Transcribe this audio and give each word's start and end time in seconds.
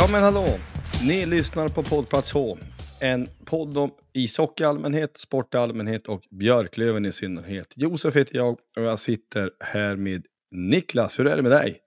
Ja 0.00 0.08
men 0.12 0.22
hallå! 0.22 0.46
Ni 1.08 1.26
lyssnar 1.26 1.68
på 1.68 1.82
Poddplats 1.82 2.32
H. 2.32 2.58
En 3.00 3.26
podd 3.46 3.78
om 3.78 3.90
ishockey 4.12 4.62
i 4.64 4.66
allmänhet, 4.66 5.16
sport 5.16 5.54
i 5.54 5.56
allmänhet 5.56 6.06
och 6.06 6.22
Björklöven 6.30 7.06
i 7.06 7.12
synnerhet. 7.12 7.66
Josef 7.76 8.16
heter 8.16 8.36
jag 8.36 8.52
och 8.76 8.82
jag 8.82 8.98
sitter 8.98 9.50
här 9.60 9.96
med 9.96 10.26
Niklas. 10.50 11.18
Hur 11.18 11.26
är 11.26 11.36
det 11.36 11.42
med 11.42 11.52
dig? 11.52 11.78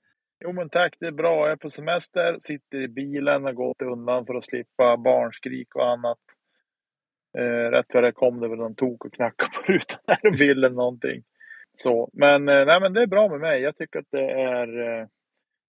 Jo 0.44 0.52
men 0.52 0.70
tack, 0.70 0.96
det 1.00 1.08
är 1.08 1.12
bra. 1.12 1.46
Jag 1.46 1.52
är 1.52 1.56
på 1.56 1.70
semester, 1.70 2.36
sitter 2.40 2.82
i 2.82 2.88
bilen 2.88 3.46
och 3.46 3.56
gått 3.56 3.82
undan 3.82 4.26
för 4.26 4.34
att 4.34 4.46
slippa 4.46 4.98
barnskrik 4.98 5.76
och 5.76 5.90
annat. 5.90 6.20
Eh, 7.38 7.72
rätt 7.72 7.94
vad 7.94 8.04
det 8.04 8.12
kom 8.12 8.40
det 8.40 8.48
väl 8.48 8.58
någon 8.58 8.76
tok 8.76 9.06
och 9.06 9.14
knackade 9.14 9.52
på 9.52 9.72
rutan 9.72 10.00
här 10.08 10.20
och 10.28 10.36
ville 10.42 10.70
någonting. 10.70 11.24
Så, 11.78 12.10
men, 12.14 12.50
eh, 12.50 12.66
nej, 12.66 12.82
men 12.82 12.94
det 12.94 13.02
är 13.02 13.08
bra 13.08 13.30
med 13.30 13.40
mig. 13.40 13.62
Jag 13.62 13.78
tycker 13.78 14.00
att 14.00 14.12
det 14.12 14.32
är, 14.32 15.00
eh, 15.02 15.08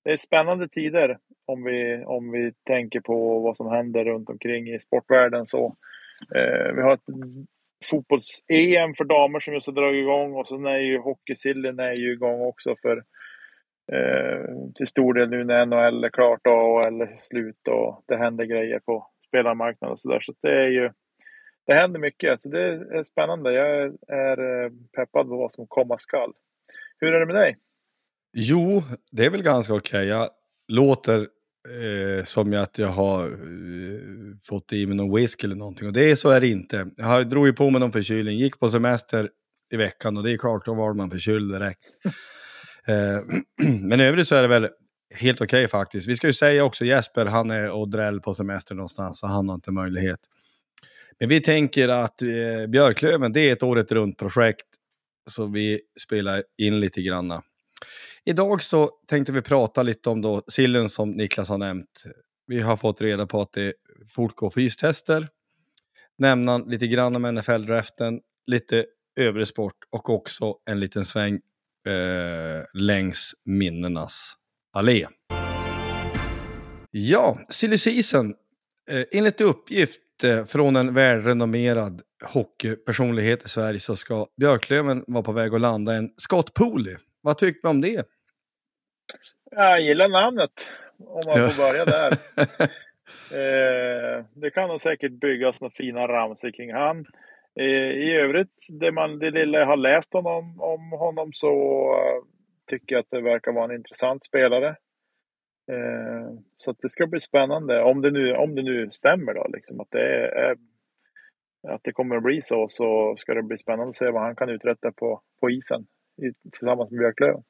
det 0.04 0.10
är 0.10 0.16
spännande 0.16 0.68
tider 0.68 1.18
om 1.46 1.64
vi, 1.64 2.04
om 2.06 2.30
vi 2.30 2.52
tänker 2.66 3.00
på 3.00 3.38
vad 3.38 3.56
som 3.56 3.70
händer 3.70 4.04
runt 4.04 4.28
omkring 4.28 4.68
i 4.68 4.80
sportvärlden. 4.80 5.46
Så, 5.46 5.76
eh, 6.34 6.72
vi 6.74 6.82
har 6.82 6.94
ett 6.94 7.04
fotbolls-EM 7.90 8.94
för 8.94 9.04
damer 9.04 9.40
som 9.40 9.54
just 9.54 9.66
har 9.66 9.74
dragit 9.74 10.02
igång 10.02 10.34
och 10.34 10.48
sen 10.48 10.66
är 10.66 10.78
ju 10.78 10.98
hockeysillen 10.98 11.78
är 11.78 11.94
ju 11.94 12.12
igång 12.12 12.40
också 12.40 12.74
för 12.82 12.96
eh, 13.92 14.44
till 14.74 14.86
stor 14.86 15.14
del 15.14 15.30
nu 15.30 15.44
när 15.44 15.66
NHL 15.66 16.04
är 16.04 16.10
klart 16.10 16.46
och 16.46 16.52
AHL 16.52 17.00
är 17.00 17.16
slut 17.16 17.68
och 17.68 18.04
det 18.08 18.16
händer 18.16 18.44
grejer 18.44 18.78
på 18.78 19.06
spelarmarknaden 19.28 19.92
och 19.92 20.00
sådär. 20.00 20.20
Så 20.20 20.34
det 20.42 20.64
är 20.64 20.68
ju 20.68 20.90
det 21.66 21.74
händer 21.74 22.00
mycket, 22.00 22.40
så 22.40 22.48
det 22.48 22.62
är 22.98 23.04
spännande. 23.04 23.52
Jag 23.52 23.94
är 24.08 24.64
eh, 24.64 24.70
peppad 24.96 25.28
på 25.28 25.36
vad 25.36 25.52
som 25.52 25.66
komma 25.66 25.98
skall. 25.98 26.32
Hur 27.00 27.14
är 27.14 27.20
det 27.20 27.26
med 27.26 27.34
dig? 27.34 27.56
Jo, 28.36 28.82
det 29.12 29.24
är 29.24 29.30
väl 29.30 29.42
ganska 29.42 29.74
okej. 29.74 29.98
Okay. 29.98 30.08
Jag 30.08 30.28
låter 30.68 31.28
eh, 31.68 32.24
som 32.24 32.54
att 32.54 32.78
jag 32.78 32.88
har 32.88 33.26
eh, 33.26 34.00
fått 34.42 34.72
i 34.72 34.86
mig 34.86 34.96
någon 34.96 35.16
whisky 35.16 35.46
eller 35.46 35.56
någonting. 35.56 35.86
Och 35.86 35.92
det 35.92 36.16
så 36.16 36.30
är 36.30 36.40
det 36.40 36.48
inte. 36.48 36.90
Jag 36.96 37.30
drog 37.30 37.46
ju 37.46 37.52
på 37.52 37.70
mig 37.70 37.80
någon 37.80 37.92
förkylning, 37.92 38.38
gick 38.38 38.58
på 38.58 38.68
semester 38.68 39.30
i 39.72 39.76
veckan 39.76 40.16
och 40.16 40.22
det 40.22 40.32
är 40.32 40.36
klart, 40.36 40.66
då 40.66 40.74
var 40.74 40.94
man 40.94 41.10
förkyld 41.10 41.52
direkt. 41.52 41.80
eh, 42.86 43.20
men 43.80 44.00
i 44.00 44.04
övrigt 44.04 44.28
så 44.28 44.36
är 44.36 44.42
det 44.42 44.48
väl 44.48 44.68
helt 45.14 45.40
okej 45.40 45.64
okay, 45.64 45.68
faktiskt. 45.68 46.08
Vi 46.08 46.16
ska 46.16 46.26
ju 46.26 46.32
säga 46.32 46.64
också 46.64 46.84
Jesper, 46.84 47.26
han 47.26 47.50
är 47.50 47.70
och 47.70 47.88
dräll 47.88 48.20
på 48.20 48.34
semester 48.34 48.74
någonstans, 48.74 49.18
så 49.18 49.26
han 49.26 49.48
har 49.48 49.54
inte 49.54 49.70
möjlighet. 49.70 50.20
Men 51.20 51.28
vi 51.28 51.40
tänker 51.40 51.88
att 51.88 52.22
eh, 52.22 52.66
Björklöven, 52.68 53.32
det 53.32 53.40
är 53.40 53.52
ett 53.52 53.62
året 53.62 53.92
runt 53.92 54.18
projekt. 54.18 54.66
Så 55.30 55.46
vi 55.46 55.80
spelar 56.00 56.42
in 56.58 56.80
lite 56.80 57.02
granna. 57.02 57.42
Idag 58.26 58.62
så 58.62 58.90
tänkte 59.06 59.32
vi 59.32 59.42
prata 59.42 59.82
lite 59.82 60.10
om 60.10 60.22
då 60.22 60.42
sillen 60.48 60.88
som 60.88 61.10
Niklas 61.10 61.48
har 61.48 61.58
nämnt. 61.58 62.04
Vi 62.46 62.60
har 62.60 62.76
fått 62.76 63.00
reda 63.00 63.26
på 63.26 63.40
att 63.40 63.52
det 63.52 63.74
fortgår 64.08 64.50
fystester. 64.50 65.28
Nämna 66.18 66.58
lite 66.58 66.86
grann 66.86 67.16
om 67.16 67.26
NFL-draften, 67.26 68.20
lite 68.46 68.86
övrig 69.16 69.46
sport 69.46 69.76
och 69.90 70.10
också 70.10 70.54
en 70.70 70.80
liten 70.80 71.04
sväng 71.04 71.34
eh, 71.88 72.64
längs 72.74 73.32
minnenas 73.44 74.34
allé. 74.72 75.06
Ja, 76.90 77.38
silly 77.48 77.78
season. 77.78 78.34
Eh, 78.90 79.04
enligt 79.12 79.40
uppgift 79.40 80.24
eh, 80.24 80.44
från 80.44 80.76
en 80.76 80.94
välrenommerad 80.94 82.02
hockeypersonlighet 82.24 83.44
i 83.44 83.48
Sverige 83.48 83.80
så 83.80 83.96
ska 83.96 84.26
Björklöven 84.36 85.04
vara 85.06 85.22
på 85.22 85.32
väg 85.32 85.54
att 85.54 85.60
landa 85.60 85.94
en 85.94 86.10
Scott 86.16 86.54
Pooley. 86.54 86.96
Vad 87.22 87.38
tycker 87.38 87.60
man 87.62 87.76
om 87.76 87.80
det? 87.80 88.06
Jag 89.50 89.80
gillar 89.80 90.08
namnet, 90.08 90.70
om 90.98 91.22
man 91.26 91.50
får 91.50 91.62
börja 91.62 91.84
där. 91.84 92.12
eh, 93.40 94.24
det 94.34 94.50
kan 94.50 94.68
nog 94.68 94.80
säkert 94.80 95.12
byggas 95.12 95.60
några 95.60 95.74
fina 95.74 96.08
ramsor 96.08 96.50
kring 96.50 96.72
han. 96.72 97.06
Eh, 97.60 97.90
I 98.08 98.16
övrigt, 98.16 98.66
det, 98.80 98.92
man, 98.92 99.18
det 99.18 99.30
lilla 99.30 99.58
jag 99.58 99.66
har 99.66 99.76
läst 99.76 100.12
honom, 100.12 100.60
om 100.60 100.92
honom 100.92 101.30
så 101.32 101.52
uh, 101.94 102.24
tycker 102.66 102.94
jag 102.94 103.00
att 103.00 103.10
det 103.10 103.20
verkar 103.20 103.52
vara 103.52 103.64
en 103.64 103.76
intressant 103.76 104.24
spelare. 104.24 104.76
Eh, 105.70 106.38
så 106.56 106.72
det 106.72 106.88
ska 106.88 107.06
bli 107.06 107.20
spännande, 107.20 107.82
om 107.82 108.02
det 108.02 108.10
nu, 108.10 108.34
om 108.34 108.54
det 108.54 108.62
nu 108.62 108.90
stämmer 108.90 109.34
då, 109.34 109.46
liksom, 109.48 109.80
att, 109.80 109.90
det 109.90 110.26
är, 110.26 110.56
att 111.68 111.80
det 111.84 111.92
kommer 111.92 112.16
att 112.16 112.22
bli 112.22 112.42
så, 112.42 112.68
så 112.68 113.14
ska 113.16 113.34
det 113.34 113.42
bli 113.42 113.58
spännande 113.58 113.90
att 113.90 113.96
se 113.96 114.10
vad 114.10 114.22
han 114.22 114.36
kan 114.36 114.48
uträtta 114.48 114.92
på, 114.92 115.22
på 115.40 115.50
isen 115.50 115.86
i, 116.22 116.50
tillsammans 116.50 116.90
med 116.90 116.98
Björklöven. 116.98 117.42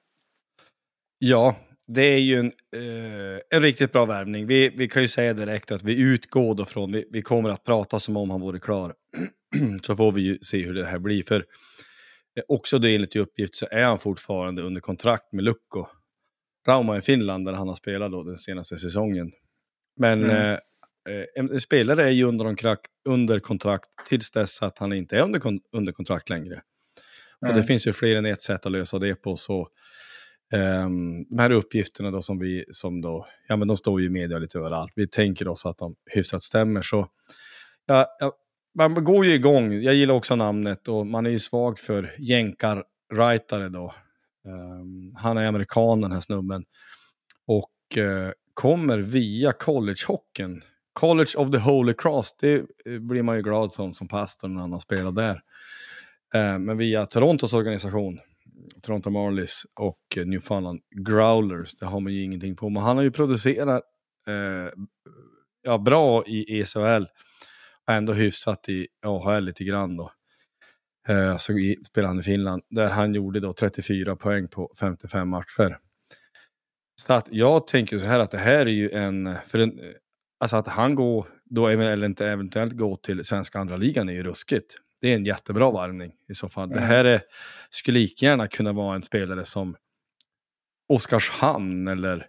Ja, 1.26 1.56
det 1.86 2.02
är 2.02 2.18
ju 2.18 2.38
en, 2.38 2.52
eh, 2.76 3.40
en 3.50 3.62
riktigt 3.62 3.92
bra 3.92 4.04
värvning. 4.04 4.46
Vi, 4.46 4.68
vi 4.68 4.88
kan 4.88 5.02
ju 5.02 5.08
säga 5.08 5.34
direkt 5.34 5.72
att 5.72 5.82
vi 5.82 6.00
utgår 6.00 6.54
då 6.54 6.64
från, 6.64 6.92
vi, 6.92 7.04
vi 7.10 7.22
kommer 7.22 7.50
att 7.50 7.64
prata 7.64 8.00
som 8.00 8.16
om 8.16 8.30
han 8.30 8.40
vore 8.40 8.60
klar. 8.60 8.94
så 9.82 9.96
får 9.96 10.12
vi 10.12 10.22
ju 10.22 10.38
se 10.42 10.62
hur 10.62 10.74
det 10.74 10.84
här 10.84 10.98
blir. 10.98 11.22
För 11.22 11.36
eh, 12.36 12.42
också 12.48 12.78
det 12.78 12.94
enligt 12.94 13.16
uppgift 13.16 13.56
så 13.56 13.66
är 13.70 13.82
han 13.82 13.98
fortfarande 13.98 14.62
under 14.62 14.80
kontrakt 14.80 15.32
med 15.32 15.44
Lukko. 15.44 15.86
Rauma 16.68 16.98
i 16.98 17.00
Finland 17.00 17.46
där 17.46 17.52
han 17.52 17.68
har 17.68 17.74
spelat 17.74 18.12
då 18.12 18.22
den 18.22 18.36
senaste 18.36 18.76
säsongen. 18.76 19.32
Men 19.96 20.24
mm. 20.24 20.52
eh, 20.52 21.24
en, 21.34 21.50
en, 21.50 21.60
spelare 21.60 22.04
är 22.04 22.10
ju 22.10 22.24
under, 22.24 22.44
kontrakt, 22.44 22.90
under 23.08 23.40
kontrakt 23.40 23.88
tills 24.08 24.30
dess 24.30 24.62
att 24.62 24.78
han 24.78 24.92
inte 24.92 25.16
är 25.16 25.22
under, 25.22 25.42
under 25.72 25.92
kontrakt 25.92 26.30
längre. 26.30 26.54
Mm. 27.42 27.50
Och 27.50 27.54
det 27.54 27.62
finns 27.62 27.86
ju 27.86 27.92
fler 27.92 28.16
än 28.16 28.26
ett 28.26 28.42
sätt 28.42 28.66
att 28.66 28.72
lösa 28.72 28.98
det 28.98 29.14
på. 29.14 29.36
så 29.36 29.68
Um, 30.52 31.24
de 31.24 31.38
här 31.38 31.50
uppgifterna 31.50 32.10
då 32.10 32.22
som 32.22 32.38
vi, 32.38 32.64
som 32.70 33.00
då, 33.00 33.26
ja 33.48 33.56
men 33.56 33.68
de 33.68 33.76
står 33.76 34.00
ju 34.00 34.06
i 34.06 34.10
media 34.10 34.38
lite 34.38 34.58
överallt. 34.58 34.92
Vi 34.96 35.08
tänker 35.08 35.48
oss 35.48 35.66
att 35.66 35.78
de 35.78 35.94
hyfsat 36.14 36.42
stämmer. 36.42 36.82
Så 36.82 37.08
ja, 37.86 38.06
ja, 38.20 38.32
man 38.74 39.04
går 39.04 39.26
ju 39.26 39.34
igång. 39.34 39.72
Jag 39.72 39.94
gillar 39.94 40.14
också 40.14 40.36
namnet 40.36 40.88
och 40.88 41.06
man 41.06 41.26
är 41.26 41.30
ju 41.30 41.38
svag 41.38 41.78
för 41.78 42.14
jänkar-writare. 42.18 43.68
då. 43.68 43.94
Um, 44.44 45.14
han 45.16 45.38
är 45.38 45.46
amerikan 45.46 46.00
den 46.00 46.12
här 46.12 46.20
snubben. 46.20 46.64
Och 47.46 47.98
uh, 47.98 48.30
kommer 48.54 48.98
via 48.98 49.52
collegehockeyn. 49.52 50.62
College 50.92 51.30
of 51.36 51.50
the 51.50 51.58
Holy 51.58 51.94
Cross, 51.94 52.36
det 52.40 52.64
blir 53.00 53.22
man 53.22 53.36
ju 53.36 53.42
glad 53.42 53.72
som, 53.72 53.94
som 53.94 54.08
pastor 54.08 54.48
när 54.48 54.60
han 54.60 54.72
har 54.72 54.80
spelat 54.80 55.14
där. 55.14 55.34
Uh, 56.34 56.58
men 56.58 56.76
via 56.76 57.06
Torontos 57.06 57.52
organisation, 57.52 58.20
Toronto 58.82 59.10
Marlies 59.10 59.62
och 59.80 60.00
eh, 60.16 60.26
Newfoundland 60.26 60.80
Growlers, 60.90 61.74
det 61.74 61.86
har 61.86 62.00
man 62.00 62.12
ju 62.12 62.22
ingenting 62.22 62.56
på. 62.56 62.68
Men 62.68 62.82
han 62.82 62.96
har 62.96 63.04
ju 63.04 63.10
producerat 63.10 63.82
eh, 64.28 64.72
ja, 65.62 65.78
bra 65.78 66.24
i 66.26 66.60
ESHL 66.60 67.04
ändå 67.90 68.12
hyfsat 68.12 68.68
i 68.68 68.86
AHL 69.06 69.44
lite 69.44 69.64
grann 69.64 69.96
då. 69.96 70.12
Eh, 71.08 71.32
alltså 71.32 71.52
så 71.52 71.74
spelade 71.86 72.08
han 72.08 72.20
i 72.20 72.22
Finland, 72.22 72.62
där 72.70 72.88
han 72.88 73.14
gjorde 73.14 73.40
då 73.40 73.52
34 73.52 74.16
poäng 74.16 74.48
på 74.48 74.72
55 74.80 75.28
matcher. 75.28 75.78
Så 77.02 77.12
att 77.12 77.28
jag 77.30 77.66
tänker 77.66 77.98
så 77.98 78.04
här 78.04 78.18
att 78.18 78.30
det 78.30 78.38
här 78.38 78.66
är 78.66 78.66
ju 78.66 78.90
en, 78.90 79.36
för 79.46 79.58
en, 79.58 79.78
eh, 79.78 79.92
alltså 80.40 80.56
att 80.56 80.68
han 80.68 80.94
går, 80.94 81.26
då 81.44 81.68
eller 81.68 82.06
inte 82.06 82.28
eventuellt 82.28 82.72
går 82.72 82.96
till 82.96 83.24
svenska 83.24 83.58
andra 83.58 83.76
ligan 83.76 84.08
är 84.08 84.12
ju 84.12 84.22
ruskigt. 84.22 84.76
Det 85.04 85.12
är 85.12 85.16
en 85.16 85.24
jättebra 85.24 85.70
varvning 85.70 86.12
i 86.28 86.34
så 86.34 86.48
fall. 86.48 86.64
Mm. 86.64 86.76
Det 86.76 86.86
här 86.86 87.04
är, 87.04 87.20
skulle 87.70 87.98
lika 87.98 88.26
gärna 88.26 88.46
kunna 88.46 88.72
vara 88.72 88.94
en 88.94 89.02
spelare 89.02 89.44
som 89.44 89.76
Oskarshamn 90.88 91.88
eller 91.88 92.26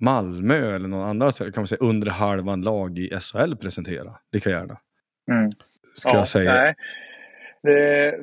Malmö 0.00 0.74
eller 0.74 0.88
någon 0.88 1.08
annan 1.08 1.32
kan 1.32 1.52
man 1.56 1.66
säga, 1.66 1.78
undre 1.78 2.10
halvan 2.10 2.62
lag 2.62 2.98
i 2.98 3.20
SHL 3.20 3.56
presentera. 3.56 4.14
Lika 4.32 4.50
gärna. 4.50 4.80
Mm. 5.32 5.50
Ska 5.96 6.08
ja, 6.08 6.16
jag 6.16 6.28
säga. 6.28 6.54
Nej. 6.54 6.74
Det, 7.62 8.18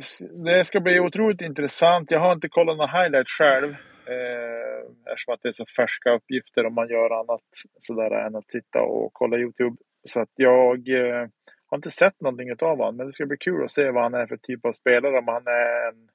det, 0.46 0.66
ska 0.66 0.80
bli 0.80 1.00
otroligt 1.00 1.42
intressant. 1.42 2.12
Jag 2.12 2.20
har 2.20 2.34
inte 2.34 2.50
kollat 2.50 2.78
några 2.78 3.04
highlights 3.04 3.32
själv. 3.32 3.70
Eh, 4.06 5.12
eftersom 5.12 5.34
att 5.34 5.42
det 5.42 5.48
är 5.48 5.52
så 5.52 5.66
färska 5.78 6.12
uppgifter 6.12 6.66
om 6.66 6.74
man 6.74 6.90
gör 6.90 7.20
annat 7.20 7.50
sådär 7.80 8.12
än 8.12 8.36
att 8.36 8.52
sitta 8.52 8.82
och 8.82 9.10
kolla 9.14 9.38
Youtube. 9.38 9.76
Så 10.04 10.22
att 10.22 10.32
jag 10.36 10.90
eh, 10.90 11.28
har 11.74 11.78
inte 11.78 11.92
sett 11.92 12.22
någonting 12.22 12.52
av 12.52 12.78
honom. 12.78 12.98
Men 12.98 13.06
det 13.06 13.12
ska 13.12 13.26
bli 13.26 13.38
kul 13.38 13.64
att 13.64 13.72
se 13.72 13.92
vad 13.92 14.04
han 14.04 14.14
är 14.14 14.28
för 14.28 14.38
typ 14.38 14.66
av 14.66 14.72
spelare. 14.72 15.18
Om 15.18 15.28
han 15.28 15.48
är 15.48 15.88
en, 15.88 16.10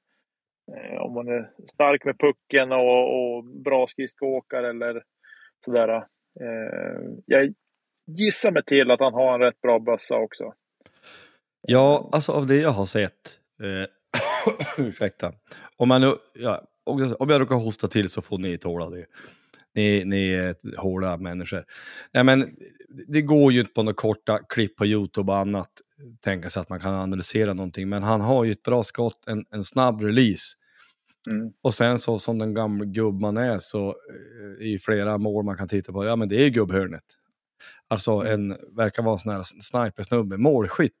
eh, 0.75 1.01
om 1.01 1.15
han 1.15 1.27
är 1.27 1.51
stark 1.67 2.05
med 2.05 2.19
pucken 2.19 2.71
och, 2.71 3.37
och 3.37 3.43
bra 3.45 3.87
skridskoåkare 3.87 4.69
eller 4.69 5.03
sådär. 5.65 5.89
Eh, 6.41 7.01
jag 7.25 7.53
gissar 8.07 8.51
mig 8.51 8.63
till 8.63 8.91
att 8.91 8.99
han 8.99 9.13
har 9.13 9.33
en 9.33 9.39
rätt 9.39 9.61
bra 9.61 9.79
bössa 9.79 10.17
också. 10.17 10.53
Ja, 11.67 12.09
alltså 12.11 12.31
av 12.31 12.47
det 12.47 12.57
jag 12.57 12.71
har 12.71 12.85
sett, 12.85 13.39
eh, 13.63 13.87
ursäkta, 14.85 15.31
om, 15.77 15.87
man 15.87 16.01
nu, 16.01 16.13
ja, 16.33 16.63
om 17.19 17.29
jag 17.29 17.41
råkar 17.41 17.55
hosta 17.55 17.87
till 17.87 18.09
så 18.09 18.21
får 18.21 18.37
ni 18.37 18.57
tåla 18.57 18.89
det. 18.89 19.05
Ni, 19.75 20.05
ni 20.05 20.29
är 20.29 20.77
hårda 20.77 21.17
människor. 21.17 21.65
Nej, 22.13 22.23
men 22.23 22.55
det 23.07 23.21
går 23.21 23.51
ju 23.51 23.59
inte 23.59 23.73
på 23.73 23.83
några 23.83 23.95
korta 23.95 24.39
klipp 24.49 24.75
på 24.75 24.85
Youtube 24.85 25.31
och 25.31 25.37
annat, 25.37 25.69
tänka 26.21 26.49
sig 26.49 26.61
att 26.61 26.69
man 26.69 26.79
kan 26.79 26.93
analysera 26.93 27.53
någonting, 27.53 27.89
men 27.89 28.03
han 28.03 28.21
har 28.21 28.43
ju 28.43 28.51
ett 28.51 28.63
bra 28.63 28.83
skott, 28.83 29.23
en, 29.27 29.45
en 29.51 29.63
snabb 29.63 30.01
release. 30.01 30.43
Mm. 31.29 31.51
Och 31.61 31.73
sen 31.73 31.99
så 31.99 32.19
som 32.19 32.39
den 32.39 32.53
gamla 32.53 32.85
gubb 32.85 33.21
man 33.21 33.37
är 33.37 33.57
så 33.59 33.87
eh, 33.89 34.67
i 34.67 34.79
flera 34.79 35.17
mål 35.17 35.45
man 35.45 35.57
kan 35.57 35.67
titta 35.67 35.91
på, 35.91 36.05
ja 36.05 36.15
men 36.15 36.29
det 36.29 36.35
är 36.35 36.43
ju 36.43 36.49
gubbhörnet. 36.49 37.03
Alltså 37.87 38.11
mm. 38.11 38.33
en, 38.33 38.57
verkar 38.75 39.03
vara 39.03 39.13
en 39.13 39.19
sån 39.19 39.33
här 39.33 39.43
snipersnubbe, 39.43 40.37
målskytt 40.37 40.93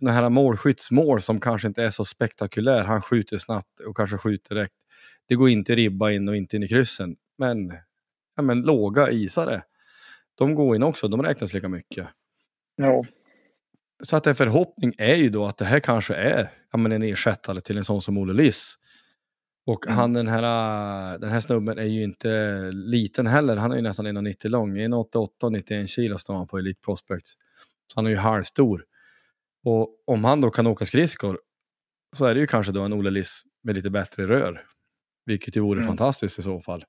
sådana 0.00 0.20
här 0.20 0.30
målskyttsmål 0.30 1.20
som 1.20 1.40
kanske 1.40 1.68
inte 1.68 1.82
är 1.82 1.90
så 1.90 2.04
spektakulär. 2.04 2.84
Han 2.84 3.02
skjuter 3.02 3.38
snabbt 3.38 3.80
och 3.80 3.96
kanske 3.96 4.18
skjuter 4.18 4.54
direkt. 4.54 4.74
Det 5.28 5.34
går 5.34 5.48
inte 5.48 5.74
ribba 5.74 6.10
in 6.10 6.28
och 6.28 6.36
inte 6.36 6.56
in 6.56 6.62
i 6.62 6.68
kryssen. 6.68 7.16
Men, 7.40 7.72
ja, 8.36 8.42
men 8.42 8.62
låga 8.62 9.10
isare, 9.10 9.62
de 10.34 10.54
går 10.54 10.76
in 10.76 10.82
också. 10.82 11.08
De 11.08 11.22
räknas 11.22 11.54
lika 11.54 11.68
mycket. 11.68 12.08
Ja. 12.76 13.04
Så 14.02 14.16
att 14.16 14.26
en 14.26 14.34
förhoppning 14.34 14.94
är 14.98 15.14
ju 15.14 15.28
då 15.28 15.46
att 15.46 15.56
det 15.56 15.64
här 15.64 15.80
kanske 15.80 16.14
är 16.14 16.50
ja, 16.72 16.78
men 16.78 16.92
en 16.92 17.02
ersättare 17.02 17.60
till 17.60 17.78
en 17.78 17.84
sån 17.84 18.02
som 18.02 18.18
Olle 18.18 18.32
Liss. 18.32 18.74
Och 19.66 19.86
mm. 19.86 19.98
han, 19.98 20.12
den, 20.12 20.28
här, 20.28 21.18
den 21.18 21.30
här 21.30 21.40
snubben 21.40 21.78
är 21.78 21.84
ju 21.84 22.02
inte 22.02 22.60
liten 22.72 23.26
heller. 23.26 23.56
Han 23.56 23.72
är 23.72 23.76
ju 23.76 23.82
nästan 23.82 24.06
1,90 24.06 24.48
lång. 24.48 24.78
1,88 24.78 25.50
91 25.50 25.88
kilo 25.88 26.18
står 26.18 26.34
han 26.34 26.46
på 26.46 26.58
Elite 26.58 26.80
Prospects. 26.84 27.32
Så 27.92 27.98
han 27.98 28.06
är 28.06 28.10
ju 28.10 28.16
halvstor. 28.16 28.84
Och 29.64 29.88
om 30.06 30.24
han 30.24 30.40
då 30.40 30.50
kan 30.50 30.66
åka 30.66 30.86
skridskor 30.86 31.40
så 32.16 32.24
är 32.24 32.34
det 32.34 32.40
ju 32.40 32.46
kanske 32.46 32.72
då 32.72 32.82
en 32.82 32.92
Olle 32.92 33.10
Liss 33.10 33.42
med 33.62 33.74
lite 33.74 33.90
bättre 33.90 34.26
rör. 34.26 34.64
Vilket 35.26 35.56
ju 35.56 35.60
vore 35.60 35.80
mm. 35.80 35.88
fantastiskt 35.88 36.38
i 36.38 36.42
så 36.42 36.60
fall. 36.60 36.84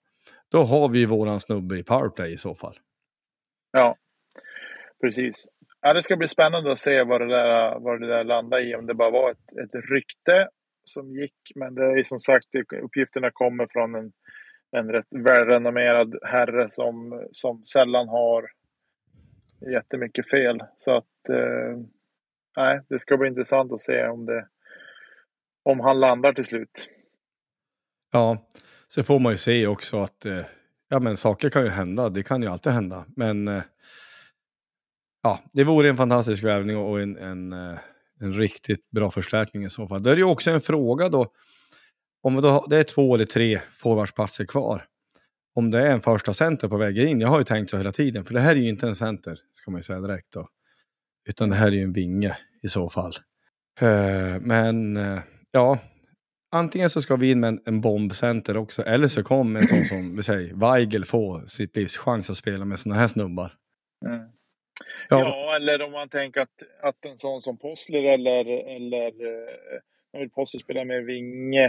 Då 0.51 0.61
har 0.61 0.89
vi 0.89 1.05
våran 1.05 1.39
snubbe 1.39 1.77
i 1.77 1.83
powerplay 1.83 2.33
i 2.33 2.37
så 2.37 2.55
fall. 2.55 2.79
Ja, 3.71 3.95
precis. 5.01 5.47
Ja, 5.81 5.93
det 5.93 6.03
ska 6.03 6.15
bli 6.15 6.27
spännande 6.27 6.71
att 6.71 6.79
se 6.79 7.03
vad 7.03 7.21
det 7.21 7.27
där, 7.27 7.79
vad 7.79 8.01
det 8.01 8.07
där 8.07 8.23
landar 8.23 8.59
i. 8.59 8.75
Om 8.75 8.85
det 8.85 8.93
bara 8.93 9.11
var 9.11 9.31
ett, 9.31 9.57
ett 9.63 9.91
rykte 9.91 10.49
som 10.83 11.11
gick. 11.11 11.51
Men 11.55 11.75
det 11.75 11.83
är 11.83 12.03
som 12.03 12.19
sagt, 12.19 12.47
uppgifterna 12.83 13.31
kommer 13.31 13.67
från 13.71 13.95
en, 13.95 14.11
en 14.71 14.89
rätt 14.91 15.07
välrenommerad 15.09 16.15
herre 16.23 16.69
som, 16.69 17.25
som 17.31 17.65
sällan 17.65 18.07
har 18.07 18.49
jättemycket 19.73 20.29
fel. 20.29 20.59
Så 20.77 20.97
att 20.97 21.29
eh, 21.29 21.77
nej, 22.57 22.81
det 22.89 22.99
ska 22.99 23.17
bli 23.17 23.27
intressant 23.27 23.71
att 23.71 23.81
se 23.81 24.07
om, 24.07 24.25
det, 24.25 24.47
om 25.63 25.79
han 25.79 25.99
landar 25.99 26.33
till 26.33 26.45
slut. 26.45 26.89
Ja, 28.11 28.37
så 28.93 29.03
får 29.03 29.19
man 29.19 29.31
ju 29.31 29.37
se 29.37 29.67
också 29.67 30.01
att 30.01 30.25
eh, 30.25 30.41
ja, 30.89 30.99
men 30.99 31.17
saker 31.17 31.49
kan 31.49 31.63
ju 31.63 31.69
hända. 31.69 32.09
Det 32.09 32.23
kan 32.23 32.41
ju 32.41 32.47
alltid 32.47 32.73
hända. 32.73 33.05
Men 33.15 33.47
eh, 33.47 33.61
ja, 35.23 35.39
det 35.53 35.63
vore 35.63 35.89
en 35.89 35.95
fantastisk 35.95 36.43
värvning 36.43 36.77
och 36.77 37.01
en, 37.01 37.17
en, 37.17 37.53
eh, 37.53 37.79
en 38.19 38.33
riktigt 38.33 38.91
bra 38.91 39.11
förstärkning 39.11 39.65
i 39.65 39.69
så 39.69 39.87
fall. 39.87 40.03
Det 40.03 40.11
är 40.11 40.17
ju 40.17 40.23
också 40.23 40.51
en 40.51 40.61
fråga 40.61 41.09
då. 41.09 41.31
Om 42.21 42.41
då, 42.41 42.65
det 42.69 42.77
är 42.77 42.83
två 42.83 43.15
eller 43.15 43.25
tre 43.25 43.59
forwardsplatser 43.71 44.45
kvar. 44.45 44.85
Om 45.55 45.71
det 45.71 45.79
är 45.79 45.91
en 45.91 46.01
första 46.01 46.33
center 46.33 46.67
på 46.67 46.77
väg 46.77 46.97
in. 46.97 47.21
Jag 47.21 47.27
har 47.27 47.39
ju 47.39 47.43
tänkt 47.43 47.69
så 47.69 47.77
hela 47.77 47.91
tiden. 47.91 48.25
För 48.25 48.33
det 48.33 48.39
här 48.39 48.55
är 48.55 48.59
ju 48.59 48.69
inte 48.69 48.87
en 48.87 48.95
center, 48.95 49.39
ska 49.51 49.71
man 49.71 49.79
ju 49.79 49.83
säga 49.83 49.99
direkt 49.99 50.33
då. 50.33 50.47
Utan 51.29 51.49
det 51.49 51.55
här 51.55 51.67
är 51.67 51.71
ju 51.71 51.83
en 51.83 51.93
vinge 51.93 52.37
i 52.63 52.69
så 52.69 52.89
fall. 52.89 53.13
Eh, 53.79 54.39
men 54.39 54.97
eh, 54.97 55.19
ja, 55.51 55.79
antingen 56.51 56.89
så 56.89 57.01
ska 57.01 57.15
vi 57.15 57.31
in 57.31 57.39
med 57.39 57.47
en, 57.47 57.61
en 57.65 57.81
bombcenter 57.81 58.57
också, 58.57 58.83
eller 58.83 59.07
så 59.07 59.23
kommer 59.23 59.59
en 59.59 59.67
sån 59.67 59.85
som 59.85 60.15
vi 60.15 60.23
säger, 60.23 60.53
Weigel 60.53 61.05
få 61.05 61.41
sitt 61.45 61.75
livs 61.75 61.97
chans 61.97 62.29
att 62.29 62.37
spela 62.37 62.65
med 62.65 62.79
såna 62.79 62.95
här 62.95 63.07
snubbar. 63.07 63.53
Mm. 64.05 64.19
Ja. 65.09 65.19
ja. 65.19 65.55
eller 65.55 65.81
om 65.81 65.91
man 65.91 66.09
tänker 66.09 66.41
att, 66.41 66.63
att 66.81 67.05
en 67.05 67.17
sån 67.17 67.41
som 67.41 67.57
Possler 67.57 68.03
eller, 68.03 68.45
eller 68.75 69.07
eh, 69.07 69.79
man 70.13 70.19
vill 70.19 70.29
Possler 70.29 70.59
spela 70.59 70.85
med 70.85 71.05
vinge. 71.05 71.65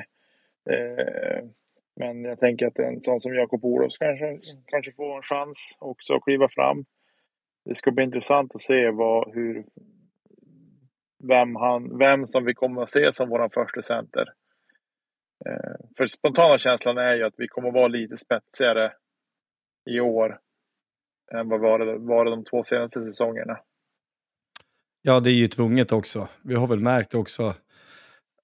Eh, 0.70 1.44
men 1.96 2.24
jag 2.24 2.38
tänker 2.38 2.66
att 2.66 2.78
en 2.78 3.02
sån 3.02 3.20
som 3.20 3.34
Jakob 3.34 3.64
Olofs 3.64 3.98
kanske, 3.98 4.38
kanske 4.66 4.92
får 4.92 5.16
en 5.16 5.22
chans 5.22 5.76
också 5.80 6.14
att 6.14 6.24
kliva 6.24 6.48
fram 6.48 6.84
det 7.64 7.74
ska 7.74 7.90
bli 7.90 8.04
intressant 8.04 8.54
att 8.54 8.62
se 8.62 8.90
vad, 8.90 9.34
hur, 9.34 9.64
vem, 11.28 11.56
han, 11.56 11.98
vem 11.98 12.26
som 12.26 12.44
vi 12.44 12.54
kommer 12.54 12.82
att 12.82 12.90
se 12.90 13.12
som 13.12 13.28
vår 13.28 13.48
första 13.48 13.82
center. 13.82 14.24
Eh, 15.46 15.86
för 15.96 16.06
spontana 16.06 16.58
känslan 16.58 16.98
är 16.98 17.14
ju 17.14 17.24
att 17.24 17.34
vi 17.36 17.48
kommer 17.48 17.68
att 17.68 17.74
vara 17.74 17.88
lite 17.88 18.16
spetsigare 18.16 18.92
i 19.90 20.00
år 20.00 20.38
än 21.34 21.48
vad 21.48 21.60
var 21.60 21.78
det 21.78 21.98
var 21.98 22.24
de 22.24 22.44
två 22.44 22.62
senaste 22.62 23.02
säsongerna. 23.02 23.58
Ja, 25.02 25.20
det 25.20 25.30
är 25.30 25.34
ju 25.34 25.48
tvunget 25.48 25.92
också. 25.92 26.28
Vi 26.44 26.54
har 26.54 26.66
väl 26.66 26.80
märkt 26.80 27.14
också 27.14 27.54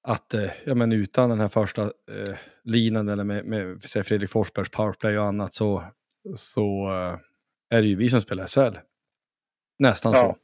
att 0.02 0.34
eh, 0.34 0.50
ja, 0.64 0.74
men 0.74 0.92
utan 0.92 1.28
den 1.28 1.40
här 1.40 1.48
första 1.48 1.82
eh, 1.82 2.36
linan 2.64 3.08
eller 3.08 3.24
med, 3.24 3.44
med 3.44 3.82
Fredrik 3.82 4.30
Forsbergs 4.30 4.70
powerplay 4.70 5.18
och 5.18 5.24
annat 5.24 5.54
så, 5.54 5.84
så 6.36 6.88
eh, 6.88 7.18
är 7.76 7.82
det 7.82 7.88
ju 7.88 7.96
vi 7.96 8.10
som 8.10 8.20
spelar 8.20 8.46
SHL. 8.46 8.78
Nästan 9.78 10.12
ja. 10.12 10.18
så. 10.18 10.38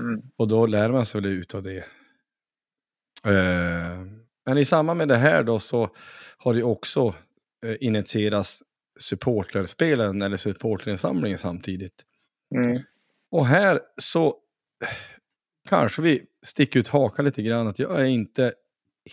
Mm. 0.00 0.22
Och 0.36 0.48
då 0.48 0.66
lär 0.66 0.92
man 0.92 1.06
sig 1.06 1.20
väl 1.20 1.30
ut 1.30 1.54
av 1.54 1.62
det. 1.62 1.84
Eh, 3.26 4.21
men 4.46 4.58
i 4.58 4.64
samband 4.64 4.98
med 4.98 5.08
det 5.08 5.16
här 5.16 5.42
då 5.42 5.58
så 5.58 5.90
har 6.38 6.54
det 6.54 6.62
också 6.62 7.14
eh, 7.66 7.76
initierats 7.80 8.62
supporterspelen 9.00 10.22
eller 10.22 10.36
supporterinsamlingen 10.36 11.38
samtidigt. 11.38 12.04
Mm. 12.54 12.82
Och 13.30 13.46
här 13.46 13.80
så 13.96 14.36
kanske 15.68 16.02
vi 16.02 16.22
sticker 16.42 16.80
ut 16.80 16.88
hakan 16.88 17.24
lite 17.24 17.42
grann 17.42 17.68
att 17.68 17.78
jag 17.78 18.00
är 18.00 18.04
inte 18.04 18.54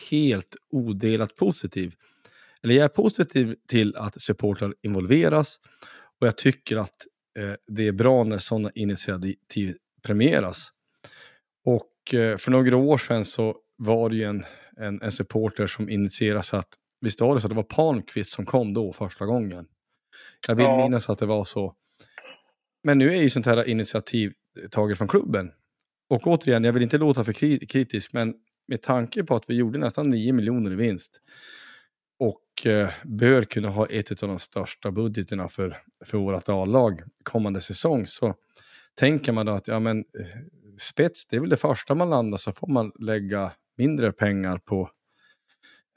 helt 0.09 0.55
odelat 0.69 1.36
positiv. 1.36 1.93
Eller 2.63 2.75
jag 2.75 2.83
är 2.83 2.89
positiv 2.89 3.55
till 3.67 3.95
att 3.95 4.21
supportrar 4.21 4.74
involveras 4.81 5.59
och 6.19 6.27
jag 6.27 6.38
tycker 6.38 6.77
att 6.77 7.07
eh, 7.39 7.53
det 7.67 7.88
är 7.88 7.91
bra 7.91 8.24
när 8.24 8.38
sådana 8.38 8.71
initiativ 8.75 9.75
premieras. 10.03 10.71
Och 11.65 11.89
Och 12.09 12.13
eh, 12.13 12.38
för 12.38 12.51
några 12.51 12.77
år 12.77 12.98
sedan 12.98 13.25
så 13.25 13.57
var 13.77 14.09
det 14.09 14.15
ju 14.15 14.24
en, 14.24 14.45
en, 14.79 15.01
en 15.01 15.12
supporter 15.12 15.67
som 15.67 15.89
initierade 15.89 16.43
så 16.43 16.57
att, 16.57 16.67
visst 17.01 17.21
var 17.21 17.36
det 17.36 17.41
så 17.41 17.48
att 17.48 17.51
det 17.51 17.55
var 17.55 17.63
Palmqvist 17.63 18.31
som 18.31 18.45
kom 18.45 18.74
då 18.74 18.93
första 18.93 19.25
gången? 19.25 19.65
Jag 20.48 20.55
vill 20.55 20.65
Ja. 20.65 20.77
minnas 20.77 21.09
att 21.09 21.19
det 21.19 21.25
var 21.25 21.43
så. 21.43 21.74
Men 22.83 22.98
nu 22.98 23.09
är 23.13 23.21
ju 23.21 23.29
sånt 23.29 23.45
här 23.45 23.67
initiativ 23.69 24.33
taget 24.71 24.98
från 24.98 25.07
klubben. 25.07 25.51
Och 26.09 26.27
återigen, 26.27 26.63
jag 26.63 26.74
vill 26.74 26.83
inte 26.83 26.98
låta 26.98 27.24
för 27.24 27.33
kri- 27.33 27.65
kritisk, 27.67 28.13
men 28.13 28.33
med 28.67 28.81
tanke 28.81 29.24
på 29.24 29.36
att 29.36 29.50
vi 29.50 29.55
gjorde 29.55 29.79
nästan 29.79 30.09
9 30.09 30.33
miljoner 30.33 30.71
i 30.71 30.75
vinst 30.75 31.21
och 32.19 32.67
eh, 32.67 32.89
bör 33.03 33.43
kunna 33.43 33.69
ha 33.69 33.86
ett 33.86 34.24
av 34.24 34.29
de 34.29 34.39
största 34.39 34.91
budgeterna 34.91 35.48
för, 35.48 35.77
för 36.05 36.17
vårt 36.17 36.50
A-lag 36.50 37.01
kommande 37.24 37.62
säsong 37.62 38.07
så 38.07 38.36
tänker 38.95 39.31
man 39.31 39.45
då 39.45 39.51
att 39.51 39.67
ja, 39.67 39.79
men, 39.79 39.98
eh, 40.00 40.03
spets, 40.79 41.27
det 41.27 41.36
är 41.36 41.39
väl 41.39 41.50
det 41.50 41.57
första 41.57 41.95
man 41.95 42.09
landar 42.09 42.38
så 42.38 42.51
får 42.51 42.67
man 42.67 42.91
lägga 43.00 43.51
mindre 43.79 44.12
pengar 44.12 44.57
på, 44.57 44.89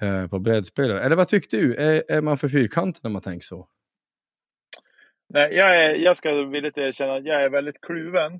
eh, 0.02 0.26
på 0.26 0.38
breddspelare. 0.38 1.02
Eller 1.02 1.16
vad 1.16 1.28
tyckte 1.28 1.56
du? 1.56 1.74
Är, 1.74 2.02
är 2.08 2.22
man 2.22 2.36
för 2.36 2.48
fyrkantig 2.48 3.00
när 3.04 3.10
man 3.10 3.22
tänker 3.22 3.44
så? 3.44 3.68
Nej, 5.28 5.54
jag, 5.54 5.84
är, 5.84 5.94
jag 5.94 6.16
ska 6.16 6.44
villigt 6.44 6.78
erkänna 6.78 7.14
att 7.14 7.24
jag 7.24 7.42
är 7.42 7.48
väldigt 7.48 7.80
kluven. 7.80 8.32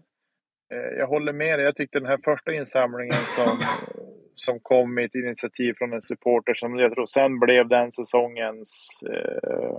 Eh, 0.73 0.99
Jag 0.99 1.07
håller 1.07 1.33
med 1.33 1.59
dig. 1.59 1.65
Jag 1.65 1.77
tyckte 1.77 1.99
den 1.99 2.09
här 2.09 2.19
första 2.25 2.53
insamlingen 2.53 3.15
som, 3.15 3.59
som 4.35 4.61
kom 4.61 4.95
med 4.95 5.05
ett 5.05 5.15
initiativ 5.15 5.75
från 5.79 5.93
en 5.93 6.03
supporter 6.03 6.55
som 6.55 6.79
jag 6.79 6.95
tror 6.95 7.07
sen 7.07 7.41
blev 7.41 7.69
den 7.69 7.93
säsongens... 7.93 8.89
Eh, 9.11 9.79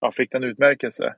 ja, 0.00 0.12
fick 0.12 0.32
den 0.32 0.44
utmärkelse. 0.44 1.14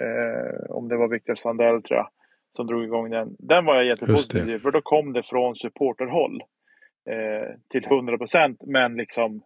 Eh, 0.00 0.70
om 0.70 0.88
det 0.88 0.96
var 0.96 1.08
Victor 1.08 1.34
Sandell 1.34 1.82
tror 1.82 1.98
jag 1.98 2.08
som 2.56 2.66
drog 2.66 2.84
igång 2.84 3.10
den. 3.10 3.36
Den 3.38 3.64
var 3.64 3.74
jag 3.76 3.84
jättepositiv 3.84 4.44
till 4.44 4.60
för 4.60 4.70
då 4.70 4.80
kom 4.80 5.12
det 5.12 5.22
från 5.22 5.56
supporterhåll 5.56 6.42
eh, 7.04 7.54
till 7.68 7.84
100 7.84 8.18
procent. 8.18 8.62
Men 8.66 8.96
liksom 8.96 9.42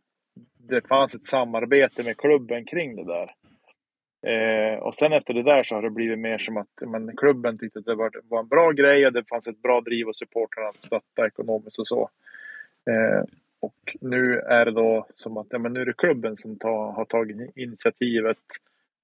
det 0.69 0.89
fanns 0.89 1.15
ett 1.15 1.25
samarbete 1.25 2.05
med 2.05 2.17
klubben 2.17 2.65
kring 2.65 2.97
det 2.97 3.05
där. 3.05 3.35
Eh, 4.23 4.79
och 4.79 4.95
sen 4.95 5.13
efter 5.13 5.35
det 5.35 5.43
där 5.43 5.63
så 5.63 5.75
har 5.75 5.83
det 5.83 5.91
blivit 5.91 6.19
mer 6.19 6.39
som 6.39 6.57
att 6.57 6.83
men, 6.87 7.17
klubben 7.17 7.59
tyckte 7.59 7.79
att 7.79 7.85
det 7.85 7.95
var, 7.95 8.11
var 8.29 8.41
en 8.41 8.49
bra 8.49 8.73
grej 8.73 9.07
och 9.07 9.13
det 9.13 9.29
fanns 9.29 9.49
ett 9.49 9.63
bra 9.63 9.81
driv 9.81 10.09
och 10.09 10.17
supportrarna 10.17 10.69
att 10.69 10.83
stötta 10.83 11.27
ekonomiskt 11.27 11.79
och 11.79 11.89
så. 11.89 12.11
Eh, 12.91 13.23
och 13.61 13.97
nu 14.01 14.39
är 14.39 14.65
det 14.65 14.71
då 14.71 15.07
som 15.15 15.37
att 15.37 15.47
ja, 15.51 15.59
men 15.59 15.73
nu 15.73 15.81
är 15.81 15.87
det 15.87 15.97
klubben 15.97 16.37
som 16.37 16.59
ta, 16.59 16.91
har 16.91 17.05
tagit 17.05 17.57
initiativet 17.57 18.39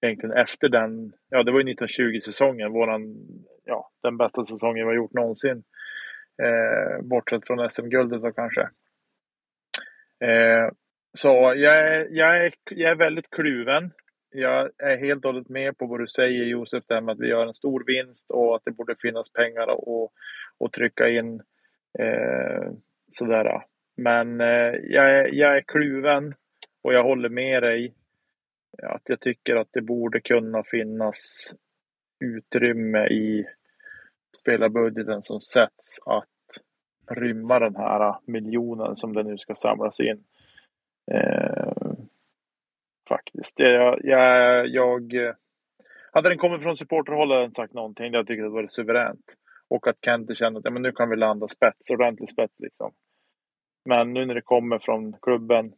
egentligen 0.01 0.37
efter 0.37 0.69
den, 0.69 1.13
ja 1.31 1.43
det 1.43 1.53
var 1.53 1.61
ju 1.61 1.75
1920-säsongen, 1.75 2.73
våran, 2.73 3.17
ja 3.65 3.91
den 4.03 4.17
bästa 4.17 4.45
säsongen 4.45 4.87
vi 4.87 4.91
har 4.91 4.95
gjort 4.95 5.13
någonsin. 5.13 5.63
Eh, 6.43 7.03
bortsett 7.03 7.47
från 7.47 7.71
SM-guldet 7.71 8.23
då 8.23 8.33
kanske. 8.33 8.63
Eh, 10.25 10.69
så 11.13 11.29
jag 11.57 11.79
är, 11.79 12.09
jag, 12.11 12.45
är, 12.45 12.53
jag 12.71 12.91
är 12.91 12.97
väldigt 12.97 13.31
kluven. 13.31 13.91
Jag 14.31 14.71
är 14.79 14.97
helt 14.97 15.25
och 15.25 15.33
hållet 15.33 15.49
med 15.49 15.79
på 15.79 15.87
vad 15.87 16.01
du 16.01 16.07
säger 16.07 16.45
Josef, 16.45 16.85
det 16.89 16.95
här 16.95 17.01
med 17.01 17.13
att 17.13 17.21
vi 17.21 17.29
gör 17.29 17.47
en 17.47 17.55
stor 17.55 17.85
vinst 17.87 18.31
och 18.31 18.57
att 18.57 18.63
det 18.65 18.71
borde 18.71 18.97
finnas 19.03 19.33
pengar 19.33 19.63
att, 19.63 20.11
att 20.65 20.73
trycka 20.73 21.09
in. 21.09 21.43
Eh, 21.99 22.73
sådär. 23.11 23.63
Men 23.97 24.41
eh, 24.41 24.75
jag, 24.83 25.11
är, 25.11 25.35
jag 25.35 25.57
är 25.57 25.61
kluven 25.61 26.35
och 26.83 26.95
jag 26.95 27.05
håller 27.05 27.29
med 27.29 27.63
dig. 27.63 27.95
Att 28.83 29.03
jag 29.05 29.21
tycker 29.21 29.57
att 29.57 29.69
det 29.73 29.83
borde 29.83 30.21
kunna 30.21 30.63
finnas 30.65 31.55
utrymme 32.25 33.07
i 33.07 33.47
spelarbudgeten 34.45 35.23
som 35.23 35.41
sätts 35.41 35.99
att 36.07 36.29
rymma 37.11 37.59
den 37.59 37.77
här 37.77 38.17
miljonen 38.27 38.97
som 38.97 39.13
det 39.13 39.23
nu 39.23 39.39
ska 39.39 39.55
samlas 39.55 40.01
in. 40.01 40.25
Eh, 41.13 41.73
faktiskt. 43.09 43.59
Jag, 43.59 44.01
jag, 44.05 44.67
jag, 44.69 45.13
hade 46.13 46.29
den 46.29 46.39
kommit 46.39 46.63
från 46.63 46.77
supporterhåll 46.77 47.29
hade 47.29 47.41
jag 47.41 47.49
inte 47.49 47.57
sagt 47.57 47.75
någonting. 47.75 48.13
Jag 48.13 48.27
tycker 48.27 48.43
det 48.43 48.49
var 48.49 48.67
suveränt. 48.67 49.35
Och 49.69 49.87
att 49.87 49.97
Kente 50.05 50.35
kände 50.35 50.59
att 50.59 50.65
ja, 50.65 50.71
men 50.71 50.83
nu 50.83 50.93
kan 50.93 51.11
vi 51.11 51.17
landa 51.17 51.49
spets, 51.49 51.91
ordentlig 51.91 52.29
spets 52.29 52.55
liksom. 52.59 52.93
Men 53.85 54.13
nu 54.13 54.27
när 54.27 54.35
det 54.35 54.43
kommer 54.43 54.79
från 54.79 55.13
klubben, 55.23 55.73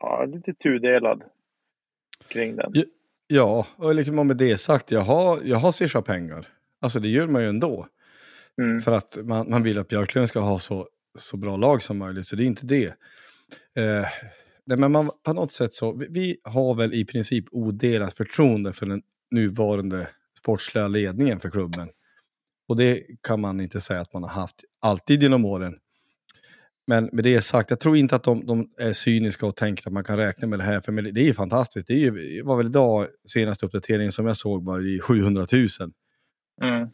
ja, 0.00 0.24
lite 0.24 0.54
tudelad 0.54 1.22
kring 2.28 2.56
den. 2.56 2.70
Ja, 2.74 2.84
Ja, 3.34 3.66
och 3.76 3.94
liksom 3.94 4.26
med 4.26 4.36
det 4.36 4.58
sagt, 4.58 4.90
jag 4.90 5.00
har, 5.00 5.40
jag 5.44 5.56
har 5.56 5.72
swishat 5.72 6.04
pengar. 6.04 6.48
Alltså 6.82 7.00
det 7.00 7.08
gör 7.08 7.26
man 7.26 7.42
ju 7.42 7.48
ändå. 7.48 7.86
Mm. 8.58 8.80
För 8.80 8.92
att 8.92 9.18
man, 9.24 9.50
man 9.50 9.62
vill 9.62 9.78
att 9.78 9.88
Björklund 9.88 10.28
ska 10.28 10.40
ha 10.40 10.58
så, 10.58 10.88
så 11.18 11.36
bra 11.36 11.56
lag 11.56 11.82
som 11.82 11.98
möjligt, 11.98 12.26
så 12.26 12.36
det 12.36 12.44
är 12.44 12.46
inte 12.46 12.66
det. 12.66 12.86
Eh, 13.74 14.06
nej, 14.66 14.78
men 14.78 14.92
man, 14.92 15.10
på 15.22 15.32
något 15.32 15.52
sätt 15.52 15.72
så, 15.72 15.92
vi, 15.92 16.06
vi 16.10 16.36
har 16.44 16.74
väl 16.74 16.94
i 16.94 17.04
princip 17.04 17.44
odelat 17.50 18.14
förtroende 18.14 18.72
för 18.72 18.86
den 18.86 19.02
nuvarande 19.30 20.08
sportsliga 20.38 20.88
ledningen 20.88 21.40
för 21.40 21.50
klubben. 21.50 21.88
Och 22.68 22.76
det 22.76 23.02
kan 23.22 23.40
man 23.40 23.60
inte 23.60 23.80
säga 23.80 24.00
att 24.00 24.12
man 24.12 24.22
har 24.22 24.30
haft 24.30 24.64
alltid 24.80 25.22
genom 25.22 25.44
åren. 25.44 25.74
Men 26.86 27.08
med 27.12 27.24
det 27.24 27.40
sagt, 27.40 27.70
jag 27.70 27.80
tror 27.80 27.96
inte 27.96 28.16
att 28.16 28.24
de, 28.24 28.46
de 28.46 28.70
är 28.78 28.92
cyniska 28.92 29.46
och 29.46 29.56
tänker 29.56 29.86
att 29.86 29.92
man 29.92 30.04
kan 30.04 30.16
räkna 30.16 30.48
med 30.48 30.58
det 30.58 30.62
här. 30.62 30.80
För 30.80 30.92
det 30.92 31.20
är 31.20 31.24
ju 31.24 31.34
fantastiskt. 31.34 31.86
Det, 31.86 31.94
är 31.94 31.98
ju, 31.98 32.42
var 32.42 32.56
väl 32.56 32.66
idag, 32.66 33.06
senaste 33.28 33.66
uppdateringen 33.66 34.12
som 34.12 34.26
jag 34.26 34.36
såg, 34.36 34.64
var 34.64 34.80
i 34.80 35.00
700 35.00 35.46
000. 35.52 35.68
Mm. 36.62 36.88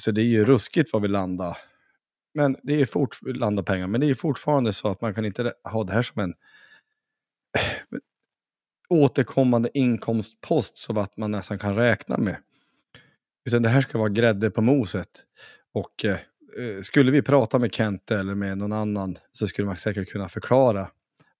Så 0.00 0.10
det 0.10 0.20
är 0.20 0.24
ju 0.24 0.44
ruskigt 0.44 0.92
vad 0.92 1.02
vi 1.02 1.08
landar. 1.08 1.58
Men 2.34 2.56
det 2.62 2.80
är 2.80 2.86
fort, 2.86 3.18
landar 3.22 3.62
pengar, 3.62 3.86
men 3.86 4.00
det 4.00 4.10
är 4.10 4.14
fortfarande 4.14 4.72
så 4.72 4.88
att 4.88 5.00
man 5.00 5.14
kan 5.14 5.24
inte 5.24 5.52
ha 5.64 5.84
det 5.84 5.92
här 5.92 6.02
som 6.02 6.22
en 6.22 6.34
återkommande 8.88 9.78
inkomstpost 9.78 10.78
så 10.78 11.00
att 11.00 11.16
man 11.16 11.30
nästan 11.30 11.58
kan 11.58 11.76
räkna 11.76 12.18
med. 12.18 12.36
Utan 13.48 13.62
det 13.62 13.68
här 13.68 13.80
ska 13.80 13.98
vara 13.98 14.08
grädde 14.08 14.50
på 14.50 14.62
moset. 14.62 15.08
Och 15.72 16.04
eh, 16.04 16.18
skulle 16.82 17.10
vi 17.10 17.22
prata 17.22 17.58
med 17.58 17.74
Kent 17.74 18.10
eller 18.10 18.34
med 18.34 18.58
någon 18.58 18.72
annan 18.72 19.16
så 19.32 19.48
skulle 19.48 19.66
man 19.66 19.76
säkert 19.76 20.08
kunna 20.08 20.28
förklara 20.28 20.90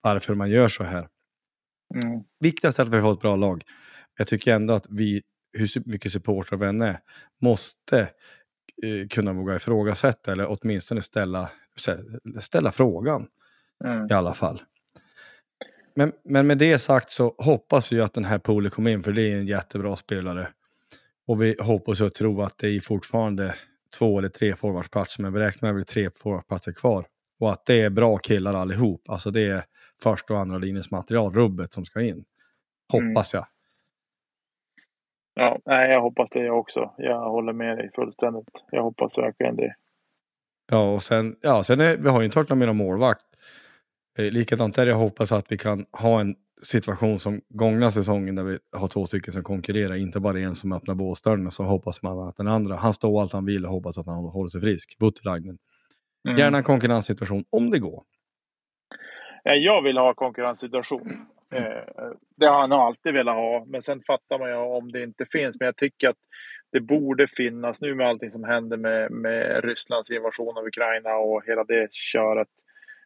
varför 0.01 0.35
man 0.35 0.51
gör 0.51 0.69
så 0.69 0.85
här. 0.85 1.09
Mm. 1.95 2.21
Viktigast 2.41 2.79
är 2.79 2.83
att 2.83 2.89
vi 2.89 2.99
har 2.99 3.13
ett 3.13 3.21
bra 3.21 3.37
lag. 3.37 3.63
Jag 4.19 4.29
tycker 4.29 4.55
ändå 4.55 4.75
att 4.75 4.87
vi, 4.91 5.23
hur 5.59 5.89
mycket 5.89 6.13
supportrar 6.13 6.59
vi 6.59 6.67
än 6.67 6.83
är, 6.83 6.99
måste 7.41 8.01
eh, 8.83 9.09
kunna 9.11 9.33
våga 9.33 9.57
ifrågasätta 9.57 10.33
eller 10.33 10.47
åtminstone 10.49 11.03
ställa, 11.03 11.51
ställa 12.41 12.73
frågan 12.73 13.27
Mm. 13.85 14.07
i 14.11 14.13
alla 14.13 14.35
fall. 14.35 14.63
Men, 15.95 16.13
men 16.25 16.47
med 16.47 16.59
det 16.59 16.79
sagt 16.79 17.11
så 17.11 17.35
hoppas 17.39 17.93
vi 17.93 18.01
att 18.01 18.15
den 18.15 18.25
här 18.25 18.39
poolen 18.39 18.71
kommer 18.71 18.91
in, 18.91 19.03
för 19.03 19.13
det 19.13 19.23
är 19.23 19.37
en 19.37 19.47
jättebra 19.47 19.97
spelare. 19.97 20.49
Och 21.27 21.43
vi 21.43 21.57
hoppas 21.61 22.01
och 22.01 22.15
tror 22.15 22.45
att 22.45 22.59
det 22.59 22.69
är 22.69 22.81
fortfarande 22.81 23.55
två 23.99 24.19
eller 24.19 24.29
tre 24.29 24.57
forwardsplatser, 24.57 25.23
men 25.23 25.33
vi 25.33 25.41
räknar 25.41 25.73
med 25.73 25.87
tre 25.87 26.11
forwardsplatser 26.17 26.73
kvar. 26.73 27.07
Och 27.39 27.53
att 27.53 27.67
det 27.67 27.81
är 27.81 27.91
bra 27.91 28.19
killar 28.19 28.55
allihop. 28.55 29.09
Alltså 29.09 29.31
det 29.31 29.41
är 29.41 29.65
första 30.03 30.35
och 30.35 30.41
andra 30.41 30.59
linjens 30.59 30.91
material, 30.91 31.35
rubbet 31.35 31.73
som 31.73 31.85
ska 31.85 32.01
in. 32.01 32.25
Hoppas 32.93 33.35
jag. 33.35 33.47
Ja, 35.41 35.59
nej, 35.65 35.91
jag 35.91 36.01
hoppas 36.01 36.31
det 36.31 36.45
jag 36.45 36.59
också. 36.59 36.95
Jag 36.97 37.31
håller 37.31 37.53
med 37.53 37.79
dig 37.79 37.91
fullständigt. 37.95 38.65
Jag 38.71 38.83
hoppas 38.83 39.19
verkligen 39.19 39.57
det. 39.57 39.75
Ja, 40.71 40.93
och 40.93 41.03
sen, 41.03 41.37
ja, 41.41 41.63
sen 41.63 41.81
är, 41.81 41.97
vi 41.97 42.09
har 42.09 42.21
ju 42.21 42.25
inte 42.25 42.39
hört 42.39 42.49
någon 42.49 42.59
mer 42.59 42.71
om 42.71 42.77
målvakt. 42.77 43.27
Eh, 44.19 44.25
likadant 44.25 44.77
där, 44.77 44.87
jag 44.87 44.97
hoppas 44.97 45.33
att 45.33 45.53
vi 45.53 45.59
kan 45.59 45.87
ha 45.93 46.21
en 46.21 46.35
situation 46.63 47.19
som 47.19 47.41
gångna 47.49 47.91
säsongen 47.91 48.35
där 48.35 48.43
vi 48.43 48.59
har 48.73 48.89
två 48.89 49.07
stycken 49.07 49.33
som 49.33 49.43
konkurrerar, 49.43 49.95
inte 49.95 50.21
bara 50.21 50.41
en 50.41 50.55
som 50.55 50.73
öppnar 50.73 50.95
båsdörren 50.95 51.51
så 51.51 51.65
hoppas 51.65 52.03
man 52.03 52.29
att 52.29 52.37
den 52.37 52.49
andra, 52.49 52.77
han 52.77 52.95
står 52.95 53.21
allt 53.21 53.33
han 53.33 53.45
vill 53.45 53.65
och 53.65 53.73
hoppas 53.73 53.99
att 53.99 54.07
han 54.07 54.25
håller 54.25 54.51
sig 54.51 54.61
frisk. 54.61 54.97
Buttelainen. 54.99 55.59
Mm. 56.29 56.39
Gärna 56.39 56.59
en 56.59 56.65
konkurrenssituation 56.65 57.45
om 57.51 57.71
det 57.71 57.79
går. 57.79 58.03
Jag 59.43 59.83
vill 59.83 59.99
ha 59.99 60.15
konkurrenssituation. 60.15 61.13
Mm. 61.55 61.65
Eh, 61.65 61.83
det 62.37 62.47
har 62.47 62.61
han 62.61 62.73
alltid 62.73 63.13
velat 63.13 63.35
ha, 63.35 63.65
men 63.67 63.83
sen 63.83 64.01
fattar 64.01 64.39
man 64.39 64.49
ju 64.49 64.55
om 64.55 64.93
det 64.93 65.03
inte 65.03 65.27
finns. 65.33 65.57
Men 65.61 65.67
jag 65.67 65.77
tycker 65.77 66.09
att 66.09 66.17
det 66.73 66.81
borde 66.81 67.27
finnas 67.27 67.81
nu 67.81 67.95
med 67.95 68.09
allting 68.09 68.31
som 68.31 68.45
händer 68.45 68.77
med, 68.77 69.11
med 69.11 69.65
Rysslands 69.65 70.11
invasion 70.11 70.59
av 70.59 70.67
Ukraina 70.67 71.17
och 71.17 71.43
hela 71.47 71.65
det 71.65 71.93
köret. 71.93 72.49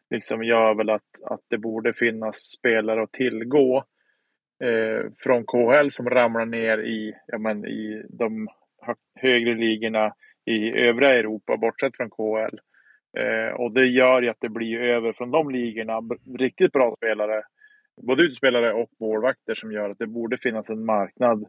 Liksom 0.09 0.43
gör 0.43 0.73
väl 0.73 0.89
att, 0.89 1.23
att 1.25 1.41
det 1.47 1.57
borde 1.57 1.93
finnas 1.93 2.35
spelare 2.35 3.03
att 3.03 3.11
tillgå 3.11 3.77
eh, 4.63 5.05
från 5.17 5.45
KHL 5.45 5.89
som 5.91 6.09
ramlar 6.09 6.45
ner 6.45 6.77
i, 6.77 7.13
ja, 7.27 7.37
men, 7.37 7.65
i 7.65 8.03
de 8.09 8.47
högre 9.15 9.55
ligorna 9.55 10.13
i 10.45 10.71
övriga 10.71 11.13
Europa, 11.13 11.57
bortsett 11.57 11.97
från 11.97 12.09
KHL. 12.09 12.59
Eh, 13.17 13.53
och 13.53 13.71
det 13.71 13.85
gör 13.85 14.21
ju 14.21 14.29
att 14.29 14.41
det 14.41 14.49
blir 14.49 14.81
över 14.81 15.13
från 15.13 15.31
de 15.31 15.49
ligorna 15.49 16.01
riktigt 16.37 16.71
bra 16.71 16.95
spelare, 16.97 17.43
både 18.01 18.23
utspelare 18.23 18.73
och 18.73 18.89
målvakter 18.99 19.55
som 19.55 19.71
gör 19.71 19.89
att 19.89 19.99
det 19.99 20.07
borde 20.07 20.37
finnas 20.37 20.69
en 20.69 20.85
marknad 20.85 21.43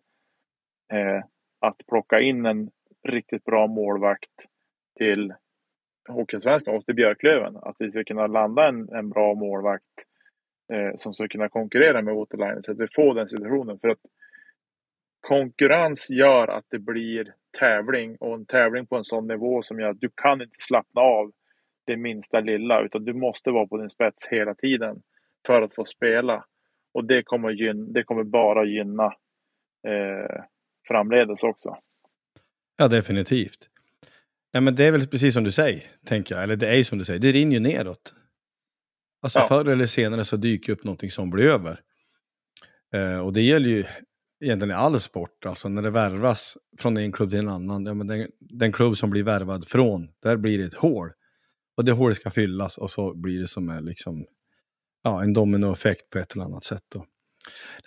eh, 0.93 1.25
att 1.61 1.77
plocka 1.89 2.21
in 2.21 2.47
en 2.47 2.71
riktigt 3.09 3.45
bra 3.45 3.67
målvakt 3.67 4.47
till 4.99 5.35
hockeysvenskan 6.09 6.77
och 6.77 6.85
till 6.85 6.95
Björklöven. 6.95 7.57
Att 7.57 7.77
vi 7.79 7.91
ska 7.91 8.05
kunna 8.05 8.27
landa 8.27 8.69
en, 8.69 8.89
en 8.89 9.11
bra 9.11 9.35
målvakt 9.35 10.07
eh, 10.73 10.97
som 10.97 11.15
ska 11.15 11.29
kunna 11.29 11.49
konkurrera 11.49 12.03
med 12.03 12.15
Waterline. 12.15 12.63
Så 12.63 12.73
att 12.73 12.79
vi 12.79 12.87
får 12.95 13.15
den 13.15 13.29
situationen. 13.29 13.79
För 13.79 13.89
att 13.89 14.01
konkurrens 15.21 16.11
gör 16.11 16.49
att 16.49 16.65
det 16.69 16.79
blir 16.79 17.35
tävling 17.59 18.17
och 18.17 18.35
en 18.35 18.47
tävling 18.47 18.87
på 18.87 18.97
en 18.97 19.05
sån 19.05 19.27
nivå 19.27 19.63
som 19.63 19.81
gör 19.81 19.91
att 19.91 20.01
du 20.01 20.11
kan 20.15 20.43
inte 20.43 20.57
slappna 20.59 21.01
av 21.01 21.33
det 21.87 21.97
minsta 21.97 22.41
lilla 22.41 22.83
utan 22.83 23.05
du 23.05 23.13
måste 23.13 23.51
vara 23.51 23.67
på 23.67 23.77
din 23.77 23.91
spets 23.91 24.29
hela 24.29 24.55
tiden 24.55 25.03
för 25.47 25.63
att 25.63 25.75
få 25.75 25.85
spela. 25.85 26.45
Och 26.95 27.05
det 27.05 27.23
kommer, 27.23 27.51
gynna, 27.51 27.93
det 27.93 28.05
kommer 28.05 28.25
bara 28.25 28.65
gynna 28.65 29.05
eh, 29.89 30.43
framledes 30.89 31.43
också. 31.45 31.77
Ja, 32.77 32.89
definitivt. 32.89 33.69
Ja, 34.53 34.61
men 34.61 34.75
det 34.75 34.85
är 34.85 34.93
väl 34.93 35.07
precis 35.09 35.35
som 35.35 35.45
du 35.45 35.51
säger, 35.53 35.83
tänker 36.07 36.35
jag. 36.35 36.45
Eller 36.45 36.57
det 36.57 36.69
är 36.69 36.75
ju 36.77 36.85
som 36.85 36.99
du 36.99 37.05
säger, 37.05 37.21
det 37.21 37.33
rinner 37.33 37.53
ju 37.55 37.61
neråt. 37.61 38.15
Alltså 39.23 39.39
Ja. 39.39 39.47
förr 39.47 39.69
eller 39.69 39.87
senare 39.87 40.25
så 40.25 40.37
dyker 40.37 40.73
upp 40.73 40.85
någonting 40.85 41.11
som 41.11 41.31
blir 41.31 41.45
över. 41.47 41.81
Eh, 42.95 43.19
och 43.19 43.33
det 43.33 43.41
gäller 43.43 43.69
ju 43.69 43.85
egentligen 44.45 44.71
i 44.71 44.75
all 44.75 45.01
sport. 45.01 45.47
Alltså 45.47 45.69
när 45.69 45.83
det 45.83 45.91
värvas 45.91 46.57
från 46.79 46.97
en 46.97 47.13
klubb 47.13 47.31
till 47.31 47.39
en 47.39 47.49
annan. 47.49 47.87
Ja, 47.87 47.95
men 47.95 48.07
den, 48.07 48.29
den 48.41 48.73
klubb 48.73 48.97
som 48.97 49.11
blir 49.11 49.23
värvad 49.23 49.69
från, 49.69 50.09
där 50.23 50.37
blir 50.37 50.59
det 50.59 50.65
ett 50.65 50.75
hål. 50.75 51.13
Och 51.77 51.85
det 51.85 51.93
hålet 51.93 52.17
ska 52.17 52.31
fyllas 52.31 52.79
och 52.79 52.91
så 52.91 53.15
blir 53.15 53.41
det 53.41 53.49
som 53.49 53.69
en, 53.69 53.85
liksom, 53.85 54.27
ja, 55.03 55.23
en 55.23 55.33
dominoeffekt 55.33 56.11
på 56.11 56.19
ett 56.19 56.33
eller 56.33 56.45
annat 56.45 56.65
sätt. 56.65 56.83
Då. 56.89 57.07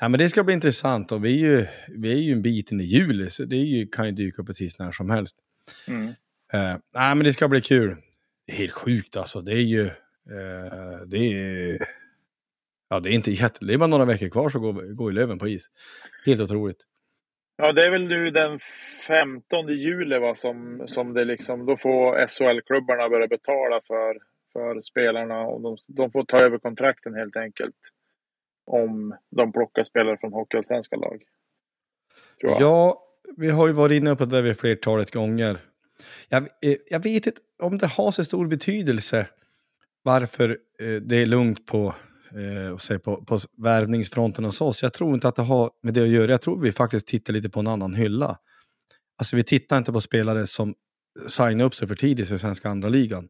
Nej, 0.02 0.10
men 0.10 0.20
det 0.20 0.30
ska 0.30 0.44
bli 0.44 0.54
intressant 0.54 1.12
och 1.12 1.26
vi 1.26 1.44
är 1.44 1.50
ju, 1.50 1.68
vi 1.88 2.12
är 2.12 2.18
ju 2.18 2.32
en 2.32 2.42
bit 2.42 2.72
in 2.72 2.82
i 2.82 2.84
juli 2.84 3.30
så 3.30 3.44
det 3.44 3.56
ju, 3.56 3.88
kan 3.88 4.06
ju 4.06 4.12
dyka 4.12 4.42
upp 4.42 4.48
precis 4.48 4.80
när 4.80 4.92
som 4.92 5.10
helst. 5.10 5.36
Mm. 5.88 6.08
Eh, 6.54 6.78
nej, 6.94 7.16
men 7.16 7.24
det 7.24 7.34
ska 7.34 7.48
bli 7.48 7.62
kul. 7.62 7.98
Helt 8.52 8.74
sjukt 8.74 9.18
alltså. 9.18 9.42
Det 9.42 9.54
är 9.54 9.64
ju... 9.64 9.86
Eh, 9.86 11.02
det 11.08 11.18
är... 11.18 11.80
Ja, 12.90 13.00
det 13.00 13.10
är 13.10 13.14
inte 13.14 13.32
jätte... 13.32 13.66
Det 13.66 13.74
är 13.74 13.78
bara 13.78 13.88
några 13.88 14.06
veckor 14.06 14.30
kvar 14.30 14.50
så 14.50 14.60
går, 14.60 14.94
går 14.94 15.12
Löven 15.12 15.40
på 15.40 15.48
is. 15.48 15.68
Helt 16.26 16.42
otroligt. 16.42 16.86
Ja, 17.58 17.72
det 17.72 17.86
är 17.86 17.92
väl 17.92 18.08
nu 18.08 18.32
den 18.32 18.60
15 19.08 19.68
juli 19.68 20.20
va, 20.20 20.36
som, 20.36 20.84
som 20.88 21.14
det 21.14 21.26
liksom, 21.26 21.66
då 21.66 21.78
får 21.78 22.28
SHL-klubbarna 22.28 23.10
börja 23.10 23.28
betala 23.28 23.82
för, 23.88 24.18
för 24.56 24.82
spelarna 24.82 25.42
och 25.42 25.62
de, 25.62 25.78
de 25.88 26.12
får 26.12 26.24
ta 26.24 26.38
över 26.38 26.58
kontrakten 26.58 27.14
helt 27.14 27.36
enkelt. 27.36 27.76
Om 28.66 29.18
de 29.32 29.52
plockar 29.52 29.84
spelare 29.84 30.18
från 30.18 30.34
hockeyallsvenska 30.34 30.96
lag. 30.96 31.24
Ja, 32.42 33.04
vi 33.38 33.50
har 33.50 33.68
ju 33.68 33.74
varit 33.74 34.02
inne 34.02 34.16
på 34.16 34.26
det 34.26 34.42
vid 34.42 34.60
flertalet 34.60 35.12
gånger. 35.12 35.58
Jag, 36.30 36.44
eh, 36.44 36.76
jag 36.90 37.04
vet 37.04 37.28
inte 37.28 37.42
om 37.64 37.78
det 37.78 37.88
har 37.88 38.12
så 38.12 38.24
stor 38.24 38.48
betydelse 38.48 39.28
varför 40.04 40.50
eh, 40.80 41.02
det 41.02 41.16
är 41.16 41.26
lugnt 41.26 41.66
på, 41.66 41.96
eh, 42.90 42.98
på, 42.98 43.26
på 43.26 43.38
värvningsfronten 43.58 44.46
hos 44.46 44.62
oss. 44.62 44.84
Jag 44.84 44.94
tror 44.94 45.14
inte 45.14 45.28
att 45.28 45.36
det 45.36 45.42
har 45.42 45.72
med 45.84 45.94
det 45.94 46.02
att 46.02 46.08
göra. 46.08 46.32
Jag 46.32 46.42
tror 46.42 46.62
vi 46.62 46.72
faktiskt 46.72 47.08
tittar 47.08 47.34
lite 47.34 47.50
på 47.50 47.60
en 47.60 47.68
annan 47.68 47.96
hylla. 47.96 48.38
Alltså 49.18 49.36
vi 49.36 49.44
tittar 49.44 49.78
inte 49.78 49.92
på 49.92 50.02
spelare 50.02 50.48
som 50.48 50.76
signar 51.28 51.66
upp 51.66 51.76
sig 51.76 51.88
för 51.88 51.96
tidigt 51.96 52.32
i 52.32 52.40
svenska 52.40 52.70
andra 52.70 52.90
ligan. 52.90 53.30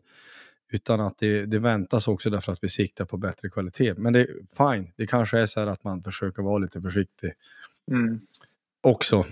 Utan 0.76 1.02
att 1.02 1.18
det, 1.20 1.46
det 1.46 1.60
väntas 1.60 2.08
också 2.08 2.30
därför 2.30 2.52
att 2.52 2.64
vi 2.64 2.70
siktar 2.70 3.06
på 3.06 3.18
bättre 3.18 3.50
kvalitet. 3.50 3.94
Men 3.98 4.14
det 4.14 4.20
är 4.20 4.28
fine. 4.58 4.92
Det 4.98 5.08
kanske 5.08 5.40
är 5.40 5.46
så 5.46 5.60
här 5.60 5.68
att 5.68 5.84
man 5.84 6.04
försöker 6.04 6.44
vara 6.44 6.58
lite 6.58 6.82
försiktig 6.82 7.34
Mm. 7.92 8.20
också. 8.84 9.26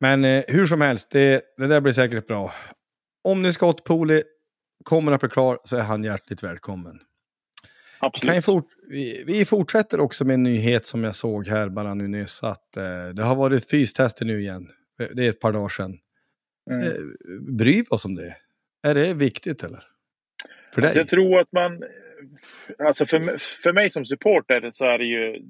Men 0.00 0.24
eh, 0.24 0.44
hur 0.48 0.66
som 0.66 0.80
helst, 0.80 1.10
det, 1.10 1.42
det 1.56 1.66
där 1.66 1.80
blir 1.80 1.92
säkert 1.92 2.26
bra. 2.26 2.54
Om 3.24 3.42
ni 3.42 3.52
Scott 3.52 3.84
Pooley 3.84 4.22
kommer 4.84 5.12
att 5.12 5.20
bli 5.20 5.28
klar 5.28 5.58
så 5.64 5.76
är 5.76 5.82
han 5.82 6.04
hjärtligt 6.04 6.42
välkommen. 6.42 7.00
Absolut. 7.98 8.44
fort, 8.44 8.68
vi, 8.88 9.24
vi 9.26 9.44
fortsätter 9.44 10.00
också 10.00 10.24
med 10.24 10.34
en 10.34 10.42
nyhet 10.42 10.86
som 10.86 11.04
jag 11.04 11.16
såg 11.16 11.46
här 11.46 11.68
bara 11.68 11.94
nu 11.94 12.08
nyss. 12.08 12.42
Att, 12.42 12.76
eh, 12.76 13.08
det 13.08 13.22
har 13.22 13.34
varit 13.34 13.70
fystester 13.70 14.24
nu 14.24 14.40
igen. 14.40 14.68
Det 15.14 15.26
är 15.26 15.30
ett 15.30 15.40
par 15.40 15.52
dagar 15.52 15.68
sedan. 15.68 15.98
Mm. 16.70 16.86
Eh, 16.86 16.94
bryr 17.40 17.76
vi 17.76 17.86
oss 17.90 18.04
om 18.04 18.14
det? 18.14 18.36
Är 18.82 18.94
det 18.94 19.14
viktigt 19.14 19.64
eller? 19.64 19.84
För 20.74 20.80
dig? 20.80 20.86
Alltså 20.88 21.00
jag 21.00 21.08
tror 21.08 21.40
att 21.40 21.52
man... 21.52 21.82
Alltså 22.78 23.06
för, 23.06 23.20
för 23.62 23.72
mig 23.72 23.90
som 23.90 24.04
supporter 24.04 24.70
så 24.72 24.84
är 24.84 24.98
det 24.98 25.04
ju... 25.04 25.42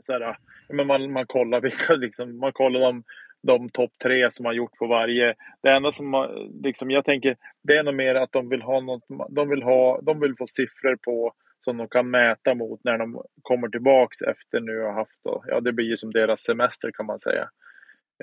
Så 0.00 0.12
här, 0.12 0.36
men 0.68 0.86
man, 0.86 1.12
man 1.12 1.26
kollar 1.26 1.60
vilka 1.60 1.94
liksom, 1.94 2.38
man 2.38 2.52
kollar 2.52 2.80
de, 2.80 3.02
de 3.42 3.68
topp 3.68 3.90
tre 4.02 4.30
som 4.30 4.46
har 4.46 4.52
gjort 4.52 4.76
på 4.76 4.86
varje. 4.86 5.34
Det 5.62 5.70
enda 5.70 5.92
som 5.92 6.10
man, 6.10 6.50
liksom, 6.64 6.90
jag 6.90 7.04
tänker, 7.04 7.36
det 7.62 7.76
är 7.76 7.82
nog 7.82 7.94
mer 7.94 8.14
att 8.14 8.32
de 8.32 8.48
vill 8.48 8.62
ha 8.62 8.80
något, 8.80 9.02
de 9.30 9.48
vill 9.48 9.62
ha, 9.62 10.00
de 10.00 10.20
vill 10.20 10.34
få 10.38 10.46
siffror 10.46 10.96
på 10.96 11.32
som 11.60 11.76
de 11.76 11.88
kan 11.88 12.10
mäta 12.10 12.54
mot 12.54 12.80
när 12.84 12.98
de 12.98 13.22
kommer 13.42 13.68
tillbaks 13.68 14.22
efter 14.22 14.60
nu 14.60 14.80
har 14.80 14.92
haft 14.92 15.20
då, 15.24 15.44
ja 15.46 15.60
det 15.60 15.72
blir 15.72 15.86
ju 15.86 15.96
som 15.96 16.12
deras 16.12 16.40
semester 16.40 16.90
kan 16.90 17.06
man 17.06 17.20
säga. 17.20 17.48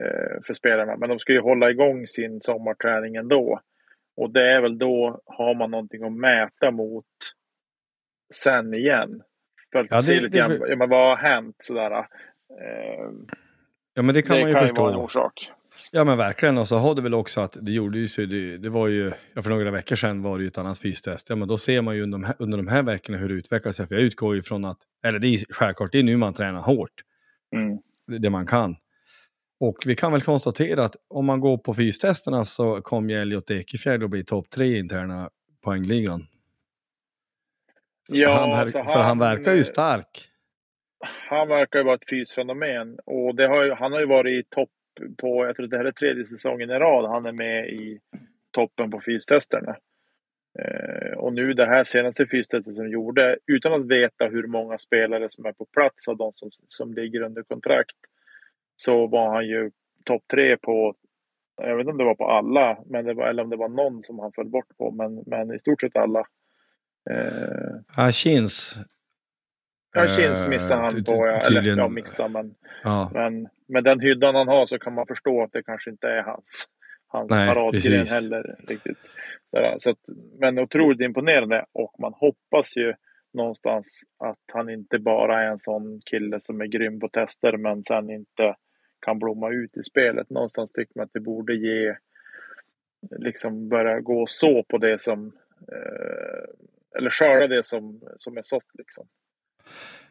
Eh, 0.02 0.42
för 0.48 0.54
spelarna. 0.54 0.98
Men 0.98 1.10
de 1.10 1.20
ska 1.20 1.34
ju 1.34 1.40
hålla 1.40 1.70
igång 1.70 2.08
sin 2.08 2.42
sommarträning 2.42 3.16
ändå. 3.16 3.60
Och 4.20 4.32
det 4.34 4.52
är 4.54 4.62
väl 4.62 4.78
då 4.78 5.22
har 5.26 5.56
man 5.56 5.72
någonting 5.72 6.04
att 6.04 6.14
mäta 6.14 6.72
mot 6.72 7.06
sen 8.34 8.74
igen. 8.74 9.22
För 9.72 9.80
att 9.80 9.88
Ja, 9.90 9.98
det- 9.98 10.04
se 10.04 10.14
lite 10.14 10.28
det- 10.28 10.38
grann, 10.38 10.70
ja, 10.70 10.76
men 10.76 10.90
vad 10.90 11.10
har 11.10 11.30
hänt 11.30 11.56
sådär. 11.60 11.92
Eh, 11.92 12.06
ja, 13.94 14.02
men 14.02 14.16
det 14.16 14.22
kan 14.22 14.36
det 14.36 14.42
man 14.42 14.50
ju 14.50 14.54
kan 14.54 14.64
ju 14.64 14.68
förstå. 14.68 14.82
vara 14.84 14.94
en 14.94 15.00
orsak. 15.00 15.52
Ja 15.92 16.04
men 16.04 16.18
verkligen, 16.18 16.58
och 16.58 16.68
så 16.68 16.78
har 16.78 16.96
det 16.96 17.02
väl 17.02 17.14
också 17.14 17.42
att 17.42 17.58
det 17.62 17.72
gjorde 17.72 18.00
ju 18.00 18.08
så, 18.08 18.22
det, 18.22 18.58
det 18.58 18.70
var 18.70 18.88
ju, 18.88 19.12
ja, 19.34 19.42
för 19.42 19.50
några 19.50 19.72
veckor 19.72 19.96
sedan 19.96 20.22
var 20.22 20.38
det 20.38 20.44
ju 20.44 20.48
ett 20.48 20.58
annat 20.58 20.80
fystest. 20.80 21.30
Ja 21.30 21.36
men 21.36 21.48
då 21.48 21.58
ser 21.58 21.82
man 21.82 21.96
ju 21.96 22.04
under 22.04 22.18
de 22.18 22.24
här, 22.26 22.36
under 22.40 22.58
de 22.58 22.68
här 22.68 22.84
veckorna 22.84 23.18
hur 23.18 23.30
det 23.30 23.36
utvecklar 23.36 23.72
sig. 23.72 23.88
För 23.88 23.96
jag 23.96 24.04
utgår 24.04 24.36
ju 24.36 24.42
från 24.42 24.66
att, 24.66 24.78
eller 25.06 25.20
det 25.20 25.28
är 25.28 25.54
självklart, 25.54 25.92
det 25.92 26.00
är 26.00 26.04
nu 26.04 26.18
man 26.18 26.34
tränar 26.34 26.62
hårt, 26.62 26.92
Mm. 27.56 27.78
det, 28.08 28.18
det 28.18 28.30
man 28.30 28.46
kan. 28.46 28.76
Och 29.60 29.78
vi 29.86 29.96
kan 29.96 30.12
väl 30.12 30.22
konstatera 30.22 30.84
att 30.84 30.96
om 31.08 31.26
man 31.26 31.40
går 31.40 31.58
på 31.58 31.74
fystesterna 31.74 32.46
så 32.46 32.82
kommer 32.82 33.14
ju 33.14 33.20
Elliot 33.20 33.52
Ekefjärd 33.52 34.04
att 34.04 34.10
bli 34.10 34.24
topp 34.24 34.50
tre 34.50 34.66
i 34.66 34.80
interna 34.80 35.30
poängligan. 35.64 36.22
Ja, 38.10 38.34
han, 38.34 38.50
verk- 38.50 38.72
så 38.72 38.84
för 38.84 39.00
han 39.00 39.20
verkar 39.20 39.54
ju 39.54 39.64
stark. 39.64 40.30
Han 41.30 41.48
verkar 41.48 41.80
ju 41.80 41.86
vara 41.86 41.96
ett 41.96 42.10
fysfenomen. 42.10 43.00
Och 43.06 43.36
det 43.36 43.48
har 43.48 43.64
ju, 43.64 43.74
han 43.74 43.92
har 43.92 44.00
ju 44.00 44.06
varit 44.06 44.46
i 44.46 44.50
topp 44.50 44.70
på, 45.18 45.46
jag 45.46 45.56
tror 45.56 45.68
det 45.68 45.78
här 45.78 45.86
är 45.86 45.92
tredje 45.92 46.26
säsongen 46.26 46.70
i 46.70 46.74
rad, 46.74 47.10
han 47.12 47.26
är 47.26 47.32
med 47.32 47.70
i 47.70 48.00
toppen 48.52 48.92
på 48.92 49.02
fystesterna. 49.06 49.76
Eh, 50.60 51.18
och 51.18 51.34
nu 51.34 51.54
det 51.54 51.66
här 51.66 51.84
senaste 51.84 52.26
fystestet 52.26 52.76
som 52.76 52.90
gjorde, 52.90 53.38
utan 53.48 53.74
att 53.74 53.88
veta 53.88 54.26
hur 54.26 54.48
många 54.48 54.78
spelare 54.78 55.30
som 55.30 55.46
är 55.46 55.52
på 55.52 55.66
plats 55.66 56.08
av 56.08 56.18
de 56.18 56.32
som, 56.36 56.50
som 56.68 56.94
ligger 56.94 57.22
under 57.22 57.44
kontrakt, 57.44 57.96
så 58.80 59.08
var 59.08 59.34
han 59.34 59.48
ju 59.48 59.72
topp 60.06 60.24
tre 60.32 60.58
på, 60.58 60.96
jag 61.62 61.78
vet 61.78 61.82
inte 61.84 61.92
om 61.92 61.98
det 61.98 62.04
var 62.04 62.16
på 62.16 62.30
alla, 62.30 62.78
men 62.86 63.06
det 63.06 63.14
var, 63.14 63.28
eller 63.28 63.44
om 63.44 63.50
det 63.50 63.58
var 63.58 63.70
någon 63.70 64.04
som 64.04 64.20
han 64.20 64.32
föll 64.32 64.50
bort 64.50 64.78
på, 64.78 64.92
men, 64.92 65.24
men 65.26 65.56
i 65.56 65.60
stort 65.60 65.82
sett 65.82 65.96
alla. 65.96 66.20
Eh. 67.10 67.76
Ja, 67.98 68.12
Kins 68.12 68.80
Eh, 69.98 70.50
missar 70.50 70.78
han 70.78 71.04
på, 71.04 71.28
ja, 71.28 71.42
eller 71.48 71.78
ja, 71.78 71.88
missar, 71.88 72.30
men, 72.30 72.56
Ja, 72.84 73.12
men 73.14 73.48
med 73.68 73.84
den 73.84 74.00
hyddan 74.00 74.36
han 74.36 74.48
har 74.48 74.66
så 74.66 74.80
kan 74.80 74.94
man 74.94 75.08
förstå 75.08 75.44
att 75.44 75.52
det 75.52 75.64
kanske 75.64 75.90
inte 75.90 76.08
är 76.08 76.24
hans, 76.24 76.68
hans 77.08 77.32
Nej, 77.32 77.48
paradgren 77.48 77.72
precis. 77.72 78.12
heller. 78.12 78.56
Riktigt. 78.68 78.98
Så, 79.52 79.76
så 79.78 79.92
att, 79.92 79.98
men 80.40 80.60
otroligt 80.60 81.02
imponerande 81.02 81.66
och 81.72 81.96
man 82.00 82.14
hoppas 82.14 82.78
ju 82.78 82.94
någonstans 83.34 84.02
att 84.24 84.54
han 84.54 84.70
inte 84.70 85.00
bara 85.00 85.44
är 85.44 85.48
en 85.52 85.60
sån 85.60 86.02
kille 86.06 86.40
som 86.40 86.62
är 86.62 86.66
grym 86.66 87.00
på 87.00 87.10
tester 87.10 87.58
men 87.58 87.84
sen 87.84 88.10
inte 88.10 88.56
kan 89.02 89.20
blomma 89.20 89.50
ut 89.50 89.78
i 89.78 89.84
spelet. 89.84 90.30
Någonstans 90.30 90.72
tycker 90.72 90.94
man 90.96 91.04
att 91.04 91.14
det 91.14 91.20
borde 91.20 91.56
ge, 91.56 91.96
liksom 93.18 93.70
börja 93.70 94.00
gå 94.00 94.26
så 94.28 94.64
på 94.64 94.78
det 94.78 95.02
som, 95.02 95.28
eh, 95.72 96.98
eller 96.98 97.10
skörda 97.10 97.48
det 97.48 97.66
som, 97.66 98.02
som 98.16 98.38
är 98.38 98.42
sått 98.42 98.76
liksom. 98.78 99.08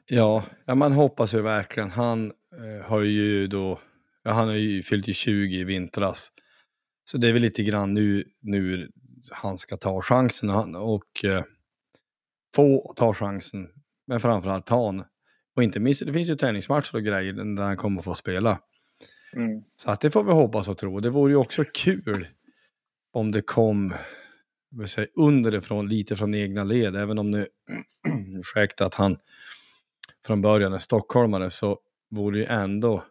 Ja, 0.06 0.44
ja, 0.64 0.74
man 0.74 0.92
hoppas 0.92 1.34
ju 1.34 1.42
verkligen. 1.42 1.90
Han 1.90 2.32
eh, 2.56 2.86
har 2.86 3.02
ju 3.02 3.46
då, 3.46 3.80
ja, 4.22 4.30
han 4.30 4.48
har 4.48 4.54
ju 4.54 4.82
fyllt 4.82 5.08
i 5.08 5.14
20 5.14 5.56
i 5.56 5.64
vintras. 5.64 6.32
Så 7.04 7.18
det 7.18 7.28
är 7.28 7.32
väl 7.32 7.42
lite 7.42 7.62
grann 7.62 7.94
nu, 7.94 8.24
nu 8.40 8.88
han 9.30 9.58
ska 9.58 9.76
ta 9.76 10.02
chansen 10.02 10.50
och, 10.50 10.94
och 10.94 11.24
eh, 11.24 11.44
få 12.54 12.92
ta 12.96 13.14
chansen. 13.14 13.68
Men 14.06 14.20
framförallt 14.20 14.66
ta 14.66 14.86
han. 14.86 15.04
Och 15.56 15.62
inte 15.62 15.80
minst, 15.80 16.06
det 16.06 16.12
finns 16.12 16.28
ju 16.28 16.36
träningsmatcher 16.36 16.94
och 16.94 17.02
grejer 17.02 17.32
där 17.56 17.62
han 17.62 17.76
kommer 17.76 18.02
få 18.02 18.14
spela. 18.14 18.58
Mm. 19.32 19.62
Så 19.76 19.90
att 19.90 20.00
det 20.00 20.10
får 20.10 20.24
vi 20.24 20.32
hoppas 20.32 20.68
och 20.68 20.78
tro. 20.78 21.00
Det 21.00 21.10
vore 21.10 21.32
ju 21.32 21.36
också 21.36 21.64
kul 21.74 22.28
om 23.12 23.32
det 23.32 23.42
kom 23.42 23.94
säga, 24.86 25.06
underifrån, 25.16 25.88
lite 25.88 26.16
från 26.16 26.34
egna 26.34 26.64
led. 26.64 26.96
Även 26.96 27.18
om 27.18 27.30
nu, 27.30 27.46
ursäkta 28.38 28.86
att 28.86 28.94
han 28.94 29.16
från 30.26 30.42
början 30.42 30.72
är 30.72 30.78
stockholmare 30.78 31.50
så 31.50 31.78
vore 32.10 32.36
det 32.36 32.40
ju 32.40 32.46
ändå 32.46 33.04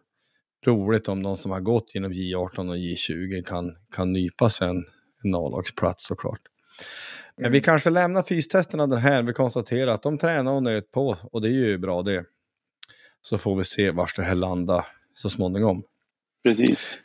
roligt 0.66 1.08
om 1.08 1.20
någon 1.20 1.36
som 1.36 1.50
har 1.50 1.60
gått 1.60 1.94
genom 1.94 2.12
J18 2.12 2.68
och 2.68 2.76
J20 2.76 3.42
kan, 3.42 3.76
kan 3.92 4.12
nypa 4.12 4.50
sig 4.50 4.68
en, 4.68 4.84
en 5.24 5.34
A-lagsplats 5.34 6.06
såklart. 6.06 6.40
Men 7.36 7.44
Mm. 7.44 7.52
vi 7.52 7.60
kanske 7.60 7.90
lämnar 7.90 8.22
fystesterna 8.22 8.86
den 8.86 8.98
här. 8.98 9.22
Vi 9.22 9.32
konstaterar 9.32 9.92
att 9.92 10.02
de 10.02 10.18
tränar 10.18 10.52
och 10.52 10.62
nöt 10.62 10.90
på 10.90 11.16
och 11.32 11.42
det 11.42 11.48
är 11.48 11.52
ju 11.52 11.78
bra 11.78 12.02
det. 12.02 12.24
Så 13.20 13.38
får 13.38 13.56
vi 13.56 13.64
se 13.64 13.90
vart 13.90 14.16
det 14.16 14.22
här 14.22 14.34
landar 14.34 14.86
så 15.14 15.30
småningom. 15.30 15.82
Precis. 16.44 16.98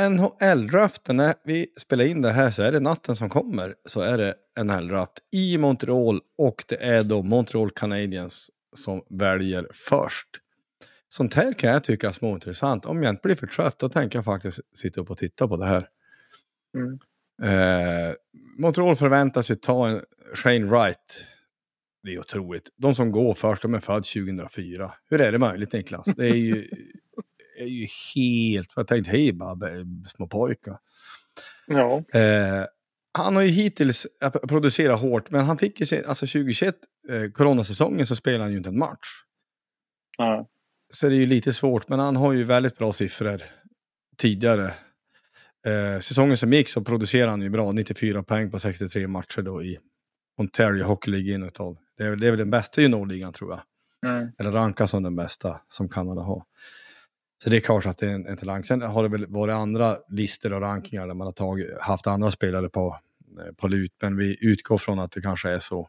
NHL-draften, 0.00 1.16
när 1.16 1.34
vi 1.44 1.66
spelar 1.80 2.04
in 2.04 2.22
det 2.22 2.32
här 2.32 2.50
så 2.50 2.62
är 2.62 2.72
det 2.72 2.80
natten 2.80 3.16
som 3.16 3.28
kommer 3.28 3.74
så 3.86 4.00
är 4.00 4.18
det 4.18 4.34
NHL-draft 4.64 5.12
i 5.32 5.58
Montreal 5.58 6.20
och 6.38 6.64
det 6.68 6.84
är 6.84 7.02
då 7.02 7.22
Montreal 7.22 7.70
Canadiens 7.70 8.50
som 8.76 9.02
väljer 9.10 9.68
först. 9.72 10.28
Sånt 11.08 11.34
här 11.34 11.52
kan 11.52 11.70
jag 11.70 11.84
tycka 11.84 12.08
är 12.08 12.12
småintressant. 12.12 12.86
Om 12.86 13.02
jag 13.02 13.12
inte 13.12 13.20
blir 13.22 13.34
för 13.34 13.46
trött 13.46 13.78
då 13.78 13.88
tänker 13.88 14.18
jag 14.18 14.24
faktiskt 14.24 14.60
sitta 14.76 15.00
upp 15.00 15.10
och 15.10 15.18
titta 15.18 15.48
på 15.48 15.56
det 15.56 15.66
här. 15.66 15.88
Mm. 16.76 16.98
Eh, 17.42 18.14
Montreal 18.58 18.96
förväntas 18.96 19.50
ju 19.50 19.54
ta 19.54 19.88
en 19.88 20.02
Shane 20.34 20.66
Wright. 20.66 21.26
Det 22.02 22.14
är 22.14 22.20
otroligt. 22.20 22.68
De 22.76 22.94
som 22.94 23.10
går 23.12 23.34
först, 23.34 23.62
de 23.62 23.74
är 23.74 23.80
född 23.80 24.04
2004. 24.04 24.92
Hur 25.10 25.20
är 25.20 25.32
det 25.32 25.38
möjligt 25.38 25.72
Niklas? 25.72 26.06
Det 26.16 26.28
är 26.28 26.34
ju, 26.34 26.68
är 27.58 27.66
ju 27.66 27.86
helt... 28.14 28.72
Jag 28.76 28.86
tänkte, 28.86 29.10
hej 29.10 29.32
små 30.06 30.26
pojkar. 30.26 30.78
Ja. 31.66 32.04
Eh, 32.20 32.64
han 33.12 33.36
har 33.36 33.42
ju 33.42 33.48
hittills 33.48 34.06
producerat 34.48 35.00
hårt, 35.00 35.30
men 35.30 35.44
han 35.44 35.58
fick 35.58 35.80
ju 35.80 35.86
se, 35.86 36.04
alltså 36.04 36.26
2021, 36.26 36.76
eh, 37.08 37.30
coronasäsongen, 37.30 38.06
så 38.06 38.16
spelade 38.16 38.44
han 38.44 38.50
ju 38.50 38.56
inte 38.56 38.68
en 38.68 38.78
match. 38.78 39.08
ja. 40.18 40.48
Så 40.90 41.08
det 41.08 41.14
är 41.14 41.18
ju 41.18 41.26
lite 41.26 41.52
svårt, 41.52 41.88
men 41.88 41.98
han 41.98 42.16
har 42.16 42.32
ju 42.32 42.44
väldigt 42.44 42.78
bra 42.78 42.92
siffror 42.92 43.42
tidigare. 44.16 44.74
Eh, 45.66 46.00
säsongen 46.00 46.36
som 46.36 46.52
gick 46.52 46.68
så 46.68 46.84
producerade 46.84 47.30
han 47.30 47.42
ju 47.42 47.50
bra, 47.50 47.72
94 47.72 48.22
poäng 48.22 48.50
på 48.50 48.58
63 48.58 49.06
matcher 49.06 49.42
då 49.42 49.62
i 49.62 49.78
Ontario 50.36 50.84
Hockey 50.84 51.10
League 51.10 51.34
in 51.34 51.42
utav. 51.42 51.76
Det 51.96 52.04
är, 52.04 52.16
det 52.16 52.26
är 52.26 52.30
väl 52.30 52.38
den 52.38 52.50
bästa 52.50 52.80
juniorligan 52.80 53.32
tror 53.32 53.50
jag. 53.50 53.60
Mm. 54.12 54.32
Eller 54.38 54.50
rankas 54.50 54.90
som 54.90 55.02
den 55.02 55.16
bästa 55.16 55.60
som 55.68 55.88
Kanada 55.88 56.20
har. 56.20 56.42
Så 57.44 57.50
det 57.50 57.56
är 57.56 57.60
klart 57.60 57.86
att 57.86 57.98
det 57.98 58.06
är 58.06 58.10
en, 58.10 58.26
en 58.26 58.36
talang. 58.36 58.64
Sen 58.64 58.82
har 58.82 59.02
det 59.02 59.08
väl 59.08 59.26
varit 59.26 59.52
andra 59.52 59.98
listor 60.08 60.52
och 60.52 60.60
rankingar 60.60 61.06
där 61.06 61.14
man 61.14 61.26
har 61.26 61.32
tagit, 61.32 61.80
haft 61.80 62.06
andra 62.06 62.30
spelare 62.30 62.68
på, 62.68 62.98
eh, 63.40 63.54
på 63.54 63.68
lut, 63.68 63.92
men 64.02 64.16
vi 64.16 64.36
utgår 64.40 64.78
från 64.78 64.98
att 64.98 65.12
det 65.12 65.20
kanske 65.20 65.50
är 65.50 65.58
så. 65.58 65.88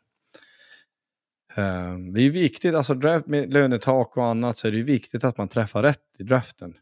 Um, 1.57 2.13
Det 2.13 2.21
är 2.21 2.23
ju 2.23 2.29
viktigt, 2.29 2.75
alltså 2.75 2.93
draft 2.93 3.27
med 3.27 3.53
lönetak 3.53 4.17
och 4.17 4.25
annat, 4.25 4.57
så 4.57 4.67
är 4.67 4.71
det 4.71 4.77
ju 4.77 4.83
viktigt 4.83 5.23
att 5.23 5.37
man 5.37 5.47
träffar 5.47 5.83
rätt 5.83 6.03
i 6.19 6.23
draften. 6.23 6.73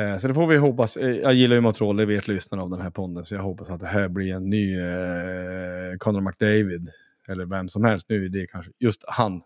Uh, 0.00 0.18
Så 0.18 0.28
det 0.28 0.34
får 0.34 0.46
vi 0.46 0.56
hoppas. 0.56 0.96
Jag 0.96 1.34
gillar 1.34 1.54
ju 1.56 1.60
Montreal, 1.60 1.96
det 1.96 2.06
vet 2.06 2.28
lyssnarna 2.28 2.62
av 2.62 2.70
den 2.70 2.80
här 2.80 2.90
ponden. 2.90 3.24
så 3.24 3.34
jag 3.34 3.42
hoppas 3.42 3.70
att 3.70 3.80
det 3.80 3.86
här 3.86 4.08
blir 4.08 4.34
en 4.34 4.50
ny 4.50 4.80
uh, 4.80 5.96
Conor 5.98 6.20
McDavid. 6.20 6.90
Eller 7.28 7.46
vem 7.46 7.68
som 7.68 7.84
helst, 7.84 8.06
nu 8.08 8.24
är 8.24 8.28
det 8.28 8.46
kanske 8.46 8.72
just 8.78 9.04
han. 9.08 9.42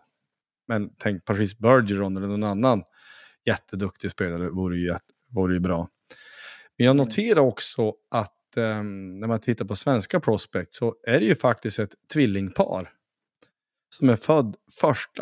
Men 0.67 0.89
tänk 0.97 1.25
Patrice 1.25 1.57
Bergeron 1.57 2.17
eller 2.17 2.27
någon 2.27 2.43
annan 2.43 2.83
jätteduktig 3.45 4.11
spelare 4.11 4.49
vore 4.49 4.77
ju, 4.77 4.95
vore 5.29 5.53
ju 5.53 5.59
bra. 5.59 5.87
Men 6.77 6.87
jag 6.87 6.95
noterar 6.95 7.41
också 7.41 7.93
att 8.11 8.57
ehm, 8.57 9.19
när 9.19 9.27
man 9.27 9.39
tittar 9.39 9.65
på 9.65 9.75
svenska 9.75 10.19
prospect 10.19 10.73
så 10.73 10.95
är 11.07 11.19
det 11.19 11.25
ju 11.25 11.35
faktiskt 11.35 11.79
ett 11.79 11.93
tvillingpar 12.13 12.89
som 13.89 14.09
är 14.09 14.15
född 14.15 14.55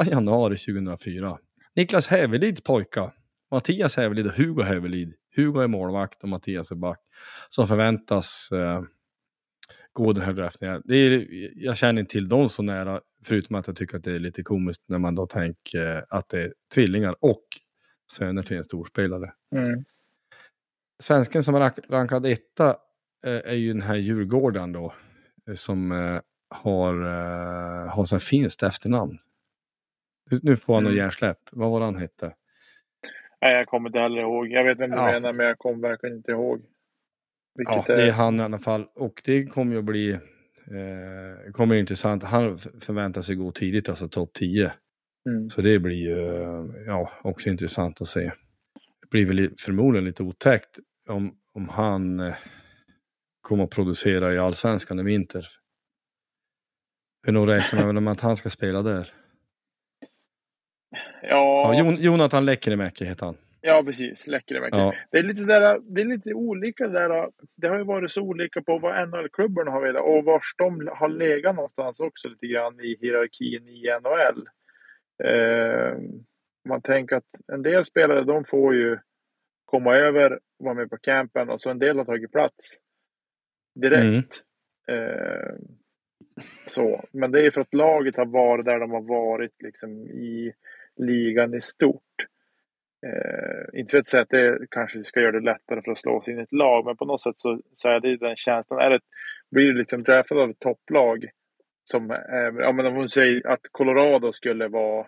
1 0.02 0.08
januari 0.08 0.58
2004. 0.58 1.38
Niklas 1.76 2.08
Hävelids 2.08 2.62
pojkar, 2.62 3.14
Mattias 3.52 3.98
Hävelid 3.98 4.28
och 4.28 4.34
Hugo 4.34 4.64
Hävelid. 4.64 5.14
Hugo 5.36 5.60
är 5.60 5.68
målvakt 5.68 6.24
och 6.24 6.30
Mattias 6.30 6.72
är 6.72 6.76
back. 6.76 7.00
Som 7.50 7.68
förväntas 7.68 8.50
eh, 8.52 8.82
gå 9.94 10.14
den 10.14 10.24
här 10.24 10.34
draften. 10.34 10.82
Det 10.86 10.96
är, 10.96 11.28
jag 11.56 11.78
känner 11.78 12.00
inte 12.00 12.12
till 12.12 12.28
dem 12.28 12.50
så 12.50 12.64
nära, 12.64 13.02
förutom 13.26 13.56
att 13.56 13.68
jag 13.68 13.76
tycker 13.76 13.98
att 13.98 14.04
det 14.04 14.12
är 14.12 14.20
lite 14.20 14.44
komiskt 14.44 14.84
när 14.88 15.00
man 15.00 15.16
då 15.16 15.28
tänker 15.28 15.96
eh, 15.96 16.04
att 16.10 16.30
det 16.30 16.44
är 16.44 16.54
tvillingar 16.74 17.16
och 17.20 17.44
söner 18.12 18.44
till 18.44 18.58
en 18.58 18.64
storspelare. 18.64 19.34
Mm. 19.56 19.84
Svensken 21.04 21.44
som 21.44 21.56
är 21.56 21.60
rank- 21.60 21.90
rankad 21.90 22.26
etta 22.26 22.70
eh, 23.26 23.34
är 23.52 23.54
ju 23.56 23.74
den 23.74 23.82
här 23.82 23.96
Djurgården 23.96 24.72
då. 24.72 24.94
eh, 25.48 25.54
Som 25.54 25.92
eh, 25.92 26.20
har, 26.50 26.94
har 27.88 28.06
så 28.06 28.16
här 28.16 28.20
finskt 28.20 28.64
efternamn. 28.64 29.18
Nu- 30.42 30.56
får 30.56 30.74
han 30.74 30.86
Mm. 30.86 30.98
hjärnsläpp. 30.98 31.40
Vad 31.52 31.72
var 31.72 31.82
han 31.82 31.96
hette? 31.96 32.36
Nej, 33.42 33.54
jag 33.56 33.68
kommer 33.68 33.90
inte 33.90 34.00
heller 34.00 34.22
ihåg. 34.22 34.48
Jag 34.48 34.64
vet 34.64 34.80
vem 34.80 34.90
du 34.90 34.96
Ja. 34.98 35.12
menar, 35.12 35.34
men 35.34 35.46
jag 35.46 35.58
kommer 35.58 35.88
verkligen 35.90 36.16
inte 36.18 36.32
ihåg. 36.32 36.62
Vilket 37.56 37.76
Ja, 37.76 37.96
det 37.96 38.08
är 38.08 38.12
han 38.12 38.40
i 38.40 38.44
alla 38.44 38.60
fall. 38.60 38.86
Och 38.96 39.22
det 39.26 39.46
kommer 39.46 39.74
ju 39.74 39.80
att 39.80 39.86
bli 39.86 40.12
eh, 40.12 41.52
kommer 41.54 41.76
ju 41.76 41.80
intressant. 41.82 42.24
Han 42.24 42.56
f- 42.56 42.68
förväntar 42.82 43.22
sig 43.22 43.36
gå 43.36 43.52
tidigt, 43.52 43.90
alltså 43.90 44.08
topp 44.08 44.34
10. 44.34 44.72
Mm. 45.30 45.50
Så 45.50 45.62
det 45.62 45.80
blir 45.80 45.96
ju 45.96 46.18
ja, 46.88 47.12
också 47.22 47.50
intressant 47.50 48.02
att 48.02 48.08
se. 48.08 48.32
Det 49.02 49.10
blir 49.12 49.26
väl 49.26 49.36
li- 49.36 49.56
förmodligen 49.60 50.06
lite 50.06 50.24
otäckt 50.24 50.80
om, 51.10 51.36
om 51.54 51.70
han 51.70 52.20
eh, 52.20 52.36
kommer 53.42 53.64
att 53.64 53.70
producera 53.70 54.34
i 54.34 54.38
allsvenskan 54.38 55.00
i 55.00 55.04
vinter. 55.04 55.46
För 57.26 57.32
nog 57.32 57.48
räknar 57.50 57.80
man 57.86 57.96
väl 57.96 58.04
med 58.04 58.12
att 58.12 58.22
han 58.22 58.38
ska 58.38 58.50
spela 58.50 58.82
där. 58.82 59.14
Ja, 61.22 61.74
Ja, 61.74 61.80
Jon, 61.80 61.96
Jonathan 62.02 62.46
Lekkerimäki 62.46 63.06
heter 63.06 63.26
han. 63.26 63.38
ja, 63.62 63.84
precis. 63.86 64.28
Läckeremäki. 64.28 64.78
Ja. 64.78 64.94
Det 65.12 65.18
är 65.18 65.24
lite 65.24 65.42
där, 65.44 65.80
det 65.96 66.02
är 66.02 66.06
lite 66.06 66.34
olika 66.34 66.88
där. 66.88 67.30
Det 67.56 67.68
har 67.68 67.78
ju 67.78 67.84
varit 67.84 68.12
så 68.12 68.22
olika 68.22 68.62
på 68.62 68.80
vad 68.80 69.10
NHL-klubbarna 69.10 69.72
har 69.72 69.82
velat 69.82 70.04
och 70.04 70.26
vars 70.26 70.56
de 70.58 70.90
har 70.94 71.10
legat 71.10 71.56
någonstans 71.56 72.00
också 72.00 72.28
lite 72.30 72.48
grann 72.48 72.80
i 72.80 72.98
hierarkin 73.02 73.68
i 73.68 73.84
NHL. 74.02 74.48
Eh, 75.24 75.98
man 76.70 76.82
tänker 76.82 77.16
att 77.16 77.52
en 77.54 77.62
del 77.62 77.86
spelare 77.86 78.24
de 78.24 78.46
får 78.46 78.76
ju 78.76 78.98
komma 79.66 79.96
över, 79.96 80.40
vara 80.58 80.74
med 80.74 80.90
på 80.90 80.98
campen 80.98 81.50
och 81.50 81.62
så 81.62 81.70
en 81.70 81.80
del 81.80 81.98
har 81.98 82.06
tagit 82.06 82.32
plats 82.32 82.80
direkt. 83.76 84.44
Eh, 84.88 85.56
så. 86.68 87.04
Men 87.12 87.32
det 87.32 87.46
är 87.46 87.52
för 87.52 87.62
att 87.62 87.74
laget 87.74 88.16
har 88.16 88.26
varit 88.26 88.66
där 88.66 88.80
de 88.80 88.92
har 88.92 89.02
varit 89.02 89.62
liksom 89.62 90.08
i 90.08 90.54
ligan 90.96 91.54
i 91.54 91.62
stort. 91.62 92.26
Eh, 93.08 93.80
inte 93.80 93.92
för 93.92 93.98
att 93.98 94.08
säga 94.08 94.24
att 94.24 94.30
det 94.30 94.68
kanske 94.72 95.04
ska 95.04 95.22
göra 95.22 95.32
det 95.32 95.46
lättare 95.46 95.82
för 95.82 95.92
att 95.92 95.98
slå 95.98 96.22
sig 96.22 96.34
in 96.34 96.40
i 96.40 96.44
ett 96.44 96.52
lag, 96.52 96.86
men 96.86 96.98
på 96.98 97.06
något 97.06 97.22
sätt 97.22 97.36
så, 97.38 97.62
så 97.74 97.90
är 97.90 98.00
det 98.00 98.18
den 98.18 98.36
känslan. 98.36 98.80
Är 98.80 98.90
det, 98.90 99.00
blir 99.52 99.66
du 99.66 99.74
liksom 99.74 100.04
draftad 100.04 100.36
av 100.36 100.50
ett 100.50 100.60
topplag, 100.60 101.26
som, 101.90 102.12
eh, 102.12 102.54
ja, 102.58 102.72
men 102.72 102.86
om 102.86 102.96
hon 102.96 103.10
säger 103.10 103.48
att 103.48 103.62
Colorado 103.72 104.34
skulle 104.34 104.68
vara, 104.68 105.00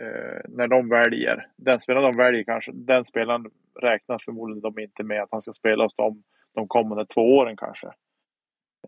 eh, 0.00 0.40
när 0.48 0.68
de 0.68 0.88
väljer, 0.88 1.46
den 1.56 1.80
spelaren 1.80 2.12
de 2.12 2.18
väljer 2.18 2.44
kanske, 2.44 2.72
den 2.74 3.04
spelaren 3.04 3.46
räknar 3.80 4.18
förmodligen 4.24 4.60
de 4.60 4.78
inte 4.78 5.02
med 5.02 5.22
att 5.22 5.28
han 5.32 5.42
ska 5.42 5.52
spela 5.52 5.84
hos 5.84 5.94
dem 5.94 6.22
de 6.54 6.68
kommande 6.68 7.06
två 7.06 7.36
åren 7.36 7.56
kanske. 7.56 7.86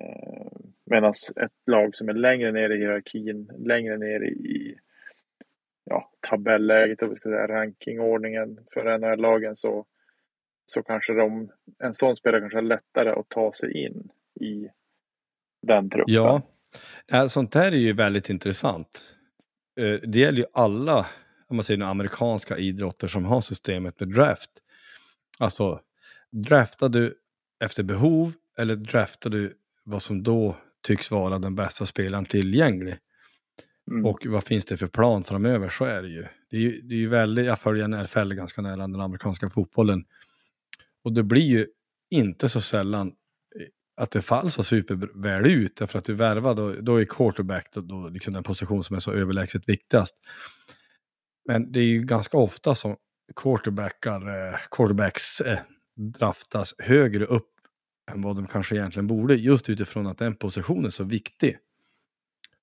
Eh, 0.01 0.57
Medan 0.87 1.11
ett 1.37 1.53
lag 1.66 1.94
som 1.94 2.09
är 2.09 2.12
längre 2.12 2.53
ner 2.53 2.70
i 2.70 2.79
hierarkin, 2.79 3.51
längre 3.59 3.99
ner 3.99 4.25
i 4.25 4.79
ja, 5.85 6.11
tabelläget, 6.20 7.03
vi 7.03 7.16
ska 7.16 7.29
säga 7.29 7.49
rankingordningen 7.49 8.59
för 8.75 8.99
NHL-lagen 8.99 9.57
så, 9.57 9.87
så 10.66 10.83
kanske 10.83 11.14
de, 11.14 11.51
en 11.79 11.94
sån 11.94 12.16
spelare 12.16 12.40
kanske 12.40 12.57
har 12.57 12.62
lättare 12.62 13.11
att 13.11 13.29
ta 13.29 13.53
sig 13.53 13.85
in 13.85 14.11
i 14.40 14.68
den 15.62 15.90
truppen. 15.90 16.14
Ja 16.14 16.42
sånt 17.29 17.53
där 17.53 17.73
är 17.73 17.77
ju 17.77 17.93
väldigt 17.93 18.31
intressant. 18.31 19.15
Eh, 19.81 20.09
Det 20.09 20.19
gäller 20.19 20.39
ju 20.39 20.47
alla 20.53 21.07
om 21.49 21.57
man 21.57 21.65
säger 21.65 21.79
nu, 21.79 21.85
amerikanska 21.85 22.59
idrotter 22.59 23.09
som 23.09 23.25
har 23.25 23.41
systemet 23.41 24.01
med 24.01 24.09
draft. 24.09 24.51
Alltså, 25.39 25.81
draftar 26.31 26.89
du 26.89 27.15
efter 27.65 27.83
behov 27.83 28.33
eller 28.59 28.77
draftar 28.77 29.31
du 29.31 29.55
vad 29.85 30.03
som 30.03 30.23
då 30.23 30.57
tycks 30.83 31.11
vara 31.11 31.39
den 31.39 31.55
bästa 31.55 31.87
spelaren 31.87 32.25
tillgänglig? 32.25 32.97
Mm. 33.91 34.07
Och 34.07 34.27
vad 34.27 34.45
finns 34.45 34.65
det 34.65 34.77
för 34.77 34.87
plan 34.87 35.25
framöver? 35.25 35.69
Så 35.69 35.85
är 35.85 36.03
det 36.03 36.09
ju. 36.09 36.25
Det 36.51 36.57
är 36.57 36.61
ju, 36.61 36.81
det 36.81 36.95
är 36.95 36.99
ju 36.99 37.09
väldigt, 37.09 37.47
jag 37.47 37.59
följer 37.59 37.89
NFL 37.89 38.35
ganska 38.35 38.63
nära 38.63 38.77
den 38.77 39.01
amerikanska 39.01 39.51
fotbollen. 39.51 40.05
Och 41.05 41.13
det 41.13 41.23
blir 41.23 41.47
ju 41.47 41.67
inte 42.11 42.49
så 42.49 42.61
sällan 42.61 43.09
eh, 43.09 43.13
att 43.96 44.11
det 44.11 44.22
faller 44.22 44.48
så 44.48 44.64
superväl 44.64 45.46
ut. 45.46 45.76
Därför 45.76 45.98
att 45.98 46.04
du 46.04 46.14
värvar, 46.14 46.54
då, 46.54 46.72
då 46.72 47.00
är 47.00 47.04
quarterback 47.04 47.68
då, 47.72 47.80
då 47.80 48.09
liksom 48.09 48.35
den 48.35 48.42
position 48.42 48.85
som 48.85 48.96
är 48.96 49.00
så 49.00 49.12
överlägset 49.12 49.68
viktigast. 49.68 50.14
Men 51.48 51.72
det 51.72 51.80
är 51.80 51.85
ju 51.85 52.02
ganska 52.02 52.37
ofta 52.38 52.74
som 52.74 52.96
quarterbackar, 53.37 54.48
eh, 54.48 54.57
quarterbacks 54.70 55.40
eh, 55.40 55.59
draftas 56.18 56.74
högre 56.78 57.24
upp 57.26 57.50
än 58.12 58.22
vad 58.22 58.37
de 58.37 58.46
kanske 58.46 58.76
egentligen 58.76 59.07
borde. 59.07 59.35
Just 59.35 59.68
utifrån 59.68 60.07
att 60.07 60.18
den 60.18 60.35
positionen 60.37 60.85
är 60.85 60.90
så 60.90 61.04
viktig. 61.04 61.57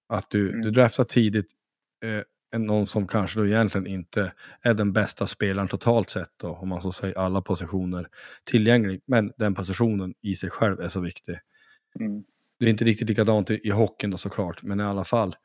Att 0.10 0.30
du, 0.30 0.50
Mm. 0.50 0.62
du 0.62 0.72
draftar 0.72 1.04
tidigt 1.04 1.48
eh, 2.04 2.22
någon 2.58 2.88
som 2.88 3.08
kanske 3.08 3.40
då 3.40 3.48
egentligen 3.48 3.88
inte 3.88 4.34
är 4.62 4.74
den 4.74 4.94
bästa 4.94 5.28
spelaren 5.28 5.68
totalt 5.68 6.10
sett 6.10 6.30
då, 6.38 6.50
om 6.50 6.70
man 6.70 6.82
så 6.82 6.92
säger 6.92 7.18
alla 7.18 7.42
positioner 7.42 8.08
tillgänglig. 8.44 9.02
Men 9.08 9.32
den 9.38 9.54
positionen 9.56 10.14
i 10.22 10.36
sig 10.36 10.50
själv 10.50 10.80
är 10.80 10.90
så 10.90 11.00
viktig. 11.00 11.38
Mm. 12.00 12.24
Det 12.60 12.66
är 12.66 12.70
inte 12.70 12.86
riktigt 12.86 13.10
likadant 13.10 13.52
i, 13.52 13.60
i 13.64 13.70
hockeyn 13.70 14.12
då 14.12 14.18
såklart, 14.18 14.64
men 14.64 14.80
i 14.80 14.84
alla 14.84 15.04
fall. 15.04 15.36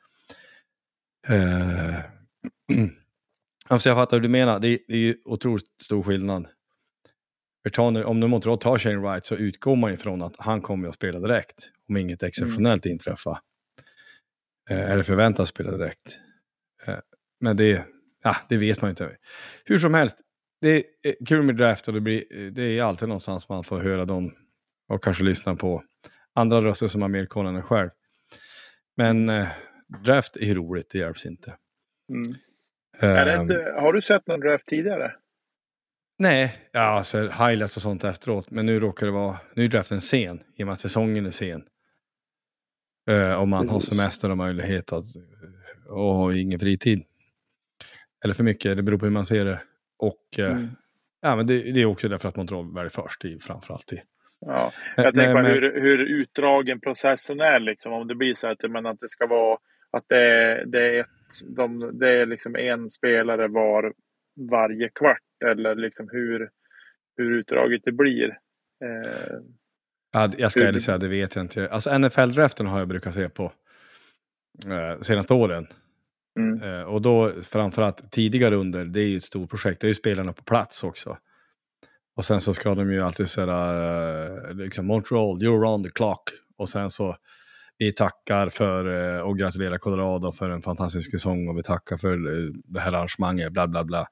Eh, 1.28 1.94
alltså 3.68 3.88
jag 3.88 3.96
fattar 3.96 4.16
hur 4.16 4.22
du 4.22 4.28
menar, 4.28 4.60
det, 4.60 4.68
är- 4.68 4.78
det 4.88 4.94
är 4.94 4.98
ju 4.98 5.16
otroligt 5.24 5.66
stor 5.82 6.02
skillnad. 6.02 6.46
För 7.62 7.70
ta 7.70 7.90
nu, 7.90 8.04
om 8.04 8.20
nu 8.20 8.26
Montreal 8.26 8.58
tar 8.58 8.78
Shane 8.78 8.96
Wright 8.96 9.26
så 9.26 9.34
utgår 9.36 9.76
man 9.76 9.92
ifrån 9.92 10.22
att 10.22 10.34
han 10.38 10.60
kommer 10.62 10.88
att 10.88 10.94
spela 10.94 11.20
direkt. 11.20 11.70
Om 11.88 11.96
inget 11.96 12.22
exceptionellt 12.22 12.86
inträffar. 12.86 13.38
Eh, 14.70 14.90
eller 14.90 15.02
förväntas 15.02 15.48
spela 15.48 15.70
direkt. 15.70 16.18
Eh, 17.46 17.48
men 17.48 17.56
det, 17.56 17.84
ja, 18.22 18.36
det 18.48 18.56
vet 18.56 18.82
man 18.82 18.88
ju 18.88 18.90
inte. 18.90 19.16
Hur 19.64 19.78
som 19.78 19.94
helst, 19.94 20.20
det 20.60 20.68
är 20.68 20.82
eh, 21.04 21.14
kul 21.26 21.42
med 21.42 21.56
draft 21.56 21.88
och 21.88 21.94
det, 21.94 22.00
blir, 22.00 22.50
det 22.50 22.62
är 22.62 22.82
alltid 22.82 23.08
någonstans 23.08 23.48
man 23.48 23.64
får 23.64 23.78
höra 23.78 24.04
dem 24.04 24.32
och 24.88 25.02
kanske 25.02 25.24
lyssna 25.24 25.56
på 25.56 25.82
andra 26.34 26.60
röster 26.60 26.88
som 26.88 27.02
har 27.02 27.08
mer 27.08 27.26
koll 27.26 27.46
än 27.46 27.56
en 27.56 27.62
själv. 27.62 27.90
Men 28.96 29.28
eh, 29.28 29.48
draft 30.04 30.36
är 30.36 30.54
roligt, 30.54 30.90
det 30.90 30.98
hjälps 30.98 31.26
inte. 31.26 31.56
Mm. 32.12 32.34
Ehm, 33.00 33.40
inte, 33.40 33.74
har 33.78 33.92
du 33.92 34.02
sett 34.02 34.26
någon 34.26 34.40
draft 34.40 34.66
tidigare? 34.66 35.12
Nej, 36.18 36.56
ja, 36.72 36.80
alltså 36.80 37.20
highlights 37.20 37.76
och 37.76 37.82
sånt 37.82 38.04
efteråt. 38.04 38.50
Men 38.50 38.66
nu 38.66 38.80
råkar 38.80 39.06
det 39.06 39.12
vara, 39.12 39.36
nu 39.54 39.64
är 39.64 39.68
draften 39.68 40.00
sen 40.00 40.40
i 40.56 40.62
och 40.62 40.66
med 40.66 40.72
att 40.72 40.80
säsongen 40.80 41.26
är 41.26 41.30
sen. 41.30 41.64
Eh, 43.10 43.32
och 43.32 43.48
man 43.48 43.68
har 43.68 43.74
Precis. 43.74 43.90
semester 43.90 44.30
och 44.30 44.36
möjlighet 44.36 44.92
att, 44.92 45.04
och 45.88 46.14
har 46.14 46.32
ingen 46.32 46.60
fritid. 46.60 47.04
Eller 48.26 48.34
för 48.34 48.44
mycket, 48.44 48.76
det 48.76 48.82
beror 48.82 48.98
på 48.98 49.06
hur 49.06 49.12
man 49.12 49.24
ser 49.24 49.44
det. 49.44 49.60
Och 49.98 50.38
eh, 50.38 50.52
Mm. 50.52 50.68
ja, 51.22 51.36
men 51.36 51.46
det, 51.46 51.72
det 51.72 51.80
är 51.80 51.86
också 51.86 52.08
därför 52.08 52.28
att 52.28 52.36
Montreal 52.36 52.74
väljer 52.74 52.90
först 52.90 53.24
i 53.24 53.38
framförallt 53.38 53.92
i. 53.92 54.02
Ja. 54.46 54.72
Jag 54.96 55.14
tänker 55.14 55.34
men- 55.34 55.44
på 55.44 55.50
hur, 55.50 55.80
hur 55.80 55.98
utdragen 55.98 56.80
processen 56.80 57.40
är. 57.40 57.58
Liksom. 57.58 57.92
Om 57.92 58.08
det 58.08 58.14
blir 58.14 58.34
så 58.34 58.48
att, 58.48 58.70
men 58.70 58.86
att 58.86 59.00
det 59.00 59.08
ska 59.08 59.26
vara 59.26 59.58
att 59.90 60.04
det 60.08 60.18
är, 60.18 60.64
det 60.66 60.96
är, 60.96 61.00
ett, 61.00 61.06
de, 61.56 61.98
det 61.98 62.10
är 62.10 62.26
liksom 62.26 62.56
en 62.56 62.90
spelare 62.90 63.48
var 63.48 63.92
varje 64.50 64.88
kvart. 64.88 65.22
Eller 65.44 65.74
liksom 65.74 66.08
hur, 66.12 66.48
hur 67.16 67.30
utdraget 67.38 67.82
det 67.84 67.92
blir. 67.92 68.28
Eh, 68.84 69.38
Ja, 70.12 70.30
jag 70.38 70.50
ska 70.50 70.64
ärligt 70.68 70.82
säga, 70.82 70.98
det 70.98 71.08
vet 71.08 71.36
jag 71.36 71.44
inte. 71.44 71.68
Alltså 71.70 71.90
NFL-draften 71.90 72.66
har 72.66 72.78
jag 72.78 72.88
brukat 72.88 73.14
se 73.14 73.28
på 73.28 73.52
eh, 74.70 75.00
senaste 75.00 75.34
åren. 75.34 75.66
Mm, 76.36 76.62
Eh, 76.62 76.82
och 76.82 77.02
då 77.02 77.32
framförallt 77.42 78.10
tidigare 78.12 78.56
under, 78.56 78.84
det 78.84 79.00
är 79.00 79.08
ju 79.08 79.16
ett 79.16 79.24
stort 79.24 79.50
projekt. 79.50 79.80
Det 79.80 79.86
är 79.86 79.88
ju 79.88 79.94
spelarna 79.94 80.32
på 80.32 80.42
plats 80.42 80.84
också. 80.84 81.18
Och 82.16 82.24
sen 82.24 82.40
så 82.40 82.54
ska 82.54 82.74
de 82.74 82.92
ju 82.92 83.02
alltid 83.02 83.28
säga, 83.28 83.46
uh, 83.48 84.54
liksom, 84.54 84.86
Montreal, 84.86 85.38
you're 85.38 85.74
on 85.74 85.84
the 85.84 85.90
clock. 85.90 86.30
Och 86.58 86.68
sen 86.68 86.90
så, 86.90 87.16
vi 87.78 87.92
tackar 87.92 88.48
för 88.48 89.14
eh, 89.16 89.20
och 89.20 89.38
gratulerar 89.38 89.78
Colorado 89.78 90.32
för 90.32 90.50
en 90.50 90.62
fantastisk 90.62 91.10
säsong 91.10 91.48
och 91.48 91.58
vi 91.58 91.62
tackar 91.62 91.96
för 91.96 92.12
eh, 92.12 92.50
det 92.64 92.80
här 92.80 92.92
arrangemanget, 92.92 93.52
bla 93.52 93.66
bla 93.66 93.84
bla. 93.84 94.06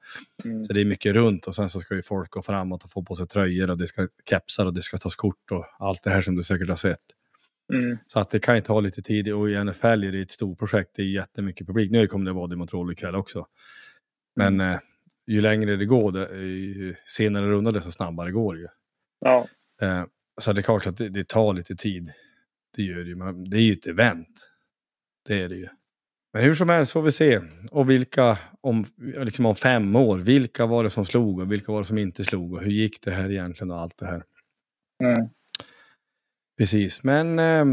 mm, 0.45 0.63
Så 0.63 0.73
det 0.73 0.81
är 0.81 0.85
mycket 0.85 1.13
runt 1.13 1.45
och 1.47 1.55
sen 1.55 1.69
så 1.69 1.79
ska 1.79 1.95
ju 1.95 2.01
folk 2.01 2.31
gå 2.31 2.41
framåt 2.41 2.83
och 2.83 2.89
få 2.89 3.03
på 3.03 3.15
sig 3.15 3.27
tröjor 3.27 3.69
och 3.69 3.77
det 3.77 3.87
ska 3.87 4.07
kepsar 4.29 4.65
och 4.65 4.73
det 4.73 4.81
ska 4.81 4.97
tas 4.97 5.15
kort 5.15 5.51
och 5.51 5.65
allt 5.79 6.03
det 6.03 6.09
här 6.09 6.21
som 6.21 6.35
du 6.35 6.43
säkert 6.43 6.69
har 6.69 6.75
sett. 6.75 6.99
Mm, 7.73 7.97
Så 8.07 8.19
att 8.19 8.29
det 8.29 8.39
kan 8.39 8.55
ju 8.55 8.61
ta 8.61 8.79
lite 8.79 9.01
tid 9.01 9.33
och 9.33 9.49
i 9.49 9.63
NFL 9.63 9.85
är 9.85 10.11
det 10.11 10.21
ett 10.21 10.31
stort 10.31 10.59
projekt, 10.59 10.91
det 10.95 11.01
är 11.01 11.05
jättemycket 11.05 11.67
publik. 11.67 11.91
Nu 11.91 12.07
kommer 12.07 12.25
det 12.25 12.33
vara 12.33 12.47
det 12.47 12.55
Montreal 12.55 12.91
ikväll 12.91 13.15
också. 13.15 13.47
Men 14.35 14.61
eh, 14.61 14.79
ju 15.27 15.41
längre 15.41 15.75
det 15.75 15.85
går, 15.85 16.11
det, 16.11 16.37
ju 16.45 16.95
senare 17.05 17.45
runda 17.45 17.71
desto 17.71 17.91
snabbare 17.91 18.31
går 18.31 18.53
det 18.53 18.59
ju. 18.61 18.67
ja, 19.19 19.47
Eh, 19.81 20.05
så 20.41 20.53
det 20.53 20.59
är 20.59 20.63
klart 20.63 20.87
att 20.87 20.97
det, 20.97 21.09
det 21.09 21.27
tar 21.27 21.53
lite 21.53 21.75
tid. 21.75 22.11
Det 22.75 22.83
gör 22.83 22.97
det 22.97 23.03
ju, 23.03 23.15
men 23.15 23.49
det 23.49 23.57
är 23.57 23.61
ju 23.61 23.73
ett 23.73 23.87
event. 23.87 24.49
Det 25.27 25.41
är 25.41 25.49
det 25.49 25.55
ju. 25.55 25.67
Men 26.33 26.43
hur 26.43 26.55
som 26.55 26.69
helst 26.69 26.91
får 26.91 27.01
vi 27.01 27.11
se. 27.11 27.41
Och 27.71 27.89
vilka, 27.89 28.37
om, 28.61 28.85
liksom 28.97 29.45
om 29.45 29.55
fem 29.55 29.95
år, 29.95 30.17
vilka 30.17 30.65
var 30.65 30.83
det 30.83 30.89
som 30.89 31.05
slog 31.05 31.39
och 31.39 31.51
vilka 31.51 31.71
var 31.71 31.79
det 31.79 31.85
som 31.85 31.97
inte 31.97 32.23
slog 32.23 32.53
och 32.53 32.61
hur 32.61 32.71
gick 32.71 33.01
det 33.01 33.11
här 33.11 33.31
egentligen 33.31 33.71
och 33.71 33.79
allt 33.79 33.97
det 33.97 34.05
här. 34.05 34.23
mm, 35.03 35.29
Precis, 36.57 37.03
men 37.03 37.39
eh, 37.39 37.65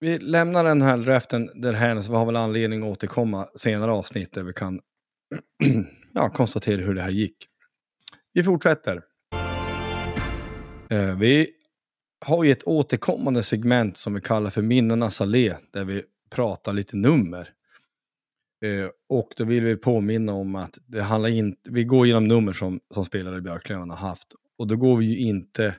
vi 0.00 0.18
lämnar 0.18 0.64
den 0.64 0.82
här 0.82 0.98
draften 0.98 1.50
därhän 1.54 2.02
så 2.02 2.12
vi 2.12 2.18
har 2.18 2.26
väl 2.26 2.36
anledning 2.36 2.82
att 2.82 2.88
återkomma 2.88 3.48
senare 3.56 3.92
avsnitt 3.92 4.32
där 4.32 4.42
vi 4.42 4.52
kan 4.52 4.80
ja, 6.14 6.30
konstatera 6.30 6.82
hur 6.82 6.94
det 6.94 7.02
här 7.02 7.10
gick. 7.10 7.36
Vi 8.32 8.44
fortsätter. 8.44 9.02
Eh, 10.90 11.18
vi 11.18 11.50
har 12.26 12.44
ju 12.44 12.52
ett 12.52 12.64
återkommande 12.64 13.42
segment 13.42 13.96
som 13.96 14.14
vi 14.14 14.20
kallar 14.20 14.50
för 14.50 14.62
Minnenas 14.62 15.20
allé 15.20 15.54
där 15.72 15.84
vi 15.84 16.02
pratar 16.30 16.72
lite 16.72 16.96
nummer. 16.96 17.50
Eh, 18.64 18.88
och 19.08 19.28
då 19.36 19.44
vill 19.44 19.64
vi 19.64 19.76
påminna 19.76 20.32
om 20.32 20.54
att 20.54 20.78
det 20.86 21.02
handlar 21.02 21.30
inte, 21.30 21.70
vi 21.70 21.84
går 21.84 22.06
igenom 22.06 22.28
nummer 22.28 22.52
som, 22.52 22.80
som 22.94 23.04
spelare 23.04 23.38
i 23.38 23.40
Björklöven 23.40 23.90
har 23.90 23.96
haft. 23.96 24.28
Och 24.58 24.66
då 24.66 24.76
går 24.76 24.96
vi 24.96 25.04
ju 25.06 25.18
inte 25.18 25.74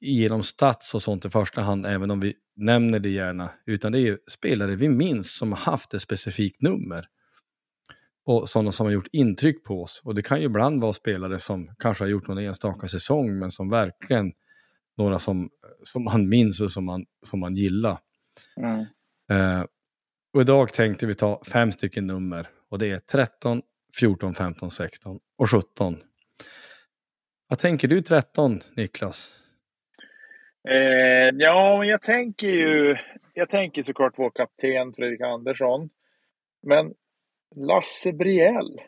genom 0.00 0.42
stats 0.42 0.94
och 0.94 1.02
sånt 1.02 1.24
i 1.24 1.30
första 1.30 1.60
hand, 1.60 1.86
även 1.86 2.10
om 2.10 2.20
vi 2.20 2.34
nämner 2.56 2.98
det 2.98 3.08
gärna, 3.08 3.50
utan 3.66 3.92
det 3.92 3.98
är 3.98 4.02
ju 4.02 4.18
spelare 4.30 4.76
vi 4.76 4.88
minns 4.88 5.36
som 5.36 5.52
har 5.52 5.58
haft 5.58 5.94
ett 5.94 6.02
specifikt 6.02 6.62
nummer. 6.62 7.06
Och 8.26 8.48
sådana 8.48 8.72
som 8.72 8.86
har 8.86 8.92
gjort 8.92 9.08
intryck 9.12 9.64
på 9.64 9.82
oss. 9.82 10.02
Och 10.04 10.14
det 10.14 10.22
kan 10.22 10.38
ju 10.38 10.44
ibland 10.44 10.80
vara 10.80 10.92
spelare 10.92 11.38
som 11.38 11.74
kanske 11.78 12.04
har 12.04 12.08
gjort 12.08 12.28
någon 12.28 12.38
enstaka 12.38 12.88
säsong, 12.88 13.38
men 13.38 13.50
som 13.50 13.70
verkligen 13.70 14.32
några 14.96 15.18
som, 15.18 15.50
som 15.82 16.04
man 16.04 16.28
minns 16.28 16.60
och 16.60 16.70
som 16.70 16.84
man, 16.84 17.04
som 17.26 17.40
man 17.40 17.56
gillar. 17.56 17.98
mm. 18.56 18.86
Eh, 19.30 19.64
och 20.34 20.40
idag 20.40 20.72
tänkte 20.72 21.06
vi 21.06 21.14
ta 21.14 21.42
fem 21.46 21.72
stycken 21.72 22.06
nummer. 22.06 22.48
Och 22.70 22.78
det 22.78 22.90
är 22.90 22.98
13, 22.98 23.62
14, 24.00 24.34
15, 24.34 24.70
16 24.70 25.18
och 25.38 25.50
17. 25.50 25.96
Vad 27.48 27.58
tänker 27.58 27.88
du 27.88 28.02
13, 28.02 28.60
Niklas? 28.76 29.43
Eh, 30.68 31.30
ja, 31.34 31.76
men 31.78 31.88
jag 31.88 32.02
tänker 32.02 32.46
ju 32.46 32.96
jag 33.34 33.50
tänker 33.50 33.82
såklart 33.82 34.18
vår 34.18 34.30
kapten 34.30 34.92
Fredrik 34.92 35.20
Andersson. 35.20 35.90
Men 36.62 36.94
Lasse 37.56 38.12
Briell 38.12 38.80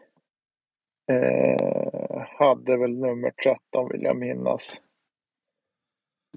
eh, 1.13 2.27
hade 2.39 2.77
väl 2.77 2.99
nummer 2.99 3.31
13 3.31 3.89
vill 3.93 4.03
jag 4.03 4.17
minnas. 4.17 4.83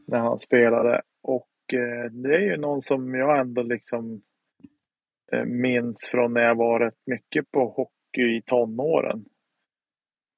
När 0.08 0.20
han 0.20 0.40
spelade. 0.40 1.02
Och 1.24 1.74
eh, 1.74 2.12
det 2.12 2.36
är 2.36 2.40
ju 2.40 2.58
någon 2.58 2.82
som 2.82 3.16
jag 3.16 3.40
ändå 3.40 3.62
liksom 3.62 4.22
eh, 5.32 5.46
minns 5.46 6.10
från 6.12 6.34
när 6.34 6.42
jag 6.42 6.56
var 6.56 6.80
rätt 6.80 7.02
mycket 7.06 7.52
på 7.52 7.66
hockey 7.66 8.38
i 8.38 8.42
tonåren. 8.46 9.26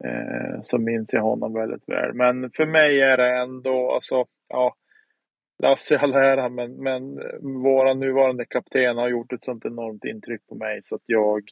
Eh, 0.04 0.62
så 0.62 0.78
minns 0.78 1.14
jag 1.14 1.22
honom 1.22 1.54
väldigt 1.54 1.90
väl. 1.90 2.14
Men 2.14 2.52
för 2.52 2.66
mig 2.66 3.02
är 3.02 3.18
det 3.18 3.38
ändå, 3.38 3.92
alltså, 3.92 4.26
ja. 4.48 4.76
Lasse 5.62 5.94
i 5.94 5.98
all 5.98 6.14
ära, 6.14 6.50
men, 6.50 6.84
men 6.84 7.16
vår 7.64 7.94
nuvarande 7.94 8.46
kapten 8.46 8.98
har 8.98 9.10
gjort 9.10 9.34
ett 9.34 9.44
sånt 9.44 9.66
enormt 9.66 10.06
intryck 10.06 10.48
på 10.48 10.56
mig 10.56 10.82
så 10.84 10.96
att 10.96 11.02
jag, 11.06 11.44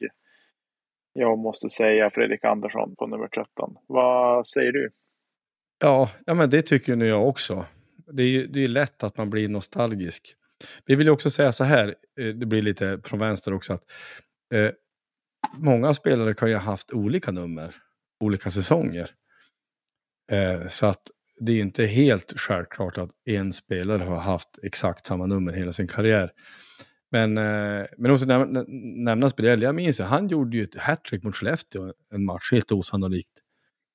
jag 1.12 1.38
måste 1.38 1.70
säga 1.70 2.10
Fredrik 2.10 2.44
Andersson 2.44 2.96
på 2.96 3.06
nummer 3.06 3.28
13. 3.28 3.76
Vad 3.86 4.48
säger 4.48 4.72
du? 4.72 4.90
Ja, 5.80 6.10
ja 6.26 6.34
men 6.34 6.50
det 6.50 6.62
tycker 6.62 6.96
nu 6.96 7.06
jag 7.06 7.28
också. 7.28 7.64
Det 8.12 8.22
är 8.22 8.28
ju 8.28 8.46
det 8.46 8.64
är 8.64 8.68
lätt 8.68 9.02
att 9.02 9.16
man 9.16 9.30
blir 9.30 9.48
nostalgisk. 9.48 10.34
Vi 10.86 10.94
vill 10.94 11.08
också 11.08 11.30
säga 11.30 11.52
så 11.52 11.64
här, 11.64 11.94
eh, 12.20 12.26
det 12.26 12.46
blir 12.46 12.62
lite 12.62 13.00
från 13.04 13.18
vänster 13.18 13.54
också, 13.54 13.72
att 13.72 13.84
eh, 14.54 14.70
många 15.58 15.94
spelare 15.94 16.34
kan 16.34 16.48
ju 16.48 16.54
ha 16.54 16.62
haft 16.62 16.92
olika 16.92 17.30
nummer, 17.30 17.74
olika 18.20 18.50
säsonger. 18.50 19.10
Eh, 20.32 20.66
så 20.66 20.86
att 20.86 21.02
det 21.40 21.52
är 21.52 21.60
inte 21.60 21.84
helt 21.84 22.32
självklart 22.36 22.98
att 22.98 23.10
en 23.24 23.52
spelare 23.52 24.04
har 24.04 24.20
haft 24.20 24.58
exakt 24.62 25.06
samma 25.06 25.26
nummer 25.26 25.52
hela 25.52 25.72
sin 25.72 25.86
karriär. 25.88 26.30
Men, 27.10 27.38
eh, 27.38 27.86
men 27.98 28.10
också 28.10 28.26
näm 28.26 28.40
nämna 28.40 28.64
nämnas 29.04 29.34
jag 29.38 29.74
minns 29.74 30.00
ju, 30.00 30.04
han 30.04 30.28
gjorde 30.28 30.56
ju 30.56 30.62
ett 30.62 30.78
hattrick 30.78 31.24
mot 31.24 31.36
Skellefteå 31.36 31.92
en 32.14 32.24
match, 32.24 32.52
helt 32.52 32.72
osannolikt. 32.72 33.30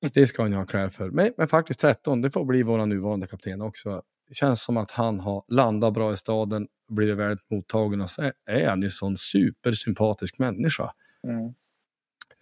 Så 0.05 0.12
det 0.13 0.27
ska 0.27 0.41
han 0.41 0.51
ju 0.51 0.58
ha 0.58 0.65
cred 0.65 0.93
för. 0.93 1.10
Men, 1.10 1.31
men 1.38 1.47
faktiskt 1.47 1.79
13, 1.79 2.21
det 2.21 2.31
får 2.31 2.45
bli 2.45 2.63
vår 2.63 2.86
nuvarande 2.86 3.27
kapten 3.27 3.62
också. 3.62 4.01
Det 4.27 4.36
känns 4.36 4.63
som 4.63 4.77
att 4.77 4.91
han 4.91 5.19
har 5.19 5.43
landat 5.47 5.93
bra 5.93 6.13
i 6.13 6.17
staden, 6.17 6.67
blivit 6.91 7.17
väldigt 7.17 7.49
mottagen 7.51 8.01
och 8.01 8.10
så 8.10 8.21
är- 8.21 8.34
är 8.45 8.67
han 8.69 8.81
ju 8.81 8.86
en 8.86 8.91
sån 8.91 9.17
supersympatisk 9.17 10.39
människa. 10.39 10.91
Mm. 11.27 11.53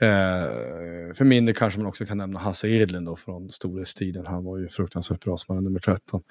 Eh, 0.04 1.14
för 1.14 1.24
min 1.24 1.46
del 1.46 1.56
kanske 1.56 1.80
man 1.80 1.88
också 1.88 2.06
kan 2.06 2.18
nämna 2.18 2.40
Hasse 2.40 2.68
Edlund 2.68 3.06
då 3.06 3.16
från 3.16 3.52
storhetstiden. 3.52 4.26
Han 4.26 4.44
var 4.44 4.58
ju 4.58 4.68
fruktansvärt 4.68 5.24
bra 5.24 5.38
som 5.38 5.64
nummer 5.64 5.80
13. 5.80 6.22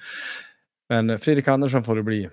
Men 0.88 1.10
eh, 1.10 1.18
Fredrik 1.18 1.48
Andersson 1.48 1.84
får 1.84 1.96
det 1.96 2.02
bli. 2.02 2.28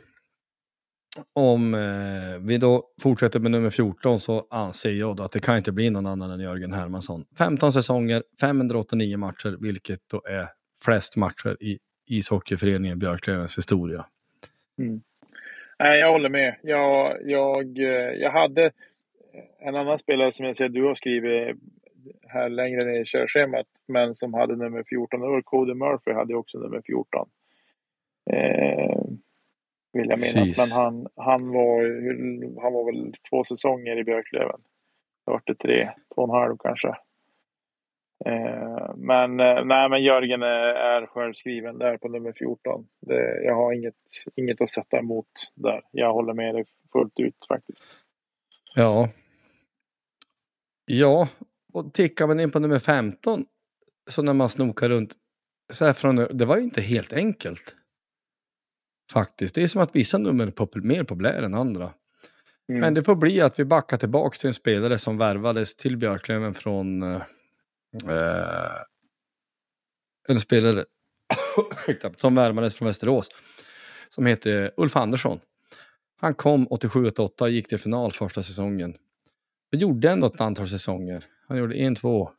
Om 1.34 1.74
eh, 1.74 2.40
vi 2.40 2.58
då 2.58 2.84
fortsätter 3.02 3.40
med 3.40 3.52
nummer 3.52 3.70
14 3.70 4.20
så 4.20 4.48
anser 4.50 4.92
jag 4.92 5.16
då 5.16 5.24
att 5.24 5.32
det 5.32 5.40
kan 5.40 5.58
inte 5.58 5.72
bli 5.72 5.90
någon 5.90 6.06
annan 6.06 6.32
än 6.32 6.40
Jörgen 6.40 6.74
Hermansson. 6.74 7.26
15 7.38 7.74
säsonger, 7.74 8.24
589 8.42 9.18
matcher, 9.18 9.58
vilket 9.60 10.00
då 10.12 10.22
är 10.30 10.48
flest 10.86 11.16
matcher 11.16 11.58
i 11.60 11.80
ishockeyföreningen 12.08 13.00
Björklövens 13.00 13.58
historia. 13.58 14.06
Mm. 14.80 15.02
Nej, 15.80 16.00
jag 16.00 16.12
håller 16.12 16.30
med. 16.30 16.56
Jag, 16.64 17.18
jag, 17.26 17.78
eh, 17.78 18.14
jag 18.22 18.32
hade 18.32 18.72
en 19.60 19.76
annan 19.76 20.00
spelare 20.00 20.32
som 20.32 20.46
jag 20.46 20.56
ser 20.56 20.70
du 20.70 20.86
har 20.86 20.96
skrivit 20.96 21.58
här 22.28 22.50
längre 22.50 22.86
ner 22.86 23.02
i 23.02 23.06
körschemat, 23.06 23.66
men 23.88 24.16
som 24.16 24.34
hade 24.34 24.56
nummer 24.56 24.84
14. 24.84 25.20
Det 25.20 25.28
var 25.28 25.42
Cody 25.42 25.74
Murphy 25.74 26.12
hade 26.12 26.36
också 26.36 26.58
nummer 26.58 26.82
14. 26.86 27.30
Eh, 28.32 29.04
vill 29.94 30.10
jag 30.10 30.20
minnas. 30.20 30.34
Precis. 30.34 30.58
Men 30.58 30.72
han, 30.72 31.08
han, 31.16 31.52
var, 31.52 31.82
han 32.62 32.74
var 32.74 32.86
väl 32.86 33.14
två 33.30 33.44
säsonger 33.44 33.98
i 33.98 34.04
Björklöven. 34.04 34.62
Det 35.26 35.32
var 35.32 35.42
det 35.46 35.56
tre, 35.56 35.90
två 36.16 36.22
och 36.22 36.30
en 36.30 36.42
halv 36.42 36.58
kanske. 36.58 36.96
Eh, 38.26 38.96
men, 38.96 39.40
eh, 39.40 39.66
nej, 39.66 39.90
men 39.90 40.04
Jörgen 40.04 40.44
är, 40.44 40.74
är 40.74 41.06
självskriven 41.06 41.78
där 41.78 41.98
på 41.98 42.08
nummer 42.08 42.34
14. 42.34 42.88
Det, 43.02 43.44
jag 43.44 43.56
har 43.56 43.74
inget, 43.74 43.96
inget 44.36 44.62
att 44.62 44.70
sätta 44.70 45.00
emot 45.00 45.28
där. 45.56 45.82
Jag 45.92 46.14
håller 46.14 46.34
med 46.34 46.56
dig 46.56 46.66
fullt 46.92 47.20
ut 47.20 47.46
faktiskt. 47.48 47.86
Ja. 48.76 49.08
Ja, 50.92 51.28
och 51.74 51.94
tickar 51.94 52.28
man 52.28 52.40
in 52.40 52.52
på 52.52 52.60
nummer 52.60 52.80
15, 52.80 53.46
så 54.10 54.22
när 54.22 54.34
man 54.34 54.50
snokar 54.50 54.90
runt, 54.90 55.14
så 55.70 55.86
här 55.86 55.94
från, 55.94 56.16
det 56.16 56.46
var 56.46 56.58
ju 56.58 56.64
inte 56.64 56.82
helt 56.82 57.14
enkelt. 57.14 57.76
Faktiskt. 59.12 59.56
Det 59.56 59.64
är 59.64 59.68
som 59.68 59.82
att 59.82 59.96
vissa 59.96 60.18
nummer 60.18 60.48
är 60.48 60.52
popul 60.52 60.84
mer 60.84 61.04
populära 61.04 61.46
än 61.46 61.54
andra. 61.54 61.94
Mm. 62.70 62.82
Men 62.82 62.94
det 62.94 63.04
får 63.04 63.16
bli 63.16 63.42
att 63.42 63.60
vi 63.60 63.66
backar 63.66 63.98
tillbaka 63.98 64.38
till 64.38 64.48
en 64.48 64.54
spelare 64.54 64.98
som 64.98 65.18
värvades 65.18 65.76
till 65.76 65.98
Björklöven 65.98 66.54
från... 66.54 67.04
Eh, 67.04 67.22
en 70.30 70.40
spelare 70.40 70.86
som 72.16 72.36
värvades 72.36 72.76
från 72.76 72.88
Västerås. 72.88 73.30
Som 74.10 74.26
heter 74.26 74.72
Ulf 74.78 74.96
Andersson. 74.96 75.40
Han 76.22 76.34
kom 76.34 76.68
87-88 76.68 77.42
och 77.42 77.50
gick 77.50 77.68
till 77.68 77.80
final 77.80 78.12
första 78.12 78.44
säsongen. 78.44 78.98
Och 79.72 79.80
gjorde 79.80 80.10
ändå 80.10 80.28
ett 80.28 80.42
antal 80.42 80.70
säsonger. 80.70 81.26
Han 81.48 81.58
gjorde 81.58 81.76
en, 81.76 81.96
två... 81.96 82.32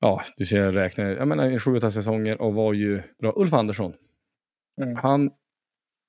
Ja, 0.00 0.22
du 0.36 0.44
ser 0.44 0.58
jag 0.58 0.76
räknar. 0.76 1.04
Jag 1.04 1.28
menar 1.28 1.58
sju, 1.58 1.76
åtta 1.76 1.90
säsonger 1.90 2.40
och 2.40 2.54
var 2.54 2.72
ju 2.72 3.02
bra. 3.18 3.32
Ulf 3.36 3.52
Andersson. 3.52 3.92
Mm. 4.82 4.96
Han 4.96 5.30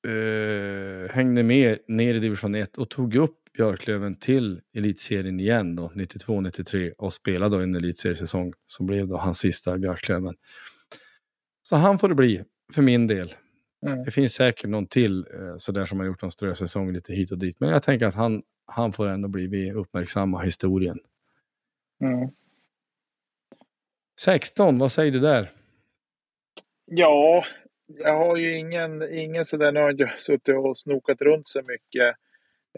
eh, 0.08 1.12
hängde 1.12 1.44
med 1.44 1.80
ner 1.88 2.14
i 2.14 2.20
division 2.20 2.56
1 2.56 2.78
och 2.78 2.90
tog 2.90 3.16
upp 3.16 3.40
Björklöven 3.58 4.14
till 4.14 4.62
elitserien 4.78 5.40
igen 5.40 5.76
då, 5.76 5.88
92-93 5.88 6.92
och 6.98 7.14
spelade 7.14 7.56
då 7.56 7.64
en 7.64 7.76
elitseriesäsong 7.76 8.54
som 8.66 8.86
blev 8.86 9.08
då 9.08 9.18
hans 9.18 9.38
sista 9.38 9.76
i 9.76 9.80
Björklöven. 9.80 10.36
Så 11.64 11.76
han 11.76 12.00
får 12.00 12.10
det 12.10 12.16
bli, 12.16 12.44
för 12.74 12.82
min 12.82 13.08
del. 13.08 13.36
Mm. 13.86 14.04
Det 14.04 14.12
finns 14.12 14.34
säkert 14.34 14.70
någon 14.70 14.88
till 14.88 15.20
eh, 15.20 15.56
sådär 15.58 15.86
som 15.86 16.00
har 16.00 16.06
gjort 16.06 16.22
någon 16.22 16.32
strösäsong 16.32 16.94
lite 16.94 17.14
hit 17.14 17.32
och 17.32 17.38
dit. 17.38 17.60
Men 17.60 17.70
jag 17.70 17.84
tänker 17.84 18.06
att 18.06 18.16
han, 18.16 18.42
han 18.66 18.94
får 18.94 19.08
ändå 19.08 19.28
bli 19.28 19.72
uppmärksamma 19.72 20.42
historien. 20.42 21.00
Mm. 22.02 22.30
16, 24.20 24.80
vad 24.80 24.92
säger 24.92 25.12
du 25.12 25.20
där? 25.20 25.50
Ja, 26.86 27.44
jag 27.88 28.18
har 28.18 28.38
ju 28.38 28.58
ingen, 28.58 29.14
ingen 29.14 29.46
sådär, 29.46 29.72
nu 29.72 29.80
har 29.80 29.96
jag 29.98 30.22
suttit 30.22 30.56
och 30.56 30.78
snokat 30.78 31.22
runt 31.22 31.48
så 31.48 31.62
mycket. 31.62 32.16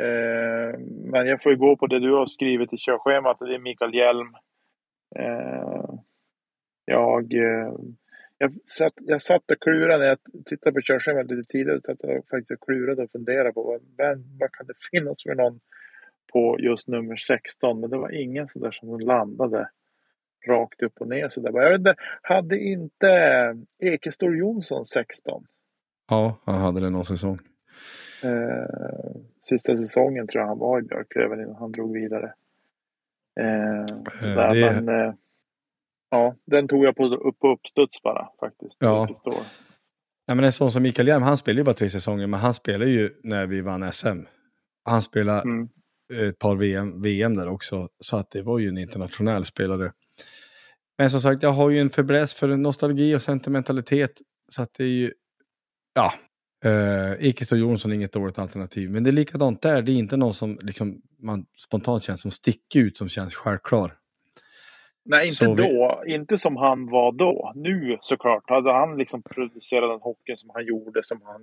Eh, 0.02 0.80
men 1.12 1.26
jag 1.28 1.44
får 1.44 1.52
ju 1.52 1.58
gå 1.58 1.78
på 1.78 1.88
det 1.88 2.00
du 2.00 2.14
har 2.14 2.26
skrivit 2.26 2.74
i 2.74 2.78
körschemat, 2.78 3.38
det 3.40 3.56
är 3.56 3.60
Mikael 3.60 3.94
Hjelm. 3.94 4.36
Eh, 5.16 5.94
jag, 6.86 7.34
eh, 7.34 7.74
jag, 8.38 8.54
satt, 8.66 8.94
jag 8.96 9.22
satt 9.22 9.52
och 9.52 9.62
klurade 9.62 9.98
när 9.98 10.06
jag 10.06 10.18
tittade 10.46 10.74
på 10.74 10.82
körschemat 10.82 11.32
lite 11.32 11.52
tidigare, 11.52 11.82
satt 11.82 12.04
jag 12.04 12.28
faktiskt 12.28 12.52
och 12.52 12.68
klurade 12.68 13.04
och 13.04 13.12
funderade 13.12 13.54
på 13.54 13.64
vad, 13.98 14.24
vad 14.40 14.52
kan 14.52 14.68
det 14.68 14.74
finnas 14.92 15.24
för 15.24 15.36
någon 15.36 15.60
på 16.36 16.60
just 16.60 16.88
nummer 16.88 17.16
16, 17.16 17.80
men 17.80 17.90
det 17.90 17.98
var 17.98 18.12
ingen 18.12 18.48
sådär 18.48 18.72
som 18.72 19.00
landade 19.00 19.70
rakt 20.48 20.82
upp 20.82 20.94
och 21.00 21.08
ner. 21.08 21.30
Så 21.30 21.42
där. 21.42 21.62
Jag 21.62 21.70
vet 21.72 21.80
inte, 21.80 21.96
hade 22.22 22.60
inte 22.60 23.08
Ekestor 23.80 24.38
Jonsson 24.38 24.86
16? 24.86 25.46
Ja, 26.10 26.38
han 26.44 26.56
hade 26.56 26.80
det 26.80 26.90
någon 26.90 27.06
säsong. 27.06 27.40
Eh, 28.24 29.16
sista 29.42 29.78
säsongen 29.78 30.28
tror 30.28 30.42
jag 30.42 30.48
han 30.48 30.60
var 30.60 30.80
i 30.80 30.82
Björklöven 30.82 31.42
innan 31.42 31.56
han 31.56 31.72
drog 31.72 31.94
vidare. 31.94 32.34
Eh, 33.40 33.80
eh, 33.80 34.54
det... 34.54 34.82
men, 34.82 34.90
eh, 34.90 35.14
ja, 36.10 36.36
den 36.46 36.68
tog 36.68 36.86
jag 36.86 36.96
på, 36.96 37.06
upp 37.06 37.40
på 37.40 37.48
uppstuds 37.48 38.02
bara 38.02 38.30
faktiskt. 38.40 38.78
Ja. 38.80 39.08
Ja, 40.26 40.36
men 40.36 40.46
en 40.46 40.52
sån 40.52 40.72
som 40.72 40.84
Mikael 40.84 41.08
Hjelm, 41.08 41.24
han 41.24 41.38
spelade 41.38 41.60
ju 41.60 41.66
bara 41.66 41.76
tre 41.76 41.90
säsonger, 41.90 42.28
men 42.28 42.40
han 42.40 42.54
spelade 42.54 42.92
ju 42.92 43.10
när 43.24 43.48
vi 43.48 43.62
vann 43.62 43.92
SM. 43.92 44.20
Han 44.84 45.02
spelade 45.02 45.42
mm. 45.42 45.70
Ett 46.14 46.40
par 46.40 46.56
VM, 46.56 47.02
VM 47.02 47.36
där 47.36 47.48
också, 47.48 47.90
så 48.00 48.18
att 48.18 48.32
det 48.32 48.42
var 48.42 48.60
ju 48.60 48.68
en 48.68 48.78
internationell 48.78 49.46
spelare. 49.46 49.92
Men 50.98 51.10
som 51.10 51.22
sagt, 51.22 51.44
jag 51.44 51.50
har 51.50 51.70
ju 51.70 51.80
en 51.80 51.90
fäbless 51.90 52.34
för 52.34 52.48
nostalgi 52.48 53.16
och 53.16 53.22
sentimentalitet. 53.22 54.12
Så 54.50 54.62
att 54.62 54.74
det 54.78 54.84
är 54.84 54.88
ju, 54.88 55.12
ja, 55.96 56.14
eh, 56.66 57.28
Ekestor 57.28 57.60
Jonsson 57.60 57.92
är 57.92 57.96
inget 57.96 58.14
dåligt 58.14 58.40
alternativ. 58.40 58.92
Men 58.92 59.04
det 59.04 59.10
är 59.10 59.12
likadant 59.12 59.62
där, 59.62 59.82
det 59.82 59.92
är 59.92 59.96
inte 59.96 60.18
någon 60.18 60.34
som 60.34 60.60
liksom, 60.62 61.02
man 61.20 61.46
spontant 61.58 62.04
känns 62.04 62.22
som 62.22 62.32
sticker 62.32 62.80
ut, 62.80 62.98
som 62.98 63.10
känns 63.10 63.36
självklar. 63.36 63.98
Nej, 65.06 65.26
inte 65.26 65.36
så 65.36 65.56
då. 65.56 66.02
Vi... 66.06 66.14
Inte 66.14 66.38
som 66.38 66.56
han 66.56 66.90
var 66.90 67.12
då. 67.12 67.52
Nu 67.56 67.98
såklart. 68.02 68.44
Hade 68.50 68.74
han 68.74 68.98
liksom 68.98 69.24
producerat 69.24 69.90
den 69.90 70.02
hockeyn 70.02 70.38
som 70.38 70.50
han 70.54 70.66
gjorde, 70.66 71.04
som 71.04 71.22
han, 71.24 71.42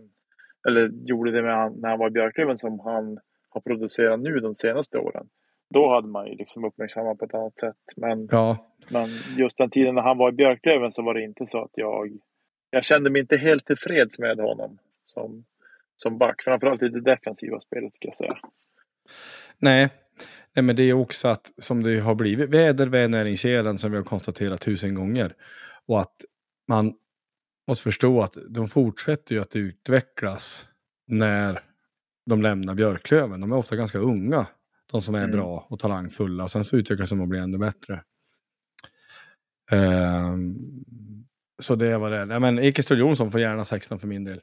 eller 0.69 0.91
gjorde 1.05 1.31
det 1.31 1.43
med 1.43 1.73
när 1.77 1.89
han 1.89 1.99
var 1.99 2.09
i 2.09 2.11
Björklöven, 2.11 2.59
som 2.59 2.81
han 2.81 3.19
har 3.53 3.61
producerat 3.61 4.21
nu 4.21 4.41
de 4.41 4.55
senaste 4.55 4.99
åren 4.99 5.29
då 5.73 5.95
hade 5.95 6.09
man 6.09 6.27
ju 6.27 6.35
liksom 6.35 6.65
uppmärksammat 6.65 7.19
på 7.19 7.25
ett 7.25 7.35
annat 7.35 7.59
sätt. 7.59 7.77
Men, 7.97 8.29
ja. 8.31 8.73
men 8.89 9.09
just 9.37 9.59
den 9.59 9.71
tiden 9.71 9.95
när 9.95 10.03
han 10.03 10.19
var 10.19 10.29
i 10.29 10.33
Björklöven 10.33 10.93
så 10.93 11.03
var 11.03 11.15
det 11.15 11.23
inte 11.23 11.47
så 11.47 11.65
att 11.65 11.71
jag... 11.75 12.19
Jag 12.71 12.85
kände 12.85 13.11
mig 13.11 13.21
inte 13.21 13.37
helt 13.37 13.67
tillfreds 13.67 14.19
med 14.19 14.39
honom 14.39 14.79
som, 15.05 15.45
som 15.97 16.19
back. 16.19 16.43
Framförallt 16.43 16.83
i 16.83 16.89
det 16.89 17.01
defensiva 17.01 17.61
spelet 17.61 17.97
ska 17.97 18.09
jag 18.09 18.17
säga. 18.17 18.39
Nej, 19.59 19.89
Nej 20.55 20.63
men 20.63 20.77
det 20.77 20.83
är 20.83 20.93
också 20.93 21.29
att 21.29 21.53
som 21.59 21.83
det 21.83 21.99
har 21.99 22.15
blivit 22.15 22.51
väder, 22.51 22.87
vädernäringskedjan 22.87 23.79
som 23.79 23.91
vi 23.91 23.97
har 23.97 24.05
konstaterat 24.05 24.61
tusen 24.61 24.95
gånger. 24.95 25.35
Och 25.87 26.01
att 26.01 26.25
man 26.69 26.95
måste 27.69 27.83
förstå 27.83 28.21
att 28.21 28.37
de 28.49 28.69
fortsätter 28.69 29.35
ju 29.35 29.41
att 29.41 29.57
utvecklas 29.57 30.67
när 31.07 31.61
de 32.27 32.43
lämnar 32.43 32.75
Björklöven. 32.75 33.41
De 33.41 33.53
är 33.53 33.57
ofta 33.57 33.77
ganska 33.77 33.99
unga 33.99 34.47
de 34.93 35.03
som 35.03 35.15
är 35.15 35.19
mm. 35.19 35.31
bra 35.31 35.67
och 35.71 35.79
talangfulla. 35.79 36.49
Sen 36.49 36.65
så 36.65 36.77
utvecklas 36.77 37.11
de 37.11 37.21
och 37.21 37.29
blir 37.29 37.41
ännu 37.41 37.59
bättre. 37.59 38.03
Um, 39.71 40.85
så 41.59 41.75
det 41.75 41.99
var 41.99 42.11
det. 42.11 42.35
Ja, 42.35 42.39
men 42.39 42.59
Ekestor 42.59 42.99
Jonsson 42.99 43.31
får 43.31 43.41
gärna 43.41 43.65
16 43.65 43.99
för 43.99 44.07
min 44.07 44.25
del. 44.25 44.41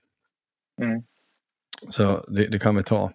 Mm. 0.81 1.03
Så 1.89 2.25
det, 2.27 2.47
det, 2.47 2.59
kan 2.59 2.75
vi 2.75 2.83
ta. 2.83 3.11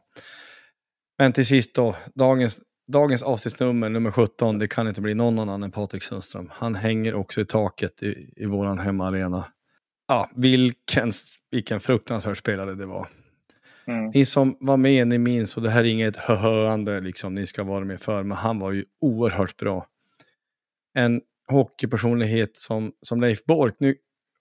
Men 1.19 1.33
till 1.33 1.47
sist 1.47 1.75
då, 1.75 1.97
dagens, 2.15 2.61
dagens 2.93 3.23
avsnittsnummer, 3.23 3.89
nummer 3.89 4.11
17, 4.11 4.59
det 4.59 4.69
kan 4.69 4.89
inte 4.89 5.01
bli 5.01 5.15
någon 5.15 5.39
annan 5.39 5.63
än 5.63 5.71
Patrik 5.71 6.03
Sundström. 6.03 6.51
Han 6.53 6.75
hänger 6.75 7.15
också 7.15 7.41
i 7.41 7.45
taket 7.45 8.03
i, 8.03 8.33
i 8.37 8.47
våran 8.47 8.79
hemmaarena. 8.79 9.47
Ja, 10.09 10.31
vilken, 10.35 11.13
vilken 11.51 11.81
fruktansvärd 11.81 12.39
spelare 12.39 12.75
det 12.75 12.87
var. 12.87 13.09
Mm. 13.87 14.11
Ni 14.15 14.25
som 14.25 14.57
var 14.61 14.77
med, 14.77 15.09
ni 15.09 15.19
minns, 15.19 15.57
och 15.57 15.63
det 15.63 15.71
här 15.71 15.81
är 15.81 15.89
inget 15.89 16.17
höhöande 16.17 17.01
liksom, 17.01 17.35
ni 17.35 17.47
ska 17.47 17.65
vara 17.65 17.85
med 17.85 18.01
för, 18.01 18.23
men 18.23 18.37
han 18.37 18.59
var 18.59 18.73
ju 18.73 18.85
oerhört 19.01 19.57
bra. 19.57 19.87
En 20.95 21.21
hockeypersonlighet 21.49 22.57
som, 22.57 22.93
som 23.03 23.21
Leif 23.21 23.45
Bork, 23.45 23.75
nu 23.79 23.95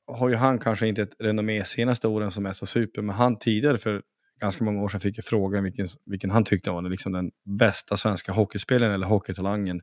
har 0.07 0.29
ju 0.29 0.35
han 0.35 0.59
kanske 0.59 0.87
inte 0.87 1.01
ett 1.01 1.15
renommé 1.19 1.65
senaste 1.65 2.07
åren 2.07 2.31
som 2.31 2.45
är 2.45 2.53
så 2.53 2.65
super, 2.65 3.01
men 3.01 3.15
han 3.15 3.39
tidigare 3.39 3.77
för 3.77 4.01
ganska 4.41 4.63
många 4.63 4.81
år 4.81 4.89
sedan 4.89 4.99
fick 4.99 5.17
jag 5.17 5.25
frågan 5.25 5.63
vilken, 5.63 5.87
vilken 6.05 6.31
han 6.31 6.43
tyckte 6.43 6.71
var 6.71 6.81
liksom 6.81 7.11
den 7.11 7.31
bästa 7.59 7.97
svenska 7.97 8.31
hockeyspelaren 8.31 8.93
eller 8.93 9.07
hockeytalangen 9.07 9.81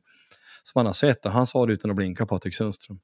som 0.63 0.79
han 0.79 0.85
har 0.85 0.93
sett. 0.93 1.25
Och 1.25 1.31
han 1.31 1.47
sa 1.47 1.65
det 1.65 1.73
utan 1.73 1.91
att 1.91 1.97
blinka, 1.97 2.25
Patrik 2.25 2.55
Sundström. 2.55 2.99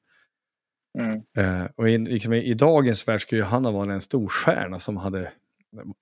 Mm. 0.99 1.22
Eh, 1.38 1.68
och 1.76 1.89
i, 1.89 1.97
liksom, 1.97 2.34
i, 2.34 2.53
dagens 2.53 3.08
värld 3.08 3.22
skulle 3.22 3.43
han 3.43 3.66
ha 3.66 3.72
varit 3.72 3.91
en 3.91 4.01
stor 4.01 4.28
stjärna 4.28 4.80
som 4.80 4.97
hade 4.97 5.32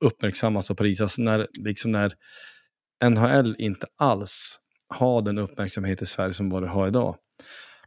uppmärksammas 0.05 0.69
och 0.69 0.77
prisas 0.77 1.17
när, 1.17 1.47
liksom 1.59 1.91
när 1.91 2.13
NHL 3.09 3.55
inte 3.59 3.87
alls 3.97 4.59
har 4.87 5.21
den 5.21 5.37
uppmärksamhet 5.37 6.01
i 6.01 6.05
Sverige 6.05 6.33
som 6.33 6.49
vad 6.49 6.63
det 6.63 6.69
har 6.69 6.87
idag. 6.87 7.15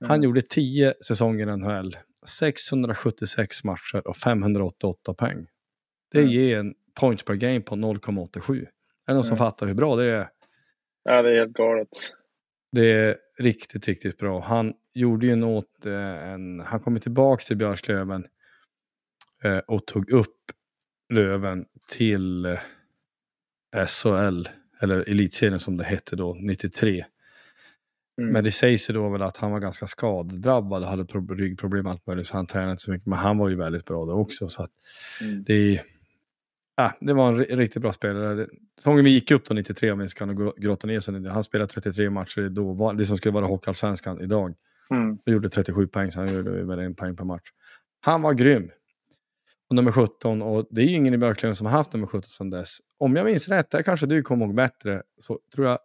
Mm. 0.00 0.10
Han 0.10 0.22
gjorde 0.22 0.42
10 0.42 0.94
säsonger 1.08 1.52
i 1.52 1.56
NHL, 1.56 1.96
676 2.26 3.64
matcher 3.64 4.08
och 4.08 4.16
588 4.16 5.14
poäng. 5.14 5.46
Det 6.12 6.18
mm. 6.18 6.30
ger 6.30 6.58
en 6.58 6.74
points 7.00 7.22
per 7.22 7.34
game 7.34 7.60
på 7.60 7.74
0,87. 7.74 8.54
Är 8.54 8.66
det 9.06 9.14
någon 9.14 9.24
som 9.24 9.32
mm. 9.32 9.38
fattar 9.38 9.66
hur 9.66 9.74
bra 9.74 9.96
det 9.96 10.04
är? 10.04 10.28
Ja, 11.04 11.22
det 11.22 11.30
är 11.30 11.38
helt 11.38 11.52
galet. 11.52 11.88
Det 12.72 12.92
är 12.92 13.16
riktigt, 13.38 13.88
riktigt 13.88 14.18
bra. 14.18 14.40
Han 14.40 14.74
gjorde 14.94 15.26
ju 15.26 15.36
något, 15.36 15.86
eh, 15.86 16.28
en, 16.32 16.60
han 16.60 16.80
kom 16.80 17.00
tillbaka 17.00 17.42
till 17.42 17.56
Björklöven 17.56 18.26
eh, 19.44 19.58
och 19.58 19.86
tog 19.86 20.10
upp 20.10 20.34
Löven 21.12 21.64
till 21.88 22.44
eh, 22.46 22.58
SHL, 23.86 24.48
eller 24.80 25.10
Elitserien 25.10 25.60
som 25.60 25.76
det 25.76 25.84
hette 25.84 26.16
då, 26.16 26.36
93. 26.40 27.04
Mm. 28.20 28.32
Men 28.32 28.44
det 28.44 28.52
sägs 28.52 28.90
ju 28.90 28.94
då 28.94 29.08
väl 29.08 29.22
att 29.22 29.36
han 29.36 29.50
var 29.50 29.60
ganska 29.60 29.86
skadedrabbad 29.86 30.82
och 30.82 30.88
hade 30.88 31.04
pro- 31.04 31.34
ryggproblem 31.34 31.86
och 31.86 31.92
allt 31.92 32.06
möjligt, 32.06 32.26
så 32.26 32.36
han 32.36 32.46
tränade 32.46 32.70
inte 32.70 32.82
så 32.82 32.90
mycket. 32.90 33.06
Men 33.06 33.18
han 33.18 33.38
var 33.38 33.48
ju 33.48 33.56
väldigt 33.56 33.84
bra 33.84 34.04
då 34.06 34.12
också. 34.12 34.48
Så 34.48 34.62
att 34.62 34.70
Mm. 35.20 35.44
det, 35.44 35.80
ja, 36.76 36.92
det 37.00 37.12
var 37.12 37.28
en 37.28 37.38
ri- 37.38 37.56
riktigt 37.56 37.82
bra 37.82 37.92
spelare. 37.92 38.46
Säsongen 38.78 39.04
vi 39.04 39.10
gick 39.10 39.30
upp 39.30 39.44
då 39.48 39.54
93, 39.54 39.90
om 39.90 39.98
vi 39.98 40.08
ska 40.08 40.52
grotta 40.56 40.86
ner 40.86 41.00
sig. 41.00 41.28
Han 41.28 41.44
spelade 41.44 41.72
33 41.72 42.10
matcher 42.10 42.48
då, 42.48 42.72
var- 42.72 42.94
det 42.94 43.04
som 43.04 43.16
skulle 43.16 43.32
vara 43.32 43.46
Hockeyallsvenskan 43.46 44.20
idag. 44.20 44.54
Mm. 44.90 45.18
Han 45.26 45.34
gjorde 45.34 45.48
37 45.50 45.86
poäng, 45.86 46.12
så 46.12 46.18
han 46.20 46.34
gjorde 46.34 46.64
väl 46.64 46.78
en 46.78 46.94
poäng 46.94 47.16
per 47.16 47.24
match. 47.24 47.48
Han 48.00 48.22
var 48.22 48.34
grym. 48.34 48.70
Och 49.68 49.76
nummer 49.76 49.92
17, 49.92 50.42
och 50.42 50.66
det 50.70 50.80
är 50.80 50.84
ju 50.84 50.92
ingen 50.92 51.14
i 51.14 51.18
Björklöven 51.18 51.54
som 51.54 51.66
har 51.66 51.72
haft 51.72 51.92
nummer 51.92 52.06
17 52.06 52.22
sedan 52.22 52.50
dess. 52.50 52.78
Om 52.98 53.16
jag 53.16 53.24
minns 53.24 53.48
rätt, 53.48 53.70
där 53.70 53.82
kanske 53.82 54.06
du 54.06 54.22
kommer 54.22 54.46
ihåg 54.46 54.54
bättre, 54.54 55.02
så 55.18 55.38
tror 55.54 55.66
jag... 55.66 55.78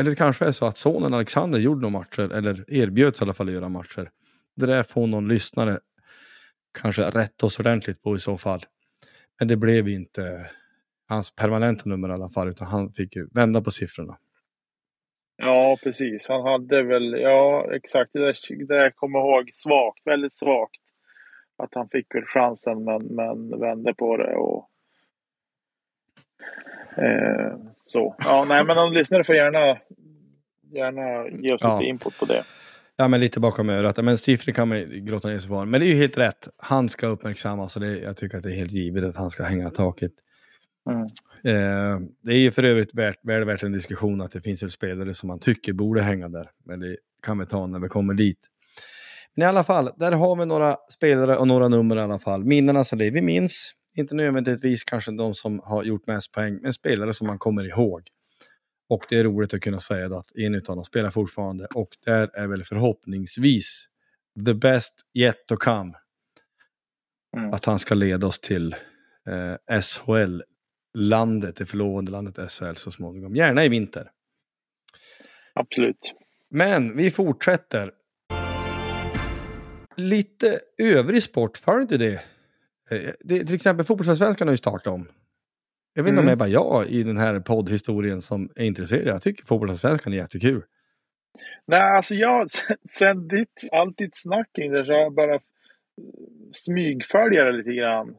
Eller 0.00 0.10
det 0.10 0.16
kanske 0.16 0.44
är 0.44 0.52
så 0.52 0.66
att 0.66 0.78
sonen 0.78 1.14
Alexander 1.14 1.58
gjorde 1.58 1.80
några 1.80 1.98
matcher, 1.98 2.32
eller 2.32 2.64
erbjöds 2.68 3.20
i 3.20 3.24
alla 3.24 3.34
fall 3.34 3.48
att 3.48 3.54
göra 3.54 3.68
matcher. 3.68 4.10
Det 4.56 4.66
där 4.66 4.82
får 4.82 5.06
någon 5.06 5.28
lyssnare 5.28 5.78
kanske 6.80 7.02
rätta 7.02 7.46
oss 7.46 7.60
ordentligt 7.60 8.02
på 8.02 8.16
i 8.16 8.20
så 8.20 8.38
fall. 8.38 8.66
Men 9.38 9.48
det 9.48 9.56
blev 9.56 9.88
inte 9.88 10.50
hans 11.08 11.34
permanenta 11.34 11.82
nummer 11.88 12.08
i 12.08 12.12
alla 12.12 12.28
fall, 12.28 12.48
utan 12.48 12.66
han 12.66 12.92
fick 12.92 13.16
ju 13.16 13.28
vända 13.34 13.60
på 13.62 13.70
siffrorna. 13.70 14.16
Ja, 15.36 15.76
precis. 15.82 16.28
Han 16.28 16.42
hade 16.42 16.82
väl, 16.82 17.12
ja 17.12 17.74
exakt, 17.74 18.12
det 18.12 18.18
där, 18.18 18.56
det 18.58 18.66
där 18.66 18.90
kommer 18.90 19.18
jag 19.18 19.26
ihåg 19.28 19.50
svagt, 19.52 20.06
väldigt 20.06 20.32
svagt. 20.32 20.87
Att 21.58 21.74
han 21.74 21.88
fick 21.88 22.14
väl 22.14 22.24
chansen 22.24 22.84
men, 22.84 23.02
men 23.06 23.60
vände 23.60 23.94
på 23.94 24.16
det 24.16 24.36
och 24.36 24.68
eh, 27.04 27.56
så. 27.86 28.14
Ja, 28.18 28.46
nej 28.48 28.64
men 28.64 28.76
de 28.76 28.92
lyssnare 28.92 29.24
får 29.24 29.34
gärna, 29.34 29.78
gärna 30.72 31.28
ge 31.28 31.54
oss 31.54 31.60
Ja. 31.62 31.78
lite 31.78 31.88
input 31.88 32.18
på 32.18 32.24
det. 32.24 32.42
Ja, 32.96 33.08
men 33.08 33.20
lite 33.20 33.40
bakom 33.40 33.68
örat. 33.70 34.04
Men 34.04 34.18
siffror 34.18 34.52
kan 34.52 34.68
man 34.68 35.04
grotta 35.06 35.28
ner 35.28 35.38
sig 35.38 35.48
på. 35.50 35.64
Men 35.64 35.80
det 35.80 35.86
är 35.86 35.88
ju 35.88 35.94
helt 35.94 36.18
rätt. 36.18 36.48
Han 36.56 36.88
ska 36.88 37.06
uppmärksammas 37.06 37.76
och 37.76 37.82
det, 37.82 37.98
jag 37.98 38.16
tycker 38.16 38.36
att 38.36 38.42
det 38.42 38.50
är 38.52 38.56
helt 38.56 38.72
givet 38.72 39.04
att 39.04 39.16
han 39.16 39.30
ska 39.30 39.42
hänga 39.44 39.70
taket. 39.70 40.12
Mm. 40.90 41.02
Eh, 41.44 42.00
det 42.22 42.32
är 42.32 42.38
ju 42.38 42.50
för 42.50 42.62
övrigt 42.62 42.94
värt, 42.94 43.18
väl 43.22 43.44
värt 43.44 43.62
en 43.62 43.72
diskussion 43.72 44.20
att 44.20 44.32
det 44.32 44.40
finns 44.40 44.62
ju 44.62 44.70
spelare 44.70 45.14
som 45.14 45.26
man 45.26 45.38
tycker 45.38 45.72
borde 45.72 46.02
hänga 46.02 46.28
där. 46.28 46.50
Men 46.64 46.80
det 46.80 46.96
kan 47.22 47.38
vi 47.38 47.46
ta 47.46 47.66
när 47.66 47.78
vi 47.78 47.88
kommer 47.88 48.14
dit. 48.14 48.38
Men 49.38 49.46
i 49.46 49.48
alla 49.48 49.64
fall, 49.64 49.90
där 49.96 50.12
har 50.12 50.36
vi 50.36 50.46
några 50.46 50.76
spelare 50.90 51.36
och 51.36 51.48
några 51.48 51.68
nummer 51.68 51.96
i 51.96 52.00
alla 52.00 52.18
fall. 52.18 52.44
Minnena 52.44 52.84
som 52.84 52.98
vi 52.98 53.22
minns. 53.22 53.72
Inte 53.96 54.14
nödvändigtvis 54.14 54.84
kanske 54.84 55.10
de 55.10 55.34
som 55.34 55.60
har 55.64 55.84
gjort 55.84 56.06
mest 56.06 56.32
poäng, 56.32 56.58
men 56.62 56.72
spelare 56.72 57.14
som 57.14 57.26
man 57.26 57.38
kommer 57.38 57.64
ihåg. 57.64 58.02
Och 58.88 59.04
det 59.08 59.18
är 59.18 59.24
roligt 59.24 59.54
att 59.54 59.60
kunna 59.60 59.80
säga 59.80 60.06
att 60.06 60.36
en 60.36 60.54
av 60.54 60.60
dem 60.60 60.84
spelar 60.84 61.10
fortfarande 61.10 61.66
och 61.66 61.88
där 62.04 62.30
är 62.34 62.46
väl 62.46 62.64
förhoppningsvis 62.64 63.86
the 64.46 64.54
best 64.54 64.94
yet 65.14 65.46
to 65.46 65.56
come. 65.56 65.92
Mm. 67.36 67.52
Att 67.52 67.64
han 67.64 67.78
ska 67.78 67.94
leda 67.94 68.26
oss 68.26 68.40
till 68.40 68.76
eh, 69.28 69.80
SHL-landet, 69.80 71.56
det 71.56 71.66
förlovande 71.66 72.10
landet 72.10 72.50
SHL 72.52 72.74
så 72.74 72.90
småningom. 72.90 73.36
Gärna 73.36 73.64
i 73.64 73.68
vinter. 73.68 74.10
Absolut. 75.54 76.14
Men 76.50 76.96
vi 76.96 77.10
fortsätter. 77.10 77.92
Lite 80.00 80.60
övrig 80.78 81.22
sport, 81.22 81.58
följer 81.58 81.82
inte 81.82 81.96
det? 81.96 82.14
Eh, 82.90 83.12
det 83.20 83.44
till 83.44 83.54
exempel 83.54 83.86
fotbollsallsvenskan 83.86 84.48
har 84.48 84.52
ju 84.52 84.58
startat 84.58 84.86
om. 84.86 85.08
Jag 85.94 86.02
vet 86.02 86.10
inte 86.10 86.20
om 86.20 86.26
det 86.26 86.32
är 86.32 86.36
bara 86.36 86.48
jag 86.48 86.86
i 86.86 87.02
den 87.02 87.16
här 87.16 87.40
poddhistorien 87.40 88.22
som 88.22 88.50
är 88.56 88.64
intresserad. 88.64 89.06
Jag 89.06 89.22
tycker 89.22 89.44
fotbollsallsvenskan 89.44 90.12
är 90.12 90.16
jättekul. 90.16 90.62
Nej, 91.66 91.80
alltså 91.80 92.14
jag, 92.14 92.46
sen, 92.88 93.28
ditt, 93.28 93.68
allt 93.72 93.96
ditt 93.98 94.16
snack 94.16 94.48
kring 94.54 94.72
det 94.72 94.86
så 94.86 94.92
har 94.92 95.00
jag 95.00 95.14
bara 95.14 95.40
smygfölja 96.52 97.44
det 97.44 97.52
lite 97.52 97.72
grann. 97.72 98.16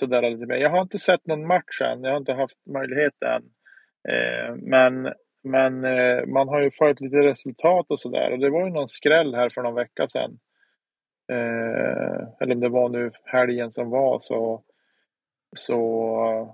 Sådär 0.00 0.30
lite 0.30 0.46
mer. 0.46 0.56
Jag 0.56 0.70
har 0.70 0.82
inte 0.82 0.98
sett 0.98 1.26
någon 1.26 1.46
match 1.46 1.80
än, 1.80 2.02
jag 2.02 2.10
har 2.10 2.18
inte 2.18 2.32
haft 2.32 2.56
möjlighet 2.66 3.22
än. 3.22 3.42
Eh, 4.12 4.56
men 4.56 5.12
men 5.44 5.84
eh, 5.84 6.26
man 6.26 6.48
har 6.48 6.60
ju 6.60 6.70
följt 6.70 7.00
lite 7.00 7.16
resultat 7.16 7.86
och 7.88 8.00
sådär. 8.00 8.32
Och 8.32 8.38
det 8.38 8.50
var 8.50 8.64
ju 8.64 8.72
någon 8.72 8.88
skräll 8.88 9.34
här 9.34 9.50
för 9.50 9.62
någon 9.62 9.74
vecka 9.74 10.06
sedan. 10.06 10.38
Eh, 11.32 12.28
eller 12.40 12.54
om 12.54 12.60
det 12.60 12.68
var 12.68 12.88
nu 12.88 13.10
helgen 13.24 13.72
som 13.72 13.90
var 13.90 14.18
så 14.20 14.62
så 15.56 15.76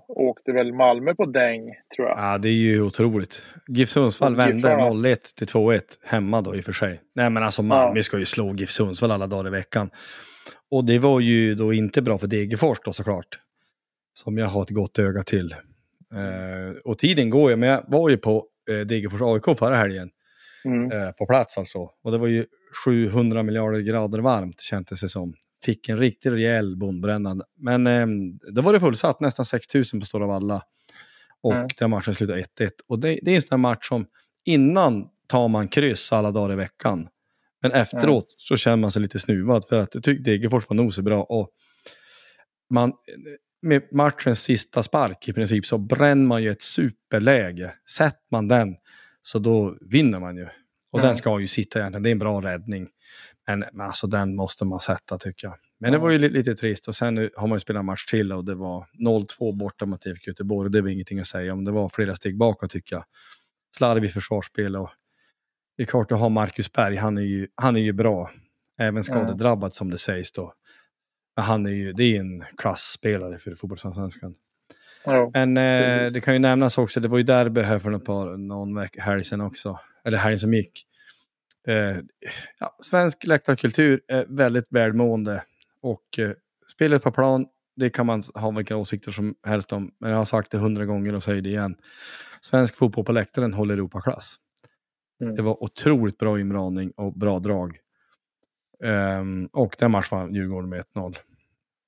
åkte 0.07 0.51
väl 0.51 0.73
Malmö 0.73 1.15
på 1.15 1.25
däng, 1.25 1.61
tror 1.95 2.07
jag. 2.07 2.17
Ja, 2.17 2.37
det 2.37 2.47
är 2.49 2.51
ju 2.53 2.81
otroligt. 2.81 3.43
GIF 3.67 3.89
Sundsvall 3.89 4.35
vände 4.35 4.53
GIF, 4.55 4.65
ja. 4.65 4.89
0-1 4.89 5.15
till 5.37 5.47
2-1 5.47 5.81
hemma 6.03 6.41
då 6.41 6.55
i 6.55 6.59
och 6.59 6.63
för 6.65 6.71
sig. 6.71 7.01
Nej, 7.15 7.29
men 7.29 7.43
alltså 7.43 7.63
Malmö 7.63 7.97
Ja. 7.99 8.03
ska 8.03 8.19
ju 8.19 8.25
slå 8.25 8.53
GIF 8.53 8.69
Sundsvall 8.69 9.11
alla 9.11 9.27
dagar 9.27 9.47
i 9.47 9.51
veckan. 9.51 9.89
Och 10.71 10.85
det 10.85 10.99
var 10.99 11.19
ju 11.19 11.55
då 11.55 11.73
inte 11.73 12.01
bra 12.01 12.17
för 12.17 12.27
Degerfors 12.27 12.77
då 12.85 12.93
såklart. 12.93 13.39
Som 14.13 14.37
jag 14.37 14.47
har 14.47 14.61
ett 14.61 14.69
gott 14.69 14.99
öga 14.99 15.23
till. 15.23 15.51
Eh, 16.13 16.77
och 16.83 16.99
tiden 16.99 17.29
går 17.29 17.49
ju, 17.49 17.55
men 17.55 17.69
jag 17.69 17.83
var 17.87 18.09
ju 18.09 18.17
på 18.17 18.45
eh, 18.69 18.79
Degerfors 18.79 19.21
AIK 19.21 19.59
förra 19.59 19.75
helgen. 19.75 20.09
Mm. 20.65 20.91
Eh, 20.91 21.11
på 21.11 21.25
plats 21.25 21.57
alltså. 21.57 21.89
Och 22.03 22.11
det 22.11 22.17
var 22.17 22.27
ju 22.27 22.45
700 22.85 23.43
miljarder 23.43 23.79
grader 23.79 24.19
varmt 24.19 24.61
kändes 24.61 25.01
det 25.01 25.09
som. 25.09 25.33
Fick 25.65 25.89
en 25.89 25.97
riktigt 25.97 26.31
rejäl 26.31 26.77
bondbränna. 26.77 27.35
Men 27.59 27.87
eh, 27.87 28.07
då 28.51 28.61
var 28.61 28.73
det 28.73 28.79
fullsatt, 28.79 29.19
nästan 29.19 29.45
6000 29.45 29.99
på 29.99 30.05
Stora 30.05 30.27
Valla. 30.27 30.61
Och 31.41 31.53
Mm. 31.53 31.67
den 31.79 31.89
matchen 31.89 32.13
slutade 32.13 32.41
1-1. 32.41 32.69
Och 32.87 32.99
det, 32.99 33.19
det 33.21 33.31
är 33.31 33.35
en 33.35 33.41
sån 33.41 33.47
här 33.51 33.57
match 33.57 33.87
som 33.87 34.05
innan 34.45 35.07
tar 35.27 35.47
man 35.47 35.67
kryss 35.67 36.13
alla 36.13 36.31
dagar 36.31 36.53
i 36.53 36.55
veckan. 36.55 37.07
Men 37.61 37.71
efteråt 37.71 38.35
så 38.37 38.57
känner 38.57 38.77
man 38.77 38.91
sig 38.91 39.01
lite 39.01 39.19
snuvad 39.19 39.67
för 39.67 39.79
att 39.79 39.95
jag 39.95 40.03
tyckte 40.03 40.31
Degerfors 40.31 40.69
var 40.69 40.75
nog 40.75 40.93
så 40.93 41.01
bra. 41.01 41.23
Och 41.23 41.49
man, 42.69 42.93
med 43.61 43.81
matchens 43.91 44.43
sista 44.43 44.83
spark 44.83 45.27
i 45.27 45.33
princip 45.33 45.65
så 45.65 45.77
bränner 45.77 46.25
man 46.27 46.43
ju 46.43 46.51
ett 46.51 46.63
superläge. 46.63 47.73
Sätter 47.97 48.27
man 48.31 48.47
den 48.47 48.75
så 49.21 49.39
då 49.39 49.77
vinner 49.81 50.19
man 50.19 50.37
ju. 50.37 50.47
Och 50.95 50.99
Mm. 50.99 51.07
den 51.09 51.15
ska 51.15 51.39
ju 51.39 51.47
sitta 51.47 51.79
egentligen, 51.79 52.03
det 52.03 52.09
är 52.09 52.11
en 52.11 52.19
bra 52.19 52.41
räddning. 52.41 52.87
Men, 53.47 53.65
men 53.73 53.87
alltså 53.87 54.07
den 54.07 54.35
måste 54.35 54.65
man 54.65 54.79
sätta 54.79 55.17
tycker 55.17 55.47
jag. 55.47 55.55
Men 55.79 55.91
det 55.91 55.97
var 55.97 56.09
ju 56.11 56.17
li- 56.17 56.29
lite 56.29 56.55
trist 56.55 56.87
och 56.87 56.95
sen 56.95 57.15
nu 57.15 57.29
har 57.35 57.47
man 57.47 57.55
ju 57.55 57.59
spelat 57.59 57.85
match 57.85 58.05
till 58.05 58.31
och 58.31 58.45
det 58.45 58.55
var 58.55 58.85
0-2 58.99 59.57
borta 59.57 59.85
mot 59.85 60.05
IFK 60.05 60.27
Göteborg. 60.27 60.71
Det 60.71 60.81
var 60.81 60.89
ingenting 60.89 61.19
att 61.19 61.27
säga 61.27 61.53
om. 61.53 61.65
Det 61.65 61.71
var 61.71 61.89
flera 61.89 62.15
steg 62.15 62.37
bakåt 62.37 62.71
tycker 62.71 62.95
jag. 62.95 63.05
Slarvig 63.77 64.13
försvarsspel 64.13 64.75
och 64.75 64.89
det 65.77 65.83
är 65.83 65.87
klart 65.87 66.11
att 66.11 66.19
ha 66.19 66.29
Marcus 66.29 66.71
Berg, 66.71 66.95
han 66.95 67.17
är 67.17 67.21
ju, 67.21 67.47
han 67.55 67.75
är 67.75 67.79
ju 67.81 67.93
bra. 67.93 68.31
Även 68.79 69.03
skadedrabbad 69.03 69.73
som 69.73 69.89
det 69.89 69.97
sägs 69.97 70.31
då. 70.31 70.53
Men 71.35 71.45
han 71.45 71.65
är 71.65 71.69
ju, 71.71 71.93
det 71.93 72.03
är 72.03 72.19
en 72.19 72.43
klassspelare 72.57 73.37
för 73.37 73.55
fotbollsallsvenskan. 73.55 74.35
Ja. 75.05 75.31
Men 75.33 75.57
eh, 75.57 76.11
det 76.11 76.21
kan 76.21 76.33
ju 76.33 76.39
nämnas 76.39 76.77
också, 76.77 76.99
det 76.99 77.07
var 77.07 77.17
ju 77.17 77.23
derby 77.23 77.61
här 77.61 77.79
för 77.79 77.91
ett 77.91 78.05
par, 78.05 78.37
någon 78.37 78.75
veck, 78.75 78.97
helg 78.97 79.23
sedan 79.23 79.41
också. 79.41 79.79
Eller 80.03 80.17
helgen 80.17 80.39
som 80.39 80.53
gick. 80.53 80.85
Eh, 81.67 81.97
ja, 82.59 82.77
svensk 82.81 83.25
läktarkultur 83.25 84.01
är 84.07 84.25
väldigt 84.29 84.67
välmående. 84.69 85.43
Och 85.81 86.19
eh, 86.19 86.31
spelet 86.71 87.03
på 87.03 87.11
plan, 87.11 87.45
det 87.75 87.89
kan 87.89 88.05
man 88.05 88.23
ha 88.35 88.51
vilka 88.51 88.77
åsikter 88.77 89.11
som 89.11 89.35
helst 89.47 89.73
om. 89.73 89.91
Men 89.99 90.11
jag 90.11 90.17
har 90.17 90.25
sagt 90.25 90.51
det 90.51 90.57
hundra 90.57 90.85
gånger 90.85 91.15
och 91.15 91.23
säger 91.23 91.41
det 91.41 91.49
igen. 91.49 91.75
Svensk 92.41 92.75
fotboll 92.75 93.05
på 93.05 93.11
läktaren 93.11 93.53
håller 93.53 93.73
Europaklass. 93.73 94.35
Mm. 95.21 95.35
Det 95.35 95.41
var 95.41 95.63
otroligt 95.63 96.17
bra 96.17 96.39
inramning 96.39 96.91
och 96.91 97.13
bra 97.13 97.39
drag. 97.39 97.77
Ehm, 98.83 99.45
och 99.45 99.75
den 99.79 99.91
matchen 99.91 100.17
vann 100.17 100.33
Djurgården 100.33 100.69
med 100.69 100.83
1-0. 100.95 101.17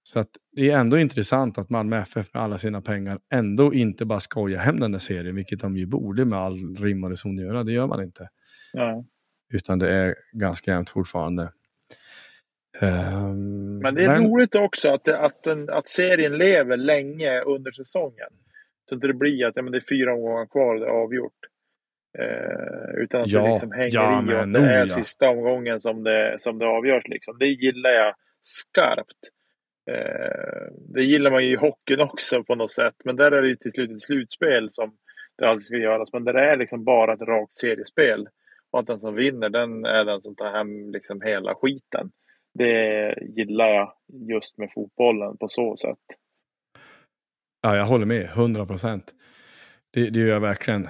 Så 0.08 0.20
att 0.20 0.30
det 0.51 0.72
är 0.72 0.78
ändå 0.78 0.97
intressant 0.97 1.58
att 1.58 1.70
Malmö 1.70 1.97
FF 1.97 2.34
med 2.34 2.43
alla 2.43 2.58
sina 2.58 2.82
pengar 2.82 3.20
ändå 3.34 3.74
inte 3.74 4.05
bara 4.05 4.20
skojar 4.20 4.60
hem 4.60 4.80
den 4.80 4.91
där 4.91 4.99
serien, 4.99 5.36
vilket 5.36 5.60
de 5.60 5.78
ju 5.78 5.86
borde 5.86 6.26
med 6.26 6.39
all 6.39 6.78
rim 6.78 7.03
och 7.03 7.10
reson 7.10 7.38
göra. 7.38 7.64
Det 7.64 7.72
gör 7.72 7.88
man 7.88 8.03
inte. 8.03 8.30
Ja. 8.74 9.05
Utan 9.53 9.80
det 9.80 9.89
är 9.89 10.16
ganska 10.32 10.72
jämnt 10.72 10.89
fortfarande. 10.89 11.51
Ehm, 12.80 13.80
Men 13.80 13.95
det 13.95 14.03
är 14.03 14.20
roligt 14.20 14.55
också 14.55 14.89
att, 14.93 15.03
det, 15.03 15.20
att, 15.20 15.43
den, 15.43 15.70
att 15.70 15.89
serien 15.89 16.38
lever 16.38 16.78
länge 16.78 17.41
under 17.41 17.72
säsongen. 17.72 18.30
Så 18.89 18.95
att 18.95 19.01
det 19.01 19.14
blir 19.14 19.45
att 19.45 19.58
ja, 19.58 19.64
men 19.64 19.72
det 19.72 19.78
är 19.78 19.88
fyra 19.89 20.14
omgångar 20.14 20.45
kvar 20.45 20.74
och 20.74 20.80
det 20.80 20.86
är 20.86 20.89
avgjort. 20.89 21.39
Eh, 22.20 23.03
utan 23.03 23.22
att 23.22 23.28
Ja, 23.28 23.41
det 23.43 23.49
liksom 23.49 23.72
hänger 23.72 23.91
ja, 23.93 24.18
i 24.18 24.20
och 24.20 24.24
men 24.24 24.39
att 24.39 24.53
det 24.53 24.74
är 24.74 24.80
ja. 24.80 24.88
sista 24.88 25.30
omgången 25.30 25.82
som 25.82 26.03
det, 26.03 26.36
som 26.39 26.60
det 26.60 26.66
avgörs. 26.66 27.08
Liksom. 27.08 27.38
Det 27.39 27.47
gillar 27.47 27.89
jag 27.89 28.16
skarpt. 28.41 29.37
Eh, 29.88 30.74
det 30.94 31.04
gillar 31.04 31.32
man 31.32 31.46
ju 31.46 31.52
i 31.52 31.56
hockeyn 31.56 32.02
också 32.02 32.44
på 32.44 32.56
något 32.56 32.72
sätt. 32.72 32.96
Men 33.06 33.16
där 33.16 33.32
är 33.32 33.42
det 33.42 33.48
ju 33.48 33.56
till 33.56 33.72
slut 33.72 33.92
ett 33.92 34.02
slutspel 34.02 34.68
som 34.72 34.98
det 35.38 35.50
alltid 35.50 35.66
ska 35.66 35.78
göras. 35.78 36.14
Men 36.14 36.24
där 36.24 36.34
det 36.34 36.52
är 36.52 36.58
liksom 36.58 36.84
bara 36.84 37.14
ett 37.14 37.22
rakt 37.22 37.56
seriespel. 37.56 38.28
Och 38.72 38.80
att 38.80 38.88
den 38.88 39.00
som 39.00 39.16
vinner, 39.16 39.50
den 39.50 39.86
är 39.86 40.06
den 40.06 40.22
som 40.22 40.36
tar 40.36 40.52
hem 40.52 40.92
liksom 40.92 41.22
hela 41.22 41.56
skiten. 41.56 42.12
Det 42.54 43.16
gillar 43.36 43.68
jag 43.68 43.94
just 44.30 44.58
med 44.58 44.70
fotbollen 44.74 45.38
på 45.38 45.48
så 45.48 45.76
sätt. 45.76 45.98
Ja, 47.62 47.76
jag 47.76 47.86
håller 47.86 48.06
med, 48.06 48.24
100 48.24 48.66
procent. 48.66 49.14
Det, 49.94 50.10
det 50.10 50.20
gör 50.20 50.28
jag 50.28 50.40
verkligen. 50.40 50.84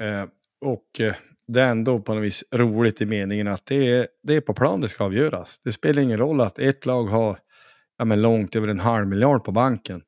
Eh, 0.00 0.24
och 0.60 1.00
eh, 1.00 1.14
det 1.46 1.60
är 1.60 1.70
ändå 1.70 2.00
på 2.00 2.14
något 2.14 2.24
vis 2.24 2.44
roligt 2.54 3.00
i 3.00 3.06
meningen 3.06 3.48
att 3.48 3.66
det 3.66 3.90
är, 3.90 4.06
det 4.22 4.36
är 4.36 4.40
på 4.40 4.54
plan 4.54 4.80
det 4.80 4.88
ska 4.88 5.04
avgöras. 5.04 5.60
Det 5.64 5.72
spelar 5.72 6.02
ingen 6.02 6.18
roll 6.18 6.40
att 6.40 6.58
ett 6.58 6.86
lag 6.86 7.04
har 7.04 7.38
ja, 7.98 8.04
men 8.04 8.22
långt 8.22 8.56
över 8.56 8.68
en 8.68 8.80
halv 8.80 9.08
miljard 9.08 9.44
på 9.44 9.52
banken. 9.52 10.02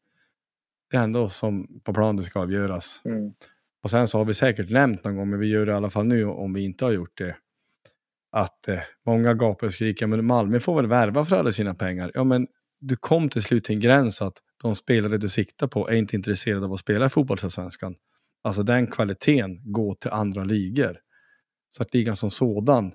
Det 0.90 0.96
är 0.96 1.02
ändå 1.02 1.28
som 1.28 1.80
på 1.84 1.94
plan 1.94 2.16
det 2.16 2.22
ska 2.22 2.40
avgöras. 2.40 3.00
Mm. 3.04 3.32
Och 3.82 3.90
sen 3.90 4.08
så 4.08 4.18
har 4.18 4.24
vi 4.24 4.34
säkert 4.34 4.70
nämnt 4.70 5.04
någon 5.04 5.16
gång, 5.16 5.30
men 5.30 5.38
vi 5.38 5.46
gör 5.46 5.66
det 5.66 5.72
i 5.72 5.74
alla 5.74 5.90
fall 5.90 6.06
nu 6.06 6.24
om 6.24 6.52
vi 6.52 6.64
inte 6.64 6.84
har 6.84 6.92
gjort 6.92 7.18
det. 7.18 7.36
Att 8.32 8.68
eh, 8.68 8.80
många 9.06 9.34
gapar 9.34 9.66
och 9.66 9.72
skriker, 9.72 10.06
men 10.06 10.26
Malmö 10.26 10.60
får 10.60 10.76
väl 10.76 10.86
värva 10.86 11.24
för 11.24 11.36
alla 11.36 11.52
sina 11.52 11.74
pengar. 11.74 12.10
Ja, 12.14 12.24
men 12.24 12.46
du 12.80 12.96
kom 12.96 13.28
till 13.28 13.42
slut 13.42 13.64
till 13.64 13.74
en 13.74 13.80
gräns 13.80 14.22
att 14.22 14.38
de 14.62 14.74
spelare 14.74 15.18
du 15.18 15.28
siktar 15.28 15.66
på 15.66 15.90
är 15.90 15.94
inte 15.94 16.16
intresserade 16.16 16.66
av 16.66 16.72
att 16.72 16.80
spela 16.80 17.06
i 17.06 17.08
fotbollsallsvenskan. 17.08 17.94
Alltså 18.42 18.62
den 18.62 18.86
kvaliteten 18.86 19.72
går 19.72 19.94
till 19.94 20.10
andra 20.10 20.44
ligor. 20.44 20.98
Så 21.68 21.82
att 21.82 21.94
ligan 21.94 22.16
som 22.16 22.30
sådan 22.30 22.92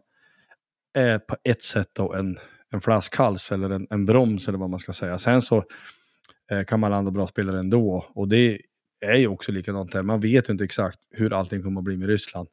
är 0.93 1.19
på 1.19 1.37
ett 1.43 1.63
sätt 1.63 1.89
då 1.93 2.13
en, 2.13 2.39
en 2.71 2.81
flaskhals 2.81 3.51
eller 3.51 3.69
en, 3.69 3.87
en 3.89 4.05
broms 4.05 4.47
eller 4.47 4.57
vad 4.57 4.69
man 4.69 4.79
ska 4.79 4.93
säga. 4.93 5.17
Sen 5.17 5.41
så 5.41 5.63
eh, 6.51 6.63
kan 6.63 6.79
man 6.79 6.91
landa 6.91 7.11
bra 7.11 7.27
spelare 7.27 7.59
ändå 7.59 8.05
och 8.09 8.27
det 8.27 8.61
är 9.01 9.17
ju 9.17 9.27
också 9.27 9.51
likadant 9.51 9.91
där. 9.91 10.03
Man 10.03 10.19
vet 10.19 10.49
inte 10.49 10.63
exakt 10.63 10.99
hur 11.11 11.33
allting 11.33 11.63
kommer 11.63 11.81
att 11.81 11.85
bli 11.85 11.97
med 11.97 12.07
Ryssland. 12.07 12.47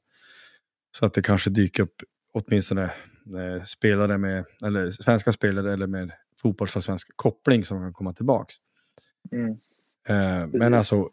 Så 0.96 1.06
att 1.06 1.14
det 1.14 1.22
kanske 1.22 1.50
dyker 1.50 1.82
upp 1.82 1.94
åtminstone 2.32 2.82
eh, 2.82 3.62
spelare 3.64 4.18
med, 4.18 4.44
eller 4.62 4.90
svenska 4.90 5.32
spelare 5.32 5.72
eller 5.72 5.86
med 5.86 6.12
fotbollsallsvensk 6.42 7.16
koppling 7.16 7.64
som 7.64 7.78
kan 7.78 7.92
komma 7.92 8.12
tillbaks. 8.12 8.54
Mm. 9.32 9.50
Eh, 10.08 10.48
men 10.52 10.74
alltså, 10.74 11.10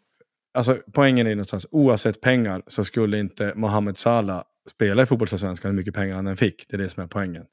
alltså 0.54 0.78
poängen 0.92 1.26
är 1.26 1.30
någonstans, 1.30 1.66
oavsett 1.70 2.20
pengar 2.20 2.62
så 2.66 2.84
skulle 2.84 3.18
inte 3.18 3.52
Mohamed 3.56 3.98
Salah 3.98 4.44
spela 4.70 5.02
i 5.02 5.06
fotbollsallsvenskan 5.06 5.70
hur 5.70 5.76
mycket 5.76 5.94
pengar 5.94 6.14
han 6.14 6.26
än 6.26 6.36
fick. 6.36 6.68
Det 6.68 6.76
är 6.76 6.78
det 6.78 6.88
som 6.88 7.02
är 7.02 7.06
poängen. 7.06 7.46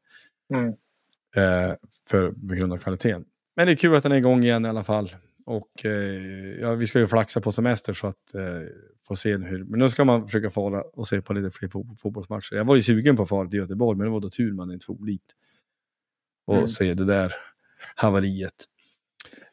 Mm. 0.54 0.74
Eh, 1.36 1.74
för 2.10 2.34
grund 2.56 2.74
av 2.74 2.78
kvaliteten. 2.78 3.26
Men 3.56 3.66
det 3.68 3.74
är 3.74 3.76
kul 3.76 3.96
att 3.96 4.04
den 4.04 4.12
är 4.12 4.16
igång 4.18 4.44
igen 4.44 4.66
i 4.66 4.70
alla 4.70 4.84
fall. 4.84 5.16
Och 5.46 5.86
eh, 5.86 5.92
ja, 6.62 6.74
vi 6.74 6.88
ska 6.88 7.00
ju 7.00 7.08
flaxa 7.08 7.42
på 7.42 7.52
semester 7.52 7.94
så 7.94 8.08
att 8.08 8.34
eh, 8.36 8.42
få 9.08 9.16
se 9.16 9.38
hur. 9.38 9.64
Men 9.64 9.80
nu 9.80 9.90
ska 9.90 10.06
man 10.06 10.26
försöka 10.26 10.50
fara 10.50 10.82
och 10.82 11.08
se 11.08 11.22
på 11.22 11.34
lite 11.34 11.52
fler 11.58 11.68
fo- 11.70 11.96
fotbollsmatcher. 11.96 12.56
Jag 12.56 12.66
var 12.66 12.76
ju 12.76 12.84
sugen 12.84 13.16
på 13.18 13.24
att 13.24 13.30
fara 13.30 13.48
till 13.50 13.60
Göteborg, 13.60 13.98
men 13.98 14.06
det 14.06 14.12
var 14.12 14.20
då 14.20 14.30
tur 14.30 14.54
man 14.54 14.72
inte 14.72 14.86
for 14.86 15.06
dit. 15.06 15.26
Och 16.48 16.56
Mm. 16.56 16.68
se 16.68 16.94
det 16.94 17.06
där 17.06 17.34
haveriet. 17.96 18.54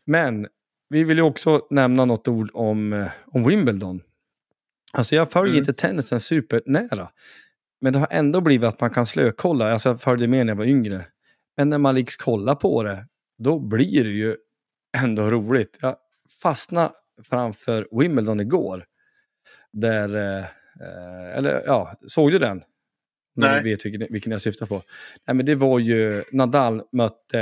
Men 0.07 0.47
vi 0.89 1.05
vill 1.05 1.17
ju 1.19 1.23
också 1.25 1.67
nämna 1.71 2.05
något 2.05 2.29
ord 2.29 2.51
om, 2.55 2.93
eh, 2.93 3.07
om 3.27 3.45
Wimbledon. 3.49 4.01
Alltså 4.93 5.15
jag 5.15 5.31
följer 5.33 5.55
Mm. 5.55 5.63
inte 5.63 5.73
tennisen 5.73 6.21
supernära. 6.21 7.09
Men 7.81 7.93
det 7.93 7.99
har 7.99 8.09
ändå 8.11 8.41
blivit 8.41 8.69
att 8.69 8.81
man 8.81 8.91
kan 8.91 9.07
slökolla. 9.07 9.73
Alltså 9.73 9.89
jag 9.89 10.01
följde 10.01 10.27
med 10.27 10.47
när 10.47 10.51
jag 10.51 10.57
var 10.59 10.65
yngre. 10.65 11.05
Men 11.59 11.69
när 11.69 11.79
man 11.79 11.95
liksom 11.95 12.25
kollar 12.25 12.55
på 12.55 12.83
det, 12.83 13.07
då 13.39 13.59
blir 13.59 14.05
det 14.05 14.11
ju 14.11 14.37
ändå 14.97 15.31
roligt. 15.31 15.79
Jag 15.81 15.97
fastnade 16.43 16.91
framför 17.23 17.89
Wimbledon 17.91 18.41
igår. 18.41 18.85
Där, 19.73 20.15
eh, 20.15 21.37
eller 21.37 21.63
ja, 21.67 21.99
såg 22.07 22.33
du 22.33 22.39
den? 22.39 22.63
När 23.37 23.49
Nej. 23.49 23.63
du 23.63 23.71
vet 23.71 23.87
vilken, 23.87 24.07
vilken 24.11 24.33
jag 24.33 24.41
syftar 24.41 24.67
på. 24.67 24.83
Nej, 25.27 25.35
men 25.35 25.47
det 25.47 25.55
var 25.55 25.79
ju, 25.79 26.25
Nadal 26.33 26.83
mötte 26.93 27.41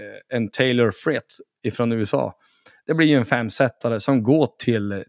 eh, 0.00 0.36
en 0.36 0.50
Taylor 0.50 0.90
Fritz 0.90 1.40
ifrån 1.64 1.92
USA. 1.92 2.34
Det 2.86 2.94
blir 2.94 3.06
ju 3.06 3.16
en 3.16 3.24
femsetare 3.24 4.00
som 4.00 4.22
går 4.22 4.48
till, 4.58 5.04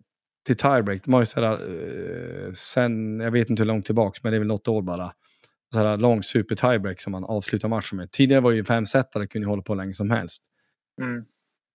till 0.45 0.57
tiebreak. 0.57 1.03
De 1.03 1.13
har 1.13 1.21
ju 1.21 1.25
sådär, 1.25 1.51
eh, 1.51 2.51
sen, 2.53 3.19
jag 3.19 3.31
vet 3.31 3.49
inte 3.49 3.61
hur 3.61 3.67
långt 3.67 3.85
tillbaks, 3.85 4.23
men 4.23 4.31
det 4.31 4.37
är 4.37 4.39
väl 4.39 4.47
något 4.47 4.67
år 4.67 4.81
bara. 4.81 5.13
Sådär 5.73 5.97
lång 5.97 6.23
super 6.23 6.55
tiebreak 6.55 7.01
som 7.01 7.11
man 7.11 7.23
avslutar 7.23 7.69
matchen 7.69 7.97
med. 7.97 8.11
Tidigare 8.11 8.41
var 8.41 8.51
ju 8.51 8.63
femsetare, 8.63 9.27
kunde 9.27 9.47
hålla 9.47 9.61
på 9.61 9.75
länge 9.75 9.93
som 9.93 10.11
helst. 10.11 10.41
Mm. 11.01 11.25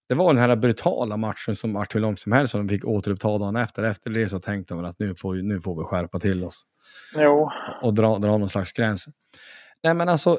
Det 0.09 0.15
var 0.15 0.35
den 0.35 0.43
här 0.43 0.57
brutala 0.57 1.17
matchen 1.17 1.57
som 1.57 1.73
vart 1.73 1.95
hur 1.95 2.01
långt 2.01 2.21
som 2.21 2.33
helst 2.33 2.51
som 2.51 2.67
de 2.67 2.69
fick 2.69 2.85
återuppta 2.85 3.39
dagen 3.39 3.57
efter. 3.57 3.83
Efter 3.83 4.11
det 4.11 4.29
så 4.29 4.41
tänkte 4.41 4.75
de 4.75 4.85
att 4.85 4.99
nu 4.99 5.15
får, 5.15 5.35
nu 5.35 5.61
får 5.61 5.77
vi 5.79 5.85
skärpa 5.85 6.21
till 6.21 6.45
oss 6.45 6.63
Jo, 7.17 7.51
och 7.83 7.95
dra, 7.95 8.19
dra 8.19 8.39
någon 8.39 8.49
slags 8.49 8.73
gräns. 8.73 9.07
Nej 9.83 9.95
men 9.95 10.09
alltså, 10.09 10.31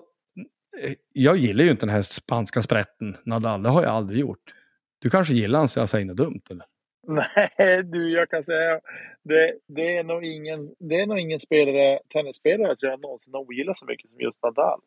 eh, 0.83 0.93
jag 1.13 1.37
gillar 1.37 1.65
ju 1.65 1.71
inte 1.71 1.85
den 1.85 1.95
här 1.95 2.01
spanska 2.01 2.61
sprätten, 2.61 3.15
Nadal, 3.23 3.63
det 3.63 3.69
har 3.69 3.83
jag 3.83 3.91
aldrig 3.91 4.19
gjort. 4.19 4.53
Du 4.99 5.09
kanske 5.09 5.33
gillar 5.33 5.59
han 5.59 5.69
så 5.69 5.79
jag 5.79 5.89
säger 5.89 6.05
något 6.05 6.17
dumt 6.17 6.41
eller? 6.49 6.65
nej 7.59 7.83
du, 7.83 8.11
jag 8.11 8.29
kan 8.29 8.43
säga 8.43 8.79
det, 9.23 9.53
det, 9.67 9.97
är 9.97 10.03
nog 10.03 10.25
ingen, 10.25 10.75
det 10.79 10.95
är 10.95 11.07
nog 11.07 11.19
ingen 11.19 11.39
spelare, 11.39 11.99
tennisspelare 12.13 12.75
tror 12.75 12.91
jag 12.91 13.01
någonsin 13.01 13.35
ogillar 13.35 13.73
så 13.73 13.85
mycket 13.85 14.09
som 14.09 14.19
just 14.19 14.43
Nadal. 14.43 14.79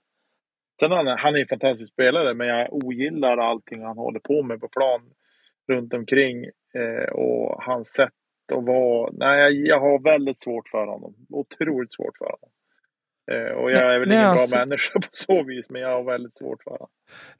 Sen 0.80 0.92
han, 0.92 1.06
han 1.06 1.36
är 1.36 1.40
en 1.40 1.46
fantastisk 1.46 1.92
spelare, 1.92 2.34
men 2.34 2.46
jag 2.46 2.72
ogillar 2.72 3.36
allting 3.36 3.82
han 3.82 3.98
håller 3.98 4.20
på 4.20 4.42
med 4.42 4.60
på 4.60 4.68
plan 4.68 5.00
runt 5.68 5.94
omkring 5.94 6.44
eh, 6.74 7.12
och 7.12 7.62
hans 7.62 7.88
sätt 7.88 8.12
att 8.52 8.64
vara. 8.64 9.10
Nej, 9.12 9.66
jag, 9.66 9.80
har 9.80 9.98
väldigt 9.98 10.42
svårt 10.42 10.68
för 10.68 10.86
honom. 10.86 11.14
Otroligt 11.28 11.92
svårt 11.92 12.18
för 12.18 12.24
honom. 12.24 12.50
Eh, 13.30 13.56
och 13.56 13.70
jag 13.70 13.94
är 13.94 13.98
väl 13.98 14.08
nej, 14.08 14.18
ingen 14.18 14.30
alltså- 14.30 14.56
bra 14.56 14.64
människa 14.64 14.92
på 15.00 15.08
så 15.10 15.42
vis, 15.42 15.70
men 15.70 15.82
jag 15.82 15.88
har 15.88 16.04
väldigt 16.04 16.38
svårt 16.38 16.62
för 16.62 16.70
honom. 16.70 16.88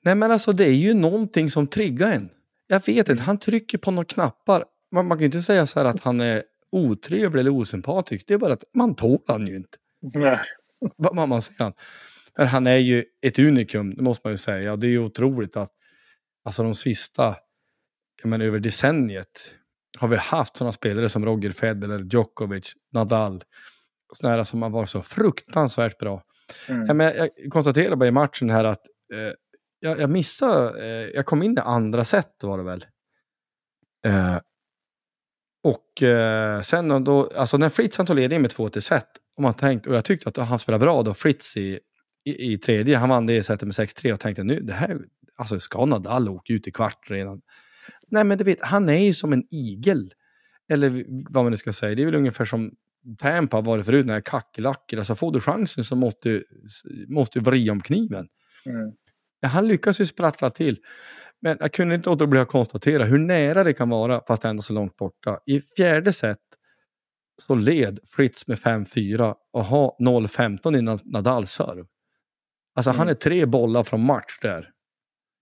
Nej 0.01 0.14
men 0.14 0.31
alltså 0.31 0.53
det 0.53 0.64
är 0.64 0.79
ju 0.89 0.95
någonting 0.95 1.51
som 1.51 1.66
triggar 1.66 2.11
en. 2.11 2.31
Jag 2.69 2.87
vet 2.87 3.09
inte, 3.09 3.23
han 3.23 3.39
trycker 3.39 3.79
på 3.79 3.91
några 3.91 4.05
knappar. 4.05 4.64
Man, 4.93 5.07
man 5.07 5.19
kan 5.19 5.23
ju 5.23 5.27
inte 5.27 5.43
säga 5.43 5.66
så 5.66 5.81
här 5.81 5.87
att 5.87 6.01
han 6.01 6.21
är 6.21 6.43
otrevlig 6.73 7.41
eller 7.41 7.51
osympatisk. 7.51 8.29
Det 8.29 8.35
är 8.35 8.39
bara 8.39 8.53
att 8.53 8.64
man 8.75 8.95
tål 8.95 9.19
han 9.27 9.47
ju 9.47 9.57
inte. 9.57 9.79
Nej. 10.14 10.41
Vad 10.97 11.16
vad 11.16 11.29
man 11.29 11.43
säger. 11.43 11.73
Men 12.37 12.47
han 12.47 12.66
är 12.66 12.77
ju 12.77 13.05
ett 13.23 13.39
unikum, 13.39 13.95
det 13.95 14.03
måste 14.03 14.27
man 14.27 14.33
ju 14.33 14.39
säga. 14.39 14.73
Och 14.73 14.79
det 14.79 14.87
är 14.87 14.91
ju 14.91 14.99
otroligt 14.99 15.57
att 15.57 15.71
alltså 16.45 16.62
de 16.62 16.75
sista, 16.75 17.37
jag 18.23 18.29
menar 18.31 18.45
över 18.45 18.59
decenniet, 18.59 19.55
har 19.99 20.09
vi 20.09 20.16
haft 20.16 20.57
sådana 20.57 20.73
spelare 20.73 21.09
som 21.09 21.25
Roger 21.25 21.53
Federer, 21.53 22.07
Djokovic, 22.11 22.73
Nadal. 22.93 23.45
Sådana 24.12 24.45
som 24.45 24.62
har 24.62 24.71
varit 24.71 24.89
så 24.89 25.03
fruktansvärt 25.03 25.99
bra. 25.99 26.23
Mm. 26.69 26.87
Ja, 26.87 26.95
men 26.95 27.16
jag 27.16 27.29
konstaterade 27.51 27.97
bara 27.97 28.09
i 28.09 28.12
matchen 28.12 28.51
här 28.51 28.64
att 28.64 28.87
eh, 29.14 29.33
jag, 29.81 30.01
jag 30.01 30.11
missade, 30.11 30.85
eh, 30.85 31.11
jag 31.14 31.26
kom 31.26 31.43
in 31.43 31.53
i 31.53 31.61
andra 31.61 32.05
set 32.05 32.35
var 32.43 32.59
det 32.59 32.64
väl. 32.64 32.87
Eh, 34.07 34.39
och 35.62 36.03
eh, 36.03 36.61
sen 36.61 37.05
då, 37.05 37.31
alltså 37.37 37.57
när 37.57 37.68
Fritz 37.68 37.97
han 37.97 38.07
tog 38.07 38.16
ledningen 38.16 38.43
med 38.43 38.51
2 38.51 38.68
till 38.68 38.83
set, 38.83 39.09
och, 39.37 39.43
man 39.43 39.55
tänkt, 39.55 39.87
och 39.87 39.95
jag 39.95 40.05
tyckte 40.05 40.29
att 40.29 40.37
han 40.37 40.59
spelade 40.59 40.85
bra 40.85 41.03
då, 41.03 41.14
Fritz 41.14 41.57
i, 41.57 41.81
i, 42.24 42.53
i 42.53 42.59
tredje, 42.59 42.97
han 42.97 43.09
vann 43.09 43.26
det 43.26 43.43
setet 43.43 43.62
med 43.62 43.72
6-3 43.72 44.12
och 44.12 44.20
tänkte 44.20 44.45
nu, 44.45 44.61
det 44.61 44.72
här, 44.72 44.99
alltså 45.37 45.61
ska 45.61 45.85
Nadal 45.85 46.29
åka 46.29 46.53
ut 46.53 46.68
i 46.68 46.72
kvart 46.72 47.11
redan? 47.11 47.41
Nej 48.11 48.24
men 48.24 48.39
du 48.39 48.45
vet, 48.45 48.62
han 48.62 48.89
är 48.89 48.99
ju 48.99 49.14
som 49.14 49.33
en 49.33 49.45
igel. 49.51 50.12
Eller 50.70 51.05
vad 51.31 51.45
man 51.45 51.51
nu 51.51 51.57
ska 51.57 51.72
säga, 51.72 51.95
det 51.95 52.03
är 52.03 52.07
väl 52.07 52.14
ungefär 52.14 52.45
som 52.45 52.70
Tampa 53.18 53.61
var 53.61 53.79
det 53.79 53.85
förut, 53.85 54.07
när 54.07 54.14
här 54.14 54.20
kackerlackor. 54.20 54.99
Alltså 54.99 55.14
får 55.14 55.33
du 55.33 55.41
chansen 55.41 55.85
så 55.85 55.97
måste 55.97 56.29
du, 56.29 56.45
måste 57.09 57.39
du 57.39 57.45
vrida 57.45 57.72
om 57.72 57.81
kniven. 57.81 58.29
Mm. 58.66 58.93
Han 59.43 59.68
lyckas 59.68 60.01
ju 60.01 60.07
sprattla 60.07 60.51
till. 60.51 60.78
Men 61.41 61.57
jag 61.61 61.72
kunde 61.72 61.95
inte 61.95 62.11
låta 62.11 62.26
bli 62.26 62.41
att 62.41 62.49
konstatera 62.49 63.05
hur 63.05 63.18
nära 63.18 63.64
det 63.64 63.72
kan 63.72 63.89
vara, 63.89 64.22
fast 64.28 64.45
ändå 64.45 64.62
så 64.62 64.72
långt 64.72 64.97
borta. 64.97 65.41
I 65.47 65.61
fjärde 65.61 66.12
set 66.12 66.39
så 67.43 67.55
led 67.55 67.99
Fritz 68.05 68.47
med 68.47 68.59
5-4 68.59 69.34
och 69.53 69.64
har 69.64 69.97
0-15 70.01 70.78
innan 70.78 70.99
Nadal 71.05 71.47
serv. 71.47 71.86
Alltså 72.74 72.91
han 72.91 73.01
Mm. 73.01 73.09
är 73.09 73.14
tre 73.14 73.47
bollar 73.47 73.84
från 73.84 74.07
match 74.07 74.39
där. 74.43 74.70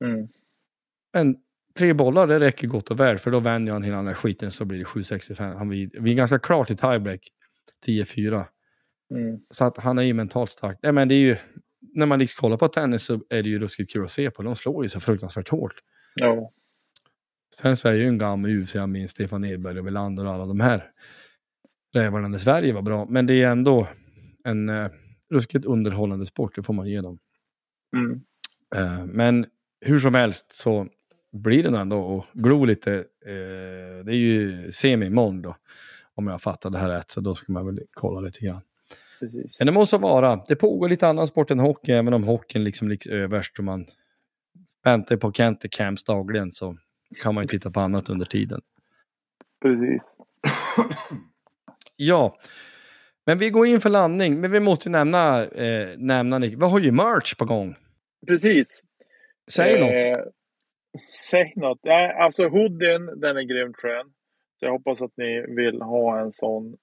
Mm. 0.05 0.29
Men 1.15 1.37
tre 1.79 1.93
bollar, 1.93 2.27
det 2.27 2.41
räcker 2.41 2.67
gott 2.69 2.91
och 2.91 3.01
väl, 3.01 3.19
för 3.19 3.31
då 3.31 3.41
vänder 3.41 3.73
han 3.73 3.83
hela 3.83 3.97
den 3.97 4.07
här 4.07 4.15
skiten 4.15 4.51
så 4.51 4.65
blir 4.65 4.79
det 4.79 4.85
7-65. 4.85 5.57
Han 5.57 5.69
vi, 5.69 5.91
vi 6.01 6.11
är 6.13 6.15
ganska 6.15 6.39
klart 6.39 6.71
i 6.71 6.77
tiebreak, 6.77 7.21
10-4. 7.87 8.45
Mm. 9.15 9.41
Så 9.51 9.65
att 9.65 9.77
han 9.77 9.99
är 9.99 10.03
ju 10.03 10.15
mentalt 10.15 10.51
stark. 10.51 10.79
Nej, 10.83 10.93
men 10.93 11.09
det 11.09 11.15
är 11.15 11.21
ju, 11.21 11.37
när 11.97 12.07
man 12.07 12.19
liksom 12.19 12.41
kollar 12.41 12.57
på 12.57 12.69
tennis 12.69 13.03
så 13.03 13.21
är 13.31 13.43
det 13.43 13.49
ju 13.49 13.59
ruskigt 13.59 13.93
kul 13.93 14.05
att 14.05 14.11
se 14.11 14.31
på. 14.31 14.43
De 14.43 14.57
slår 14.57 14.85
ju 14.85 14.89
så 14.89 15.01
fruktansvärt 15.01 15.49
hårt. 15.49 15.75
Jo. 16.21 16.53
Sen 17.61 17.77
så 17.77 17.89
är 17.89 17.93
ju 17.93 18.07
en 18.07 18.19
gammal 18.19 18.51
UFC, 18.51 18.75
jag 18.75 18.89
minns 18.89 19.11
Stefan 19.11 19.45
Edberg 19.45 19.79
och 19.79 19.87
Welander 19.87 20.27
och 20.27 20.33
alla 20.33 20.47
de 20.47 20.61
här 20.61 20.91
rävarna 21.95 22.29
när 22.29 22.39
Sverige 22.39 22.73
var 22.73 22.83
bra. 22.83 23.07
Men 23.11 23.27
det 23.27 23.43
är 23.43 23.51
ändå 23.51 23.89
en 24.45 24.69
eh, 24.69 24.89
ruskigt 25.31 25.65
underhållande 25.65 26.27
sport, 26.27 26.55
det 26.55 26.63
får 26.63 26.75
man 26.75 26.89
ge 26.89 27.01
dem. 27.01 27.19
Mm. 27.97 28.21
Eh, 28.77 29.05
men 29.07 29.47
hur 29.81 29.99
som 29.99 30.15
helst 30.15 30.53
så 30.53 30.87
blir 31.33 31.63
det 31.63 31.71
nog 31.71 31.81
ändå 31.81 32.19
att 32.19 32.41
glo 32.43 32.65
lite. 32.65 32.95
Eh, 33.27 34.05
det 34.05 34.13
är 34.13 34.17
ju 34.17 34.73
semi 34.73 35.07
imorgon 35.07 35.43
då. 35.43 35.57
Om 36.15 36.27
jag 36.27 36.43
fattar 36.43 36.71
det 36.71 36.79
här 36.79 36.91
rätt, 36.91 37.11
så 37.11 37.21
då 37.21 37.35
ska 37.35 37.53
man 37.53 37.67
väl 37.67 37.81
kolla 37.93 38.21
lite 38.21 38.47
grann. 38.47 38.63
Precis. 39.21 39.59
Men 39.61 39.67
det 39.67 39.73
måste 39.73 39.97
vara. 39.97 40.37
Det 40.49 40.57
pågår 40.57 40.89
lite 40.89 41.09
annan 41.09 41.27
sport 41.27 41.51
än 41.51 41.59
hockey, 41.59 41.93
även 41.93 42.15
om 42.15 42.25
hockeyn 42.25 42.65
liksom 42.65 42.89
ligger 42.89 43.13
överst 43.13 43.59
och 43.59 43.65
man 43.65 43.87
väntar 44.85 45.17
på 45.17 45.33
Kente 45.33 45.69
Camps 45.69 46.05
dagligen 46.05 46.53
så 46.53 46.77
kan 47.23 47.35
man 47.35 47.45
ju 47.45 47.49
titta 47.49 47.71
på 47.71 47.81
annat 47.81 48.09
under 48.09 48.27
tiden. 48.27 48.61
Precis. 49.63 50.03
Ja, 51.97 52.37
men 53.27 53.39
vi 53.39 53.51
går 53.51 53.67
in 53.67 53.81
för 53.81 53.91
landning. 53.91 54.41
Men 54.41 54.51
vi 54.51 54.61
måste 54.61 54.89
ju 54.89 54.93
nämna, 54.93 55.45
eh, 55.45 55.89
nämna 55.99 56.39
Nick. 56.39 56.55
Vi 56.55 56.65
har 56.65 56.79
ju 56.79 56.93
merch 56.93 57.37
på 57.37 57.45
gång. 57.45 57.75
Precis. 58.27 58.83
Säg 59.51 59.81
något. 59.81 59.95
Eh, 59.95 60.23
säg 61.31 61.53
något. 61.57 61.79
Ja, 61.83 62.25
alltså 62.25 62.49
hoodien, 62.49 63.07
den 63.21 63.37
är 63.37 63.43
grymt 63.43 63.77
skön. 63.77 64.07
Så 64.61 64.67
jag 64.67 64.73
hoppas 64.73 65.03
att 65.03 65.13
ni 65.17 65.45
vill 65.57 65.83
ha 65.83 66.21
en 66.21 66.33
sån. 66.33 66.77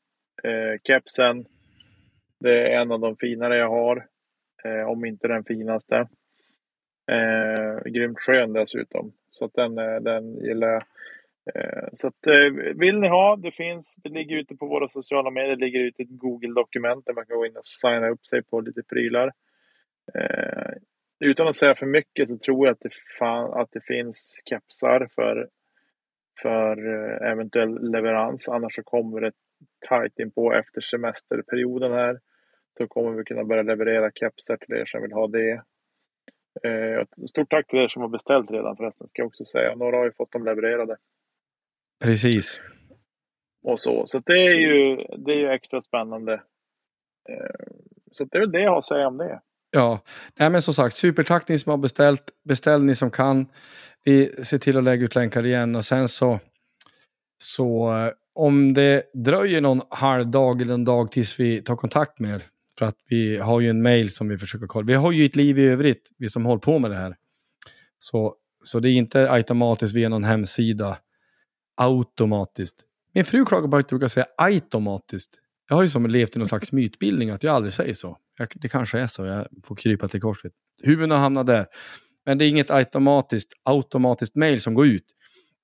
Eh, 0.43 0.79
kepsen, 0.83 1.45
det 2.43 2.73
är 2.73 2.81
en 2.81 2.91
av 2.91 2.99
de 2.99 3.15
finare 3.17 3.57
jag 3.57 3.69
har. 3.69 4.07
Eh, 4.63 4.89
om 4.89 5.05
inte 5.05 5.27
den 5.27 5.43
finaste. 5.43 6.07
Eh, 7.11 7.91
grymt 7.91 8.19
skön 8.19 8.53
dessutom. 8.53 9.13
Så 9.29 9.45
att 9.45 9.53
den, 9.53 9.77
eh, 9.77 9.95
den 9.95 10.35
gillar 10.35 10.67
jag. 10.67 10.83
Eh, 11.55 11.87
så 11.93 12.07
att, 12.07 12.27
eh, 12.27 12.75
vill 12.75 12.99
ni 12.99 13.07
ha, 13.07 13.35
det 13.35 13.51
finns, 13.51 13.95
det 14.03 14.09
ligger 14.09 14.37
ute 14.37 14.55
på 14.55 14.65
våra 14.65 14.87
sociala 14.87 15.31
medier, 15.31 15.55
det 15.55 15.65
ligger 15.65 15.79
ute 15.79 16.03
ett 16.03 16.09
Google-dokument 16.09 17.05
där 17.05 17.13
man 17.13 17.25
kan 17.25 17.37
gå 17.37 17.45
in 17.45 17.57
och 17.57 17.65
signa 17.65 18.09
upp 18.09 18.25
sig 18.25 18.43
på 18.43 18.61
lite 18.61 18.83
prylar. 18.83 19.31
Eh, 20.13 20.73
utan 21.19 21.47
att 21.47 21.55
säga 21.55 21.75
för 21.75 21.85
mycket 21.85 22.29
så 22.29 22.37
tror 22.37 22.67
jag 22.67 22.73
att 22.73 22.79
det, 22.79 22.93
fan, 23.19 23.53
att 23.53 23.71
det 23.71 23.81
finns 23.81 24.41
kepsar 24.45 25.07
för, 25.15 25.49
för 26.41 26.77
eh, 26.93 27.31
eventuell 27.31 27.91
leverans. 27.91 28.49
Annars 28.49 28.75
så 28.75 28.83
kommer 28.83 29.21
det 29.21 29.31
tajt 29.89 30.19
in 30.19 30.31
på 30.31 30.53
efter 30.53 30.81
semesterperioden 30.81 31.91
här. 31.91 32.19
Så 32.77 32.87
kommer 32.87 33.11
vi 33.11 33.23
kunna 33.23 33.43
börja 33.43 33.63
leverera 33.63 34.11
kepsar 34.11 34.57
till 34.57 34.75
er 34.75 34.85
som 34.85 35.01
vill 35.01 35.11
ha 35.11 35.27
det. 35.27 35.63
Stort 37.29 37.49
tack 37.49 37.67
till 37.67 37.79
er 37.79 37.87
som 37.87 38.01
har 38.01 38.09
beställt 38.09 38.51
redan 38.51 38.77
förresten, 38.77 39.07
ska 39.07 39.21
jag 39.21 39.27
också 39.27 39.45
säga. 39.45 39.75
Några 39.75 39.97
har 39.97 40.05
ju 40.05 40.11
fått 40.11 40.31
dem 40.31 40.45
levererade. 40.45 40.97
Precis. 42.03 42.61
Och 43.63 43.79
så. 43.79 44.07
Så 44.07 44.19
det 44.19 44.45
är 44.47 44.59
ju, 44.59 44.95
det 44.95 45.31
är 45.31 45.39
ju 45.39 45.49
extra 45.49 45.81
spännande. 45.81 46.33
Eh, 47.29 47.73
så 48.11 48.23
det 48.23 48.37
är 48.37 48.39
väl 48.39 48.51
det 48.51 48.61
jag 48.61 48.71
har 48.71 48.79
att 48.79 48.85
säga 48.85 49.07
om 49.07 49.17
det. 49.17 49.41
Ja, 49.71 49.99
Nej, 50.39 50.49
men 50.49 50.61
som 50.61 50.73
sagt, 50.73 50.95
supertack 50.95 51.47
ni 51.47 51.59
som 51.59 51.69
har 51.69 51.77
beställt. 51.77 52.23
Beställ 52.43 52.83
ni 52.83 52.95
som 52.95 53.11
kan. 53.11 53.45
Vi 54.03 54.27
ser 54.27 54.57
till 54.57 54.77
att 54.77 54.83
lägga 54.83 55.05
ut 55.05 55.15
länkar 55.15 55.45
igen 55.45 55.75
och 55.75 55.85
sen 55.85 56.09
så, 56.09 56.39
så 57.43 57.91
eh, 57.91 58.11
om 58.35 58.73
det 58.73 59.11
dröjer 59.13 59.61
någon 59.61 59.81
halvdag 59.89 60.61
eller 60.61 60.73
en 60.73 60.85
dag 60.85 61.11
tills 61.11 61.39
vi 61.39 61.61
tar 61.61 61.75
kontakt 61.75 62.19
med 62.19 62.35
er. 62.35 62.43
För 62.79 62.85
att 62.85 62.95
vi 63.09 63.37
har 63.37 63.59
ju 63.59 63.69
en 63.69 63.81
mail 63.81 64.11
som 64.11 64.29
vi 64.29 64.37
försöker 64.37 64.67
kolla. 64.67 64.85
Vi 64.85 64.93
har 64.93 65.11
ju 65.11 65.25
ett 65.25 65.35
liv 65.35 65.59
i 65.59 65.65
övrigt, 65.65 66.11
vi 66.17 66.29
som 66.29 66.45
håller 66.45 66.59
på 66.59 66.79
med 66.79 66.91
det 66.91 66.97
här. 66.97 67.15
Så, 67.97 68.35
så 68.63 68.79
det 68.79 68.89
är 68.89 68.93
inte 68.93 69.31
automatiskt 69.31 69.95
via 69.95 70.09
någon 70.09 70.23
hemsida 70.23 70.97
automatiskt. 71.77 72.85
Min 73.13 73.25
fru 73.25 73.45
klagar 73.45 73.67
på 73.67 73.77
att 73.77 73.91
jag 73.91 73.99
brukar 73.99 74.07
säga 74.07 74.25
automatiskt. 74.37 75.39
Jag 75.69 75.75
har 75.75 75.83
ju 75.83 75.89
som 75.89 76.07
levt 76.07 76.35
i 76.35 76.39
någon 76.39 76.47
slags 76.47 76.71
mytbildning 76.71 77.29
att 77.29 77.43
jag 77.43 77.55
aldrig 77.55 77.73
säger 77.73 77.93
så. 77.93 78.17
Jag, 78.37 78.47
det 78.55 78.69
kanske 78.69 78.99
är 78.99 79.07
så, 79.07 79.25
jag 79.25 79.47
får 79.63 79.75
krypa 79.75 80.07
till 80.07 80.21
korset. 80.21 80.51
Huvudet 80.83 81.11
har 81.11 81.19
hamnat 81.19 81.47
där. 81.47 81.65
Men 82.25 82.37
det 82.37 82.45
är 82.45 82.49
inget 82.49 82.71
automatiskt, 82.71 83.53
automatiskt 83.63 84.35
mail 84.35 84.61
som 84.61 84.73
går 84.73 84.85
ut. 84.85 85.05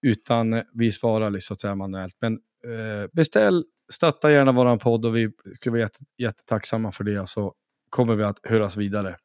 Utan 0.02 0.62
vi 0.74 0.92
svarar 0.92 1.30
liksom, 1.30 1.48
så 1.48 1.54
att 1.54 1.62
säga 1.62 1.76
manuellt. 1.76 2.16
Men 2.22 2.34
eh, 2.34 3.10
beställ, 3.14 3.64
stötta 3.94 4.32
gärna 4.32 4.52
våran 4.52 4.80
podd 4.80 5.06
och 5.06 5.16
vi 5.16 5.30
skulle 5.56 5.72
vara 5.72 5.82
jätte, 5.82 6.00
jättetacksamma 6.18 6.92
för 6.92 7.04
det. 7.04 7.30
Så 7.30 7.54
kommer 7.90 8.16
vi 8.16 8.24
att 8.24 8.38
höras 8.44 8.78
vidare. 8.78 9.16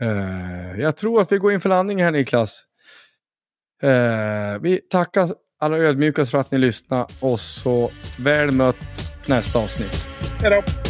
Eh, 0.00 0.80
jag 0.80 0.96
tror 0.96 1.20
att 1.20 1.32
vi 1.32 1.38
går 1.38 1.52
in 1.52 1.60
för 1.60 1.68
landning 1.68 2.02
här 2.02 2.10
Niklas. 2.10 2.64
Eh, 3.82 4.60
vi 4.60 4.80
tackar 4.90 5.34
alla 5.60 5.78
ödmjukast 5.78 6.30
för 6.30 6.38
att 6.38 6.50
ni 6.50 6.58
lyssnade 6.58 7.06
och 7.20 7.40
så 7.40 7.90
väl 8.18 8.52
mött 8.52 8.76
nästa 9.26 9.58
avsnitt. 9.58 10.06
Hej 10.40 10.50
då! 10.50 10.89